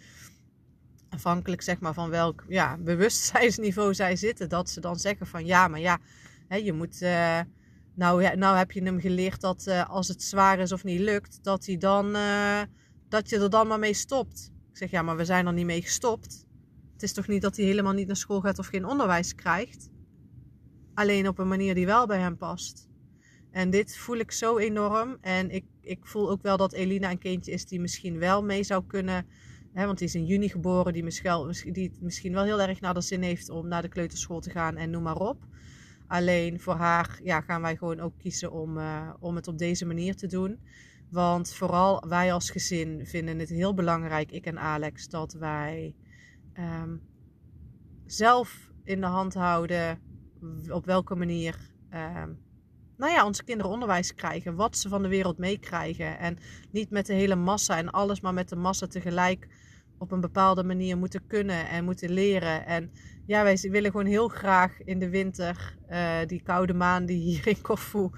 afhankelijk 1.09 1.61
zeg 1.61 1.79
maar 1.79 1.93
van 1.93 2.09
welk 2.09 2.45
ja, 2.47 2.77
bewustzijnsniveau 2.77 3.93
zij 3.93 4.15
zitten, 4.15 4.49
dat 4.49 4.69
ze 4.69 4.79
dan 4.79 4.95
zeggen 4.95 5.27
van 5.27 5.45
ja, 5.45 5.67
maar 5.67 5.79
ja, 5.79 5.99
hè, 6.47 6.55
je 6.55 6.73
moet. 6.73 7.01
Uh, 7.01 7.39
nou, 7.99 8.35
nou 8.37 8.57
heb 8.57 8.71
je 8.71 8.83
hem 8.83 8.99
geleerd 8.99 9.41
dat 9.41 9.65
uh, 9.67 9.89
als 9.89 10.07
het 10.07 10.23
zwaar 10.23 10.59
is 10.59 10.71
of 10.71 10.83
niet 10.83 10.99
lukt, 10.99 11.43
dat, 11.43 11.65
hij 11.65 11.77
dan, 11.77 12.15
uh, 12.15 12.61
dat 13.09 13.29
je 13.29 13.39
er 13.39 13.49
dan 13.49 13.67
maar 13.67 13.79
mee 13.79 13.93
stopt. 13.93 14.51
Ik 14.71 14.77
zeg 14.77 14.91
ja, 14.91 15.01
maar 15.01 15.17
we 15.17 15.25
zijn 15.25 15.47
er 15.47 15.53
niet 15.53 15.65
mee 15.65 15.81
gestopt. 15.81 16.45
Het 16.93 17.03
is 17.03 17.13
toch 17.13 17.27
niet 17.27 17.41
dat 17.41 17.55
hij 17.55 17.65
helemaal 17.65 17.93
niet 17.93 18.07
naar 18.07 18.15
school 18.15 18.41
gaat 18.41 18.59
of 18.59 18.67
geen 18.67 18.85
onderwijs 18.85 19.35
krijgt? 19.35 19.89
Alleen 20.93 21.27
op 21.27 21.39
een 21.39 21.47
manier 21.47 21.75
die 21.75 21.85
wel 21.85 22.07
bij 22.07 22.19
hem 22.19 22.37
past. 22.37 22.87
En 23.51 23.69
dit 23.69 23.97
voel 23.97 24.17
ik 24.17 24.31
zo 24.31 24.57
enorm. 24.57 25.17
En 25.21 25.49
ik, 25.49 25.65
ik 25.81 26.05
voel 26.05 26.29
ook 26.29 26.41
wel 26.41 26.57
dat 26.57 26.73
Elina 26.73 27.11
een 27.11 27.19
kindje 27.19 27.51
is 27.51 27.65
die 27.65 27.79
misschien 27.79 28.19
wel 28.19 28.43
mee 28.43 28.63
zou 28.63 28.83
kunnen. 28.87 29.25
Hè, 29.73 29.85
want 29.85 29.97
die 29.97 30.07
is 30.07 30.15
in 30.15 30.25
juni 30.25 30.49
geboren, 30.49 30.93
die 30.93 31.03
misschien, 31.03 31.73
die 31.73 31.91
misschien 31.99 32.33
wel 32.33 32.43
heel 32.43 32.61
erg 32.61 32.81
naar 32.81 32.93
de 32.93 33.01
zin 33.01 33.21
heeft 33.21 33.49
om 33.49 33.67
naar 33.67 33.81
de 33.81 33.87
kleuterschool 33.87 34.39
te 34.39 34.49
gaan 34.49 34.75
en 34.77 34.89
noem 34.89 35.03
maar 35.03 35.19
op. 35.19 35.47
Alleen 36.09 36.59
voor 36.59 36.75
haar 36.75 37.19
ja, 37.23 37.41
gaan 37.41 37.61
wij 37.61 37.75
gewoon 37.77 37.99
ook 37.99 38.17
kiezen 38.17 38.51
om, 38.51 38.77
uh, 38.77 39.09
om 39.19 39.35
het 39.35 39.47
op 39.47 39.57
deze 39.57 39.85
manier 39.85 40.15
te 40.15 40.27
doen. 40.27 40.59
Want 41.09 41.53
vooral 41.53 42.07
wij 42.07 42.33
als 42.33 42.49
gezin 42.49 43.05
vinden 43.05 43.39
het 43.39 43.49
heel 43.49 43.73
belangrijk, 43.73 44.31
ik 44.31 44.45
en 44.45 44.59
Alex, 44.59 45.07
dat 45.07 45.33
wij 45.33 45.95
um, 46.57 47.01
zelf 48.05 48.71
in 48.83 49.01
de 49.01 49.07
hand 49.07 49.33
houden 49.33 49.99
op 50.69 50.85
welke 50.85 51.15
manier 51.15 51.57
uh, 51.93 52.23
nou 52.97 53.11
ja, 53.11 53.25
onze 53.25 53.43
kinderen 53.43 53.71
onderwijs 53.71 54.13
krijgen. 54.13 54.55
Wat 54.55 54.77
ze 54.77 54.89
van 54.89 55.01
de 55.01 55.07
wereld 55.07 55.37
meekrijgen. 55.37 56.19
En 56.19 56.37
niet 56.71 56.89
met 56.89 57.05
de 57.05 57.13
hele 57.13 57.35
massa 57.35 57.77
en 57.77 57.89
alles, 57.89 58.21
maar 58.21 58.33
met 58.33 58.49
de 58.49 58.55
massa 58.55 58.87
tegelijk 58.87 59.47
op 59.97 60.11
een 60.11 60.21
bepaalde 60.21 60.63
manier 60.63 60.97
moeten 60.97 61.27
kunnen 61.27 61.67
en 61.67 61.85
moeten 61.85 62.09
leren. 62.09 62.65
En 62.65 62.91
ja, 63.29 63.43
wij 63.43 63.57
willen 63.61 63.91
gewoon 63.91 64.05
heel 64.05 64.27
graag 64.27 64.83
in 64.83 64.99
de 64.99 65.09
winter, 65.09 65.75
uh, 65.91 66.17
die 66.27 66.41
koude 66.41 66.73
maanden 66.73 67.15
hier 67.15 67.47
in 67.47 67.61
Corfu, 67.61 68.09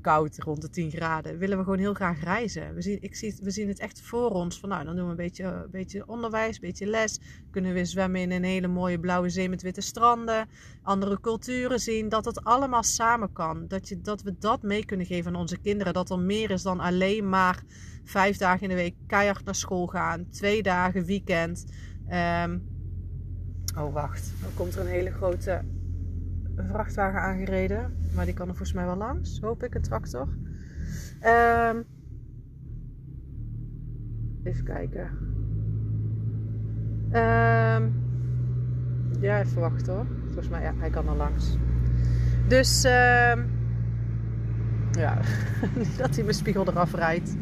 koud, 0.00 0.38
rond 0.38 0.62
de 0.62 0.70
10 0.70 0.90
graden, 0.90 1.38
willen 1.38 1.58
we 1.58 1.64
gewoon 1.64 1.78
heel 1.78 1.94
graag 1.94 2.22
reizen. 2.22 2.74
We 2.74 2.82
zien, 2.82 2.98
ik 3.00 3.14
zie, 3.14 3.38
we 3.42 3.50
zien 3.50 3.68
het 3.68 3.78
echt 3.78 4.00
voor 4.00 4.30
ons. 4.30 4.60
Van 4.60 4.68
nou, 4.68 4.84
dan 4.84 4.96
doen 4.96 5.04
we 5.04 5.10
een 5.10 5.16
beetje, 5.16 5.44
een 5.44 5.70
beetje 5.70 6.06
onderwijs, 6.06 6.54
een 6.54 6.60
beetje 6.60 6.86
les. 6.86 7.20
Kunnen 7.50 7.74
we 7.74 7.84
zwemmen 7.84 8.20
in 8.20 8.30
een 8.30 8.44
hele 8.44 8.68
mooie 8.68 9.00
blauwe 9.00 9.28
zee 9.28 9.48
met 9.48 9.62
witte 9.62 9.80
stranden. 9.80 10.48
Andere 10.82 11.20
culturen 11.20 11.78
zien. 11.78 12.08
Dat 12.08 12.24
het 12.24 12.44
allemaal 12.44 12.82
samen 12.82 13.32
kan. 13.32 13.68
Dat, 13.68 13.88
je, 13.88 14.00
dat 14.00 14.22
we 14.22 14.34
dat 14.38 14.62
mee 14.62 14.84
kunnen 14.84 15.06
geven 15.06 15.34
aan 15.34 15.40
onze 15.40 15.58
kinderen. 15.58 15.92
Dat 15.92 16.10
er 16.10 16.18
meer 16.18 16.50
is 16.50 16.62
dan 16.62 16.80
alleen 16.80 17.28
maar 17.28 17.62
vijf 18.04 18.36
dagen 18.36 18.62
in 18.62 18.68
de 18.68 18.74
week 18.74 18.94
keihard 19.06 19.44
naar 19.44 19.54
school 19.54 19.86
gaan. 19.86 20.28
Twee 20.30 20.62
dagen 20.62 21.04
weekend. 21.04 21.64
Um, 22.10 22.71
oh, 23.76 23.92
wacht. 23.92 24.32
Dan 24.40 24.50
komt 24.54 24.74
er 24.74 24.80
een 24.80 24.86
hele 24.86 25.10
grote 25.10 25.60
vrachtwagen 26.56 27.20
aangereden. 27.20 27.96
Maar 28.14 28.24
die 28.24 28.34
kan 28.34 28.48
er 28.48 28.54
volgens 28.54 28.76
mij 28.76 28.84
wel 28.84 28.96
langs. 28.96 29.40
Hoop 29.40 29.62
ik, 29.62 29.74
een 29.74 29.82
tractor. 29.82 30.28
Um, 31.24 31.84
even 34.42 34.64
kijken. 34.64 35.10
Um, 37.12 37.94
ja, 39.20 39.40
even 39.40 39.60
wachten 39.60 39.94
hoor. 39.94 40.06
Volgens 40.24 40.48
mij, 40.48 40.62
ja, 40.62 40.72
hij 40.76 40.90
kan 40.90 41.08
er 41.08 41.16
langs. 41.16 41.56
Dus, 42.48 42.84
um, 42.84 43.50
ja, 44.90 45.20
niet 45.78 45.98
dat 45.98 46.14
hij 46.14 46.24
mijn 46.24 46.36
spiegel 46.36 46.68
eraf 46.68 46.94
rijdt. 46.94 47.36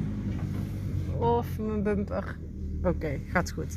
Of 1.18 1.58
mijn 1.58 1.82
bumper. 1.82 2.36
Oké, 2.82 3.20
gaat 3.28 3.50
goed. 3.50 3.76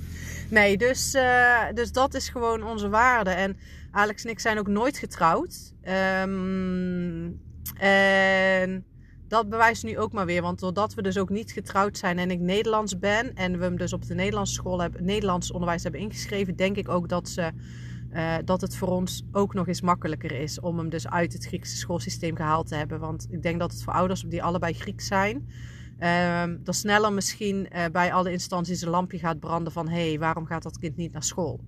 Nee, 0.50 0.78
dus, 0.78 1.16
uh, 1.16 1.62
dus 1.74 1.92
dat 1.92 2.14
is 2.14 2.30
gewoon 2.30 2.64
onze 2.64 2.90
waarde. 2.90 3.30
En 3.30 3.58
Alex 3.92 4.24
en 4.24 4.30
ik 4.30 4.40
zijn 4.40 4.60
ook 4.60 4.68
nooit 4.68 4.98
getrouwd. 4.98 5.74
Um, 6.22 7.42
en 7.78 8.86
dat 9.28 9.50
bewijst 9.50 9.84
nu 9.84 9.98
ook 9.98 10.14
maar 10.14 10.26
weer. 10.26 10.42
Want 10.42 10.60
doordat 10.60 10.94
we 10.94 11.02
dus 11.02 11.18
ook 11.18 11.30
niet 11.30 11.52
getrouwd 11.52 11.98
zijn 11.98 12.20
en 12.20 12.32
ik 12.32 12.40
Nederlands 12.40 13.00
ben. 13.00 13.36
En 13.36 13.58
we 13.58 13.64
hem 13.64 13.78
dus 13.78 13.94
op 13.94 14.08
de 14.08 14.16
Nederlandse 14.16 14.54
school 14.54 14.82
hebben, 14.82 15.06
Nederlands 15.06 15.52
onderwijs 15.52 15.84
hebben 15.84 16.02
ingeschreven. 16.02 16.56
Denk 16.56 16.78
ik 16.78 16.90
ook 16.90 17.10
dat, 17.10 17.30
ze, 17.30 17.52
uh, 18.14 18.36
dat 18.46 18.62
het 18.62 18.76
voor 18.76 18.88
ons 18.88 19.26
ook 19.32 19.54
nog 19.54 19.68
eens 19.68 19.82
makkelijker 19.82 20.32
is. 20.32 20.60
Om 20.60 20.78
hem 20.78 20.90
dus 20.90 21.10
uit 21.10 21.34
het 21.34 21.46
Griekse 21.46 21.76
schoolsysteem 21.78 22.36
gehaald 22.36 22.68
te 22.68 22.76
hebben. 22.76 23.00
Want 23.00 23.28
ik 23.30 23.42
denk 23.42 23.60
dat 23.60 23.72
het 23.72 23.84
voor 23.84 23.94
ouders 23.94 24.22
die 24.22 24.44
allebei 24.44 24.74
Grieks 24.74 25.08
zijn 25.08 25.48
Um, 26.04 26.60
dat 26.64 26.76
sneller 26.76 27.14
misschien 27.14 27.68
uh, 27.76 27.86
bij 27.92 28.14
alle 28.14 28.32
instanties 28.32 28.82
een 28.82 28.90
lampje 28.90 29.20
gaat 29.20 29.40
branden 29.40 29.74
van 29.74 29.88
hé, 29.88 30.10
hey, 30.10 30.20
waarom 30.20 30.46
gaat 30.46 30.64
dat 30.64 30.80
kind 30.80 30.96
niet 30.96 31.12
naar 31.12 31.24
school? 31.24 31.60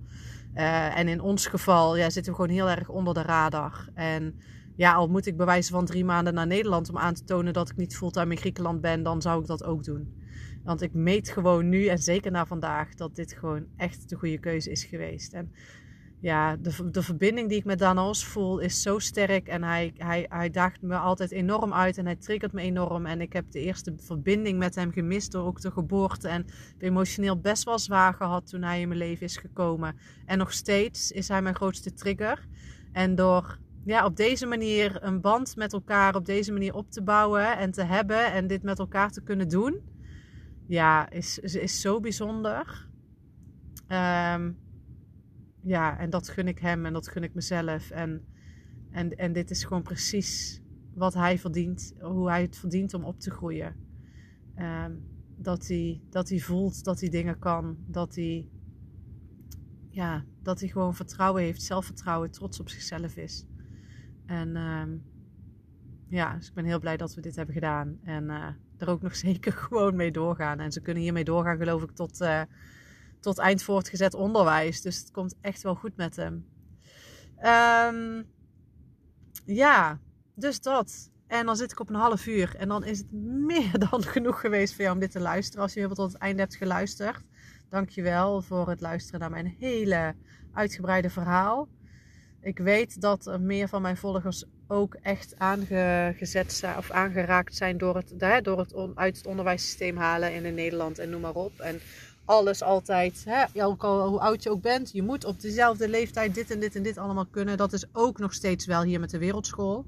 Uh, 0.54 0.98
en 0.98 1.08
in 1.08 1.20
ons 1.20 1.46
geval 1.46 1.96
ja, 1.96 2.10
zitten 2.10 2.32
we 2.32 2.38
gewoon 2.38 2.54
heel 2.54 2.70
erg 2.70 2.88
onder 2.88 3.14
de 3.14 3.22
radar. 3.22 3.88
En 3.94 4.40
ja, 4.76 4.94
al 4.94 5.08
moet 5.08 5.26
ik 5.26 5.36
bewijzen 5.36 5.74
van 5.74 5.84
drie 5.84 6.04
maanden 6.04 6.34
naar 6.34 6.46
Nederland 6.46 6.88
om 6.88 6.98
aan 6.98 7.14
te 7.14 7.24
tonen 7.24 7.52
dat 7.52 7.70
ik 7.70 7.76
niet 7.76 7.96
fulltime 7.96 8.30
in 8.30 8.40
Griekenland 8.40 8.80
ben, 8.80 9.02
dan 9.02 9.22
zou 9.22 9.40
ik 9.40 9.46
dat 9.46 9.64
ook 9.64 9.84
doen. 9.84 10.24
Want 10.64 10.82
ik 10.82 10.94
meet 10.94 11.28
gewoon 11.28 11.68
nu 11.68 11.86
en 11.86 11.98
zeker 11.98 12.30
na 12.30 12.46
vandaag 12.46 12.94
dat 12.94 13.14
dit 13.14 13.32
gewoon 13.32 13.66
echt 13.76 14.08
de 14.08 14.16
goede 14.16 14.38
keuze 14.38 14.70
is 14.70 14.84
geweest. 14.84 15.32
En 15.32 15.52
ja, 16.20 16.56
de, 16.56 16.90
de 16.90 17.02
verbinding 17.02 17.48
die 17.48 17.58
ik 17.58 17.64
met 17.64 17.78
Danos 17.78 18.24
voel 18.24 18.58
is 18.58 18.82
zo 18.82 18.98
sterk. 18.98 19.48
En 19.48 19.62
hij, 19.62 19.92
hij, 19.96 20.26
hij 20.28 20.50
daagt 20.50 20.82
me 20.82 20.96
altijd 20.96 21.30
enorm 21.30 21.72
uit 21.72 21.98
en 21.98 22.04
hij 22.04 22.16
triggert 22.16 22.52
me 22.52 22.60
enorm. 22.60 23.06
En 23.06 23.20
ik 23.20 23.32
heb 23.32 23.50
de 23.50 23.60
eerste 23.60 23.94
verbinding 23.96 24.58
met 24.58 24.74
hem 24.74 24.92
gemist 24.92 25.32
door 25.32 25.46
ook 25.46 25.60
de 25.60 25.70
geboorte. 25.70 26.28
En 26.28 26.46
emotioneel 26.78 27.40
best 27.40 27.64
wel 27.64 27.78
zwaar 27.78 28.14
gehad 28.14 28.46
toen 28.46 28.62
hij 28.62 28.80
in 28.80 28.88
mijn 28.88 29.00
leven 29.00 29.26
is 29.26 29.36
gekomen. 29.36 29.96
En 30.26 30.38
nog 30.38 30.52
steeds 30.52 31.10
is 31.10 31.28
hij 31.28 31.42
mijn 31.42 31.54
grootste 31.54 31.92
trigger. 31.92 32.46
En 32.92 33.14
door 33.14 33.58
ja, 33.84 34.04
op 34.04 34.16
deze 34.16 34.46
manier 34.46 35.02
een 35.02 35.20
band 35.20 35.56
met 35.56 35.72
elkaar 35.72 36.14
op 36.14 36.24
deze 36.24 36.52
manier 36.52 36.74
op 36.74 36.90
te 36.90 37.02
bouwen 37.02 37.58
en 37.58 37.70
te 37.70 37.82
hebben 37.82 38.32
en 38.32 38.46
dit 38.46 38.62
met 38.62 38.78
elkaar 38.78 39.10
te 39.10 39.22
kunnen 39.22 39.48
doen, 39.48 39.80
ja, 40.66 41.10
is, 41.10 41.38
is 41.38 41.80
zo 41.80 42.00
bijzonder. 42.00 42.88
Um, 43.88 44.65
ja, 45.66 45.98
en 45.98 46.10
dat 46.10 46.28
gun 46.28 46.48
ik 46.48 46.58
hem 46.58 46.86
en 46.86 46.92
dat 46.92 47.08
gun 47.08 47.22
ik 47.22 47.34
mezelf. 47.34 47.90
En, 47.90 48.24
en, 48.90 49.16
en 49.16 49.32
dit 49.32 49.50
is 49.50 49.64
gewoon 49.64 49.82
precies 49.82 50.62
wat 50.94 51.14
hij 51.14 51.38
verdient, 51.38 51.94
hoe 52.00 52.28
hij 52.28 52.42
het 52.42 52.56
verdient 52.56 52.94
om 52.94 53.04
op 53.04 53.20
te 53.20 53.30
groeien. 53.30 53.74
Um, 54.58 55.04
dat, 55.36 55.66
hij, 55.66 56.00
dat 56.10 56.28
hij 56.28 56.38
voelt 56.38 56.84
dat 56.84 57.00
hij 57.00 57.08
dingen 57.08 57.38
kan, 57.38 57.76
dat 57.86 58.14
hij, 58.14 58.48
ja, 59.90 60.24
dat 60.42 60.60
hij 60.60 60.68
gewoon 60.68 60.94
vertrouwen 60.94 61.42
heeft, 61.42 61.62
zelfvertrouwen, 61.62 62.30
trots 62.30 62.60
op 62.60 62.68
zichzelf 62.68 63.16
is. 63.16 63.46
En 64.26 64.56
um, 64.56 65.02
ja, 66.08 66.36
dus 66.36 66.48
ik 66.48 66.54
ben 66.54 66.64
heel 66.64 66.80
blij 66.80 66.96
dat 66.96 67.14
we 67.14 67.20
dit 67.20 67.36
hebben 67.36 67.54
gedaan. 67.54 67.98
En 68.02 68.24
uh, 68.24 68.48
er 68.76 68.88
ook 68.88 69.02
nog 69.02 69.16
zeker 69.26 69.52
gewoon 69.52 69.96
mee 69.96 70.10
doorgaan. 70.10 70.60
En 70.60 70.72
ze 70.72 70.80
kunnen 70.80 71.02
hiermee 71.02 71.24
doorgaan, 71.24 71.56
geloof 71.56 71.82
ik, 71.82 71.90
tot. 71.90 72.20
Uh, 72.20 72.42
tot 73.26 73.38
eind 73.38 73.62
voortgezet 73.62 74.14
onderwijs. 74.14 74.80
Dus 74.80 74.98
het 74.98 75.10
komt 75.10 75.34
echt 75.40 75.62
wel 75.62 75.74
goed 75.74 75.96
met 75.96 76.16
hem. 76.16 76.46
Um, 77.44 78.26
ja, 79.44 79.98
dus 80.34 80.60
dat. 80.60 81.10
En 81.26 81.46
dan 81.46 81.56
zit 81.56 81.72
ik 81.72 81.80
op 81.80 81.88
een 81.88 81.94
half 81.94 82.26
uur. 82.26 82.54
En 82.58 82.68
dan 82.68 82.84
is 82.84 82.98
het 82.98 83.12
meer 83.12 83.78
dan 83.90 84.02
genoeg 84.02 84.40
geweest 84.40 84.74
voor 84.74 84.82
jou 84.82 84.94
om 84.94 85.00
dit 85.00 85.10
te 85.10 85.20
luisteren. 85.20 85.62
Als 85.62 85.72
je 85.72 85.80
helemaal 85.80 86.04
tot 86.04 86.12
het 86.12 86.22
einde 86.22 86.42
hebt 86.42 86.56
geluisterd. 86.56 87.22
Dankjewel 87.70 88.42
voor 88.42 88.68
het 88.68 88.80
luisteren 88.80 89.20
naar 89.20 89.30
mijn 89.30 89.56
hele 89.58 90.14
uitgebreide 90.52 91.10
verhaal. 91.10 91.68
Ik 92.40 92.58
weet 92.58 93.00
dat 93.00 93.26
er 93.26 93.40
meer 93.40 93.68
van 93.68 93.82
mijn 93.82 93.96
volgers 93.96 94.44
ook 94.68 94.94
echt 94.94 95.38
aangezet 95.38 96.52
zijn 96.52 96.76
of 96.76 96.90
aangeraakt 96.90 97.54
zijn 97.54 97.78
door 97.78 97.96
het, 97.96 98.44
door 98.44 98.58
het 98.58 98.74
uit 98.94 99.16
het 99.16 99.26
onderwijssysteem 99.26 99.96
halen 99.96 100.34
in 100.34 100.54
Nederland 100.54 100.98
en 100.98 101.10
noem 101.10 101.20
maar 101.20 101.34
op. 101.34 101.60
En 101.60 101.80
alles 102.26 102.62
altijd, 102.62 103.24
hè, 103.24 103.62
hoe 103.78 104.20
oud 104.20 104.42
je 104.42 104.50
ook 104.50 104.62
bent, 104.62 104.92
je 104.92 105.02
moet 105.02 105.24
op 105.24 105.40
dezelfde 105.40 105.88
leeftijd 105.88 106.34
dit 106.34 106.50
en 106.50 106.60
dit 106.60 106.76
en 106.76 106.82
dit 106.82 106.98
allemaal 106.98 107.26
kunnen. 107.26 107.56
Dat 107.56 107.72
is 107.72 107.84
ook 107.92 108.18
nog 108.18 108.34
steeds 108.34 108.66
wel 108.66 108.82
hier 108.82 109.00
met 109.00 109.10
de 109.10 109.18
wereldschool. 109.18 109.84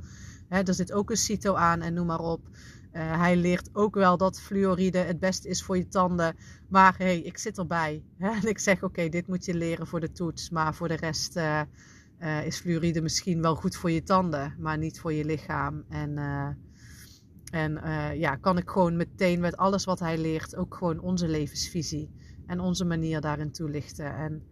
Hè, 0.48 0.62
er 0.62 0.74
zit 0.74 0.92
ook 0.92 1.10
een 1.10 1.16
CITO 1.16 1.54
aan 1.54 1.80
en 1.80 1.94
noem 1.94 2.06
maar 2.06 2.20
op. 2.20 2.40
Eh, 2.92 3.20
hij 3.20 3.36
leert 3.36 3.70
ook 3.72 3.94
wel 3.94 4.16
dat 4.16 4.40
fluoride 4.40 4.98
het 4.98 5.20
beste 5.20 5.48
is 5.48 5.62
voor 5.62 5.76
je 5.76 5.88
tanden. 5.88 6.36
Maar 6.68 6.94
hey, 6.98 7.20
ik 7.20 7.38
zit 7.38 7.58
erbij. 7.58 8.02
Hè? 8.18 8.30
En 8.30 8.48
ik 8.48 8.58
zeg: 8.58 8.82
Oké, 8.82 9.08
dit 9.08 9.26
moet 9.26 9.44
je 9.44 9.54
leren 9.54 9.86
voor 9.86 10.00
de 10.00 10.12
toets. 10.12 10.50
Maar 10.50 10.74
voor 10.74 10.88
de 10.88 10.96
rest 10.96 11.36
uh, 11.36 11.60
uh, 12.20 12.46
is 12.46 12.58
fluoride 12.58 13.00
misschien 13.00 13.42
wel 13.42 13.54
goed 13.54 13.76
voor 13.76 13.90
je 13.90 14.02
tanden, 14.02 14.54
maar 14.58 14.78
niet 14.78 15.00
voor 15.00 15.12
je 15.12 15.24
lichaam. 15.24 15.84
En, 15.88 16.18
en 17.50 17.80
ja, 18.18 18.36
kan 18.36 18.58
ik 18.58 18.70
gewoon 18.70 18.96
meteen 18.96 19.40
met 19.40 19.56
alles 19.56 19.84
wat 19.84 19.98
hij 19.98 20.18
leert 20.18 20.56
ook 20.56 20.74
gewoon 20.74 21.00
onze 21.00 21.28
levensvisie 21.28 22.10
en 22.48 22.60
onze 22.60 22.84
manier 22.84 23.20
daarin 23.20 23.50
toelichten. 23.50 24.14
En 24.16 24.42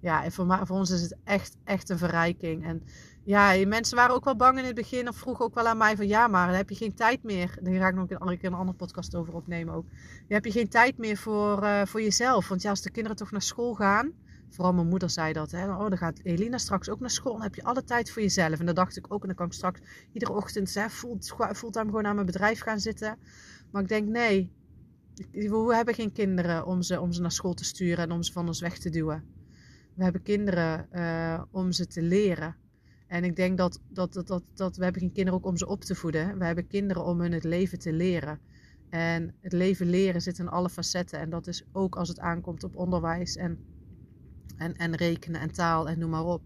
ja, 0.00 0.24
en 0.24 0.32
voor, 0.32 0.58
voor 0.62 0.76
ons 0.76 0.90
is 0.90 1.02
het 1.02 1.16
echt, 1.24 1.56
echt 1.64 1.88
een 1.88 1.98
verrijking. 1.98 2.64
En 2.64 2.82
ja, 3.24 3.66
mensen 3.66 3.96
waren 3.96 4.14
ook 4.14 4.24
wel 4.24 4.36
bang 4.36 4.58
in 4.58 4.64
het 4.64 4.74
begin. 4.74 5.08
Of 5.08 5.16
vroegen 5.16 5.44
ook 5.44 5.54
wel 5.54 5.66
aan 5.66 5.76
mij 5.76 5.96
van 5.96 6.06
ja, 6.06 6.26
maar 6.26 6.46
dan 6.46 6.56
heb 6.56 6.68
je 6.68 6.74
geen 6.74 6.94
tijd 6.94 7.22
meer. 7.22 7.58
Daar 7.62 7.74
ga 7.74 7.88
ik 7.88 7.94
nog 7.94 8.10
een, 8.10 8.18
andere 8.18 8.38
keer 8.38 8.48
een 8.48 8.56
andere 8.56 8.76
podcast 8.76 9.14
over 9.14 9.34
opnemen 9.34 9.74
ook. 9.74 9.86
Dan 9.88 10.26
heb 10.28 10.44
je 10.44 10.50
geen 10.50 10.68
tijd 10.68 10.98
meer 10.98 11.16
voor, 11.16 11.62
uh, 11.62 11.84
voor 11.84 12.02
jezelf. 12.02 12.48
Want 12.48 12.62
ja, 12.62 12.70
als 12.70 12.82
de 12.82 12.90
kinderen 12.90 13.16
toch 13.16 13.30
naar 13.30 13.42
school 13.42 13.74
gaan. 13.74 14.12
Vooral 14.50 14.72
mijn 14.72 14.88
moeder 14.88 15.10
zei 15.10 15.32
dat. 15.32 15.50
Hè, 15.50 15.68
oh, 15.68 15.88
dan 15.88 15.98
gaat 15.98 16.20
Elina 16.22 16.58
straks 16.58 16.88
ook 16.90 17.00
naar 17.00 17.10
school. 17.10 17.32
Dan 17.32 17.42
heb 17.42 17.54
je 17.54 17.64
alle 17.64 17.84
tijd 17.84 18.10
voor 18.10 18.22
jezelf. 18.22 18.58
En 18.58 18.66
dat 18.66 18.76
dacht 18.76 18.96
ik 18.96 19.06
ook. 19.08 19.20
En 19.20 19.26
dan 19.26 19.36
kan 19.36 19.46
ik 19.46 19.52
straks 19.52 19.80
iedere 20.12 20.32
ochtend 20.32 20.74
hè, 20.74 20.90
fulltime 20.90 21.84
gewoon 21.84 22.06
aan 22.06 22.14
mijn 22.14 22.26
bedrijf 22.26 22.60
gaan 22.60 22.80
zitten. 22.80 23.18
Maar 23.70 23.82
ik 23.82 23.88
denk 23.88 24.08
nee. 24.08 24.50
We 25.30 25.72
hebben 25.74 25.94
geen 25.94 26.12
kinderen 26.12 26.66
om 26.66 26.82
ze, 26.82 27.00
om 27.00 27.12
ze 27.12 27.20
naar 27.20 27.32
school 27.32 27.54
te 27.54 27.64
sturen 27.64 28.04
en 28.04 28.12
om 28.12 28.22
ze 28.22 28.32
van 28.32 28.46
ons 28.46 28.60
weg 28.60 28.78
te 28.78 28.90
duwen. 28.90 29.24
We 29.94 30.02
hebben 30.02 30.22
kinderen 30.22 30.88
uh, 30.92 31.42
om 31.50 31.72
ze 31.72 31.86
te 31.86 32.02
leren. 32.02 32.56
En 33.06 33.24
ik 33.24 33.36
denk 33.36 33.58
dat, 33.58 33.80
dat, 33.88 34.12
dat, 34.12 34.26
dat, 34.26 34.42
dat 34.54 34.76
we 34.76 34.84
hebben 34.84 35.02
geen 35.02 35.12
kinderen 35.12 35.38
ook 35.38 35.46
om 35.46 35.56
ze 35.56 35.66
op 35.66 35.84
te 35.84 35.94
voeden. 35.94 36.38
We 36.38 36.44
hebben 36.44 36.66
kinderen 36.66 37.04
om 37.04 37.20
hun 37.20 37.32
het 37.32 37.44
leven 37.44 37.78
te 37.78 37.92
leren. 37.92 38.40
En 38.88 39.34
het 39.40 39.52
leven 39.52 39.86
leren 39.86 40.22
zit 40.22 40.38
in 40.38 40.48
alle 40.48 40.68
facetten. 40.68 41.18
En 41.18 41.30
dat 41.30 41.46
is 41.46 41.64
ook 41.72 41.96
als 41.96 42.08
het 42.08 42.18
aankomt 42.18 42.64
op 42.64 42.76
onderwijs 42.76 43.36
en, 43.36 43.58
en, 44.56 44.74
en 44.76 44.94
rekenen 44.94 45.40
en 45.40 45.52
taal 45.52 45.88
en 45.88 45.98
noem 45.98 46.10
maar 46.10 46.24
op. 46.24 46.42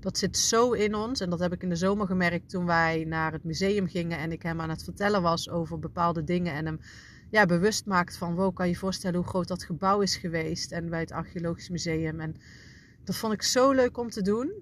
Dat 0.00 0.18
zit 0.18 0.36
zo 0.36 0.72
in 0.72 0.94
ons. 0.94 1.20
En 1.20 1.30
dat 1.30 1.40
heb 1.40 1.52
ik 1.52 1.62
in 1.62 1.68
de 1.68 1.76
zomer 1.76 2.06
gemerkt 2.06 2.48
toen 2.48 2.66
wij 2.66 3.04
naar 3.04 3.32
het 3.32 3.44
museum 3.44 3.86
gingen. 3.86 4.18
En 4.18 4.32
ik 4.32 4.42
hem 4.42 4.60
aan 4.60 4.70
het 4.70 4.84
vertellen 4.84 5.22
was 5.22 5.50
over 5.50 5.78
bepaalde 5.78 6.24
dingen. 6.24 6.52
En 6.54 6.66
hem 6.66 6.80
ja, 7.30 7.46
bewust 7.46 7.86
maakt 7.86 8.16
van, 8.16 8.34
wow, 8.34 8.54
kan 8.54 8.68
je 8.68 8.76
voorstellen 8.76 9.18
hoe 9.18 9.28
groot 9.28 9.48
dat 9.48 9.62
gebouw 9.62 10.00
is 10.00 10.16
geweest. 10.16 10.72
En 10.72 10.88
bij 10.88 11.00
het 11.00 11.12
archeologisch 11.12 11.68
museum. 11.68 12.20
En 12.20 12.36
dat 13.04 13.16
vond 13.16 13.32
ik 13.32 13.42
zo 13.42 13.72
leuk 13.72 13.98
om 13.98 14.10
te 14.10 14.22
doen. 14.22 14.52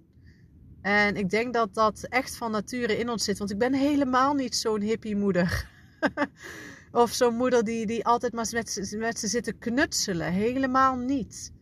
En 0.82 1.16
ik 1.16 1.30
denk 1.30 1.54
dat 1.54 1.74
dat 1.74 2.02
echt 2.08 2.36
van 2.36 2.50
nature 2.50 2.98
in 2.98 3.10
ons 3.10 3.24
zit. 3.24 3.38
Want 3.38 3.50
ik 3.50 3.58
ben 3.58 3.74
helemaal 3.74 4.34
niet 4.34 4.56
zo'n 4.56 4.80
hippie 4.80 5.16
moeder. 5.16 5.68
of 6.92 7.12
zo'n 7.12 7.34
moeder 7.34 7.64
die, 7.64 7.86
die 7.86 8.04
altijd 8.04 8.32
maar 8.32 8.48
met, 8.52 8.94
met 8.96 9.18
ze 9.18 9.28
zitten 9.28 9.58
knutselen. 9.58 10.32
Helemaal 10.32 10.96
niet. 10.96 11.52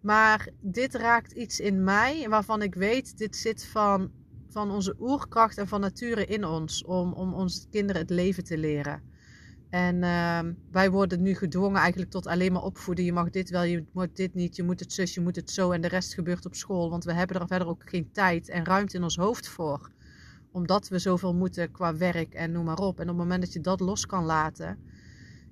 Maar 0.00 0.48
dit 0.60 0.94
raakt 0.94 1.32
iets 1.32 1.60
in 1.60 1.84
mij 1.84 2.28
waarvan 2.28 2.62
ik 2.62 2.74
weet, 2.74 3.18
dit 3.18 3.36
zit 3.36 3.64
van, 3.64 4.10
van 4.48 4.70
onze 4.70 4.96
oerkracht 5.00 5.58
en 5.58 5.68
van 5.68 5.80
nature 5.80 6.26
in 6.26 6.44
ons. 6.44 6.84
Om, 6.84 7.12
om 7.12 7.34
onze 7.34 7.68
kinderen 7.70 8.02
het 8.02 8.10
leven 8.10 8.44
te 8.44 8.58
leren. 8.58 9.14
En 9.70 9.96
uh, 9.96 10.40
wij 10.70 10.90
worden 10.90 11.22
nu 11.22 11.34
gedwongen 11.34 11.80
eigenlijk 11.80 12.10
tot 12.10 12.26
alleen 12.26 12.52
maar 12.52 12.62
opvoeden. 12.62 13.04
Je 13.04 13.12
mag 13.12 13.30
dit 13.30 13.50
wel, 13.50 13.62
je 13.62 13.84
moet 13.92 14.16
dit 14.16 14.34
niet, 14.34 14.56
je 14.56 14.62
moet 14.62 14.80
het 14.80 14.92
zus, 14.92 15.14
je 15.14 15.20
moet 15.20 15.36
het 15.36 15.50
zo. 15.50 15.70
En 15.70 15.80
de 15.80 15.88
rest 15.88 16.14
gebeurt 16.14 16.46
op 16.46 16.54
school. 16.54 16.90
Want 16.90 17.04
we 17.04 17.12
hebben 17.12 17.40
er 17.40 17.46
verder 17.46 17.68
ook 17.68 17.82
geen 17.84 18.10
tijd 18.12 18.48
en 18.48 18.64
ruimte 18.64 18.96
in 18.96 19.02
ons 19.02 19.16
hoofd 19.16 19.48
voor. 19.48 19.90
Omdat 20.52 20.88
we 20.88 20.98
zoveel 20.98 21.34
moeten 21.34 21.72
qua 21.72 21.96
werk 21.96 22.34
en 22.34 22.52
noem 22.52 22.64
maar 22.64 22.78
op. 22.78 22.96
En 22.96 23.02
op 23.02 23.08
het 23.08 23.16
moment 23.16 23.42
dat 23.42 23.52
je 23.52 23.60
dat 23.60 23.80
los 23.80 24.06
kan 24.06 24.24
laten. 24.24 24.78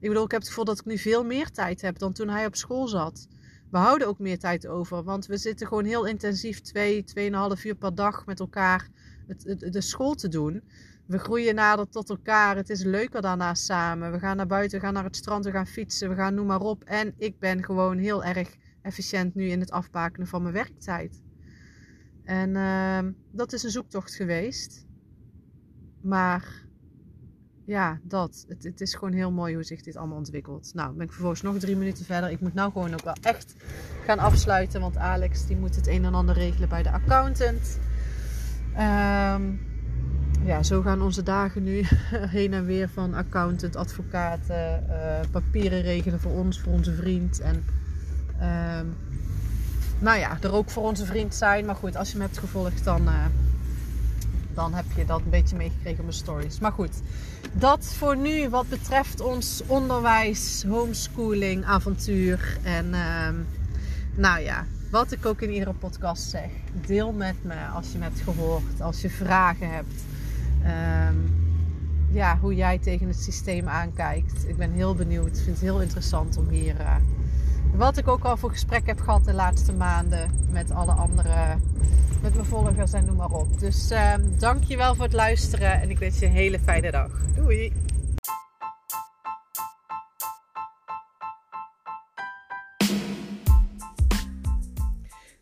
Ik 0.01 0.09
bedoel, 0.09 0.25
ik 0.25 0.31
heb 0.31 0.41
het 0.41 0.49
gevoel 0.49 0.65
dat 0.65 0.79
ik 0.79 0.85
nu 0.85 0.99
veel 0.99 1.25
meer 1.25 1.51
tijd 1.51 1.81
heb 1.81 1.99
dan 1.99 2.13
toen 2.13 2.29
hij 2.29 2.47
op 2.47 2.57
school 2.57 2.89
zat. 2.89 3.29
We 3.71 3.77
houden 3.79 4.09
ook 4.09 4.19
meer 4.19 4.39
tijd 4.39 4.67
over. 4.67 5.03
Want 5.03 5.27
we 5.27 5.37
zitten 5.37 5.67
gewoon 5.67 5.85
heel 5.85 6.07
intensief 6.07 6.61
twee, 6.61 7.05
tweeënhalf 7.05 7.65
uur 7.65 7.75
per 7.75 7.95
dag 7.95 8.27
met 8.27 8.41
elkaar 8.41 8.89
het, 9.27 9.73
de 9.73 9.81
school 9.81 10.15
te 10.15 10.29
doen. 10.29 10.63
We 11.07 11.19
groeien 11.19 11.55
nader 11.55 11.89
tot 11.89 12.11
elkaar. 12.11 12.57
Het 12.57 12.71
is 12.71 12.83
leuker 12.83 13.21
daarnaast 13.21 13.65
samen. 13.65 14.13
We 14.13 14.19
gaan 14.19 14.37
naar 14.37 14.47
buiten, 14.47 14.79
we 14.79 14.85
gaan 14.85 14.95
naar 14.95 15.05
het 15.05 15.17
strand, 15.17 15.45
we 15.45 15.51
gaan 15.51 15.67
fietsen, 15.67 16.09
we 16.09 16.15
gaan 16.15 16.35
noem 16.35 16.47
maar 16.47 16.61
op. 16.61 16.85
En 16.85 17.15
ik 17.17 17.39
ben 17.39 17.65
gewoon 17.65 17.99
heel 17.99 18.25
erg 18.25 18.57
efficiënt 18.83 19.35
nu 19.35 19.47
in 19.47 19.61
het 19.61 19.71
afbakenen 19.71 20.27
van 20.27 20.43
mijn 20.43 20.55
werktijd. 20.55 21.23
En 22.25 22.51
uh, 22.51 22.99
dat 23.31 23.53
is 23.53 23.63
een 23.63 23.71
zoektocht 23.71 24.15
geweest. 24.15 24.87
Maar 26.01 26.65
ja, 27.65 28.01
dat. 28.03 28.45
Het, 28.49 28.65
het, 28.65 28.81
is 28.81 28.95
gewoon 28.95 29.15
heel 29.15 29.33
mooi 29.33 29.55
hoe 29.55 29.63
zich 29.63 29.83
dit 29.83 29.97
allemaal 29.97 30.17
ontwikkelt. 30.17 30.75
Nou, 30.75 30.95
ben 30.95 31.05
ik 31.05 31.13
vervolgens 31.13 31.43
nog 31.43 31.59
drie 31.59 31.77
minuten 31.77 32.05
verder. 32.05 32.31
Ik 32.31 32.41
moet 32.41 32.55
nou 32.55 32.73
gewoon 32.73 32.93
ook 32.93 33.05
wel 33.05 33.17
echt 33.23 33.55
gaan 34.05 34.19
afsluiten. 34.19 34.81
Want 34.81 34.97
Alex 34.97 35.47
die 35.47 35.57
moet 35.57 35.77
het 35.77 35.87
een 35.87 36.05
en 36.05 36.15
ander 36.15 36.35
regelen 36.35 36.69
bij 36.69 36.83
de 36.83 36.91
accountant. 36.91 37.79
Um, 38.79 39.74
ja, 40.45 40.63
zo 40.63 40.83
gaan 40.83 41.03
onze 41.03 41.23
dagen 41.23 41.63
nu 41.63 41.85
heen 42.37 42.53
en 42.53 42.67
weer 42.67 42.89
van 42.89 43.15
accountant, 43.15 43.77
advocaten, 43.77 44.87
uh, 44.89 44.95
papieren 45.31 45.83
regelen 45.83 46.21
voor 46.21 46.33
ons, 46.33 46.61
voor 46.61 46.73
onze 46.73 46.95
vriend. 46.95 47.41
En 47.41 47.65
uh, 48.41 48.81
nou 49.99 50.19
ja, 50.19 50.39
er 50.41 50.53
ook 50.53 50.71
voor 50.71 50.83
onze 50.83 51.05
vriend 51.05 51.35
zijn. 51.35 51.65
Maar 51.65 51.75
goed, 51.75 51.97
als 51.97 52.11
je 52.11 52.17
me 52.17 52.23
hebt 52.23 52.39
gevolgd, 52.39 52.85
dan, 52.85 53.03
uh, 53.03 53.25
dan 54.55 54.75
heb 54.75 54.85
je 54.97 55.05
dat 55.05 55.21
een 55.21 55.31
beetje 55.31 55.57
meegekregen 55.57 55.99
op 55.99 56.05
mijn 56.05 56.17
stories. 56.17 56.59
Maar 56.59 56.73
goed, 56.73 57.03
dat 57.53 57.85
voor 57.85 58.17
nu 58.17 58.49
wat 58.49 58.69
betreft 58.69 59.21
ons 59.21 59.63
onderwijs, 59.67 60.65
homeschooling, 60.69 61.65
avontuur. 61.65 62.59
En 62.63 62.95
ehm, 62.95 63.35
nou 64.15 64.41
ja, 64.41 64.65
wat 64.91 65.13
ik 65.13 65.27
ook 65.27 65.41
in 65.41 65.53
iedere 65.53 65.73
podcast 65.73 66.31
zeg. 66.31 66.51
Deel 66.87 67.13
met 67.13 67.35
me 67.43 67.67
als 67.75 67.93
je 67.93 67.99
me 67.99 68.05
hebt 68.05 68.21
gehoord, 68.21 68.81
als 68.81 69.01
je 69.01 69.11
vragen 69.11 69.71
hebt. 69.71 70.14
Ehm, 70.65 71.17
ja, 72.11 72.39
hoe 72.41 72.55
jij 72.55 72.79
tegen 72.79 73.09
het 73.09 73.23
systeem 73.23 73.69
aankijkt. 73.69 74.49
Ik 74.49 74.57
ben 74.57 74.73
heel 74.73 74.95
benieuwd. 74.95 75.37
Ik 75.37 75.43
vind 75.43 75.47
het 75.47 75.61
heel 75.61 75.81
interessant 75.81 76.37
om 76.37 76.49
hier. 76.49 76.81
Uh, 76.81 76.97
wat 77.75 77.97
ik 77.97 78.09
ook 78.09 78.25
al 78.25 78.37
voor 78.37 78.51
gesprek 78.51 78.87
heb 78.87 79.01
gehad 79.01 79.25
de 79.25 79.33
laatste 79.33 79.73
maanden 79.73 80.31
met 80.51 80.71
alle 80.71 80.93
andere. 80.93 81.57
met 82.23 82.35
mijn 82.35 82.47
volgers 82.47 82.93
en 82.93 83.05
noem 83.05 83.17
maar 83.17 83.31
op. 83.31 83.61
Dus 83.61 83.91
uh, 83.91 84.15
dank 84.39 84.65
je 84.65 84.77
wel 84.77 84.95
voor 84.95 85.05
het 85.05 85.13
luisteren 85.13 85.81
en 85.81 85.91
ik 85.91 85.99
wens 85.99 86.19
je 86.19 86.27
een 86.27 86.33
hele 86.33 86.59
fijne 86.59 86.91
dag. 86.91 87.11
Doei! 87.35 87.73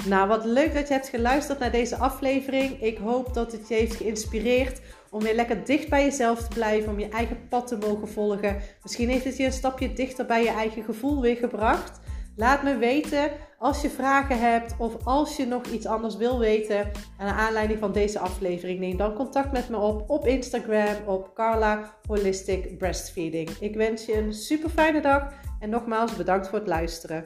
Nou, 0.05 0.29
wat 0.29 0.45
leuk 0.45 0.75
dat 0.75 0.89
je 0.89 0.95
hebt 0.95 1.09
geluisterd 1.09 1.59
naar 1.59 1.71
deze 1.71 1.97
aflevering. 1.97 2.83
Ik 2.83 2.99
hoop 2.99 3.35
dat 3.35 3.53
het 3.53 3.69
je 3.69 3.75
heeft 3.75 3.95
geïnspireerd 3.95 4.81
om 5.13 5.23
weer 5.23 5.35
lekker 5.35 5.65
dicht 5.65 5.89
bij 5.89 6.05
jezelf 6.05 6.49
te 6.49 6.55
blijven, 6.55 6.93
om 6.93 6.99
je 6.99 7.09
eigen 7.09 7.49
pad 7.49 7.67
te 7.67 7.77
mogen 7.77 8.09
volgen. 8.09 8.57
Misschien 8.83 9.09
heeft 9.09 9.25
het 9.25 9.37
je 9.37 9.45
een 9.45 9.53
stapje 9.53 9.93
dichter 9.93 10.27
bij 10.27 10.43
je 10.43 10.51
eigen 10.51 10.83
gevoel 10.83 11.21
weer 11.21 11.37
gebracht. 11.37 12.01
Laat 12.37 12.63
me 12.63 12.77
weten 12.77 13.31
als 13.59 13.83
je 13.83 13.91
vragen 13.91 14.41
hebt 14.41 14.75
of 14.79 15.07
als 15.07 15.37
je 15.37 15.47
nog 15.47 15.67
iets 15.67 15.87
anders 15.87 16.17
wil 16.17 16.39
weten. 16.39 16.91
naar 17.19 17.35
aanleiding 17.35 17.79
van 17.79 17.93
deze 17.93 18.19
aflevering, 18.19 18.79
neem 18.79 18.97
dan 18.97 19.15
contact 19.15 19.53
met 19.53 19.69
me 19.69 19.77
op 19.77 20.11
op 20.11 20.27
Instagram 20.27 20.97
op 21.07 21.35
Carla 21.35 21.95
Holistic 22.07 22.79
Breastfeeding. 22.79 23.51
Ik 23.61 23.75
wens 23.75 24.05
je 24.05 24.17
een 24.17 24.33
super 24.33 24.71
fijne 24.71 25.01
dag 25.01 25.33
en 25.61 25.71
nogmaals 25.71 26.17
bedankt 26.17 26.49
voor 26.49 26.59
het 26.59 26.69
luisteren. 26.69 27.25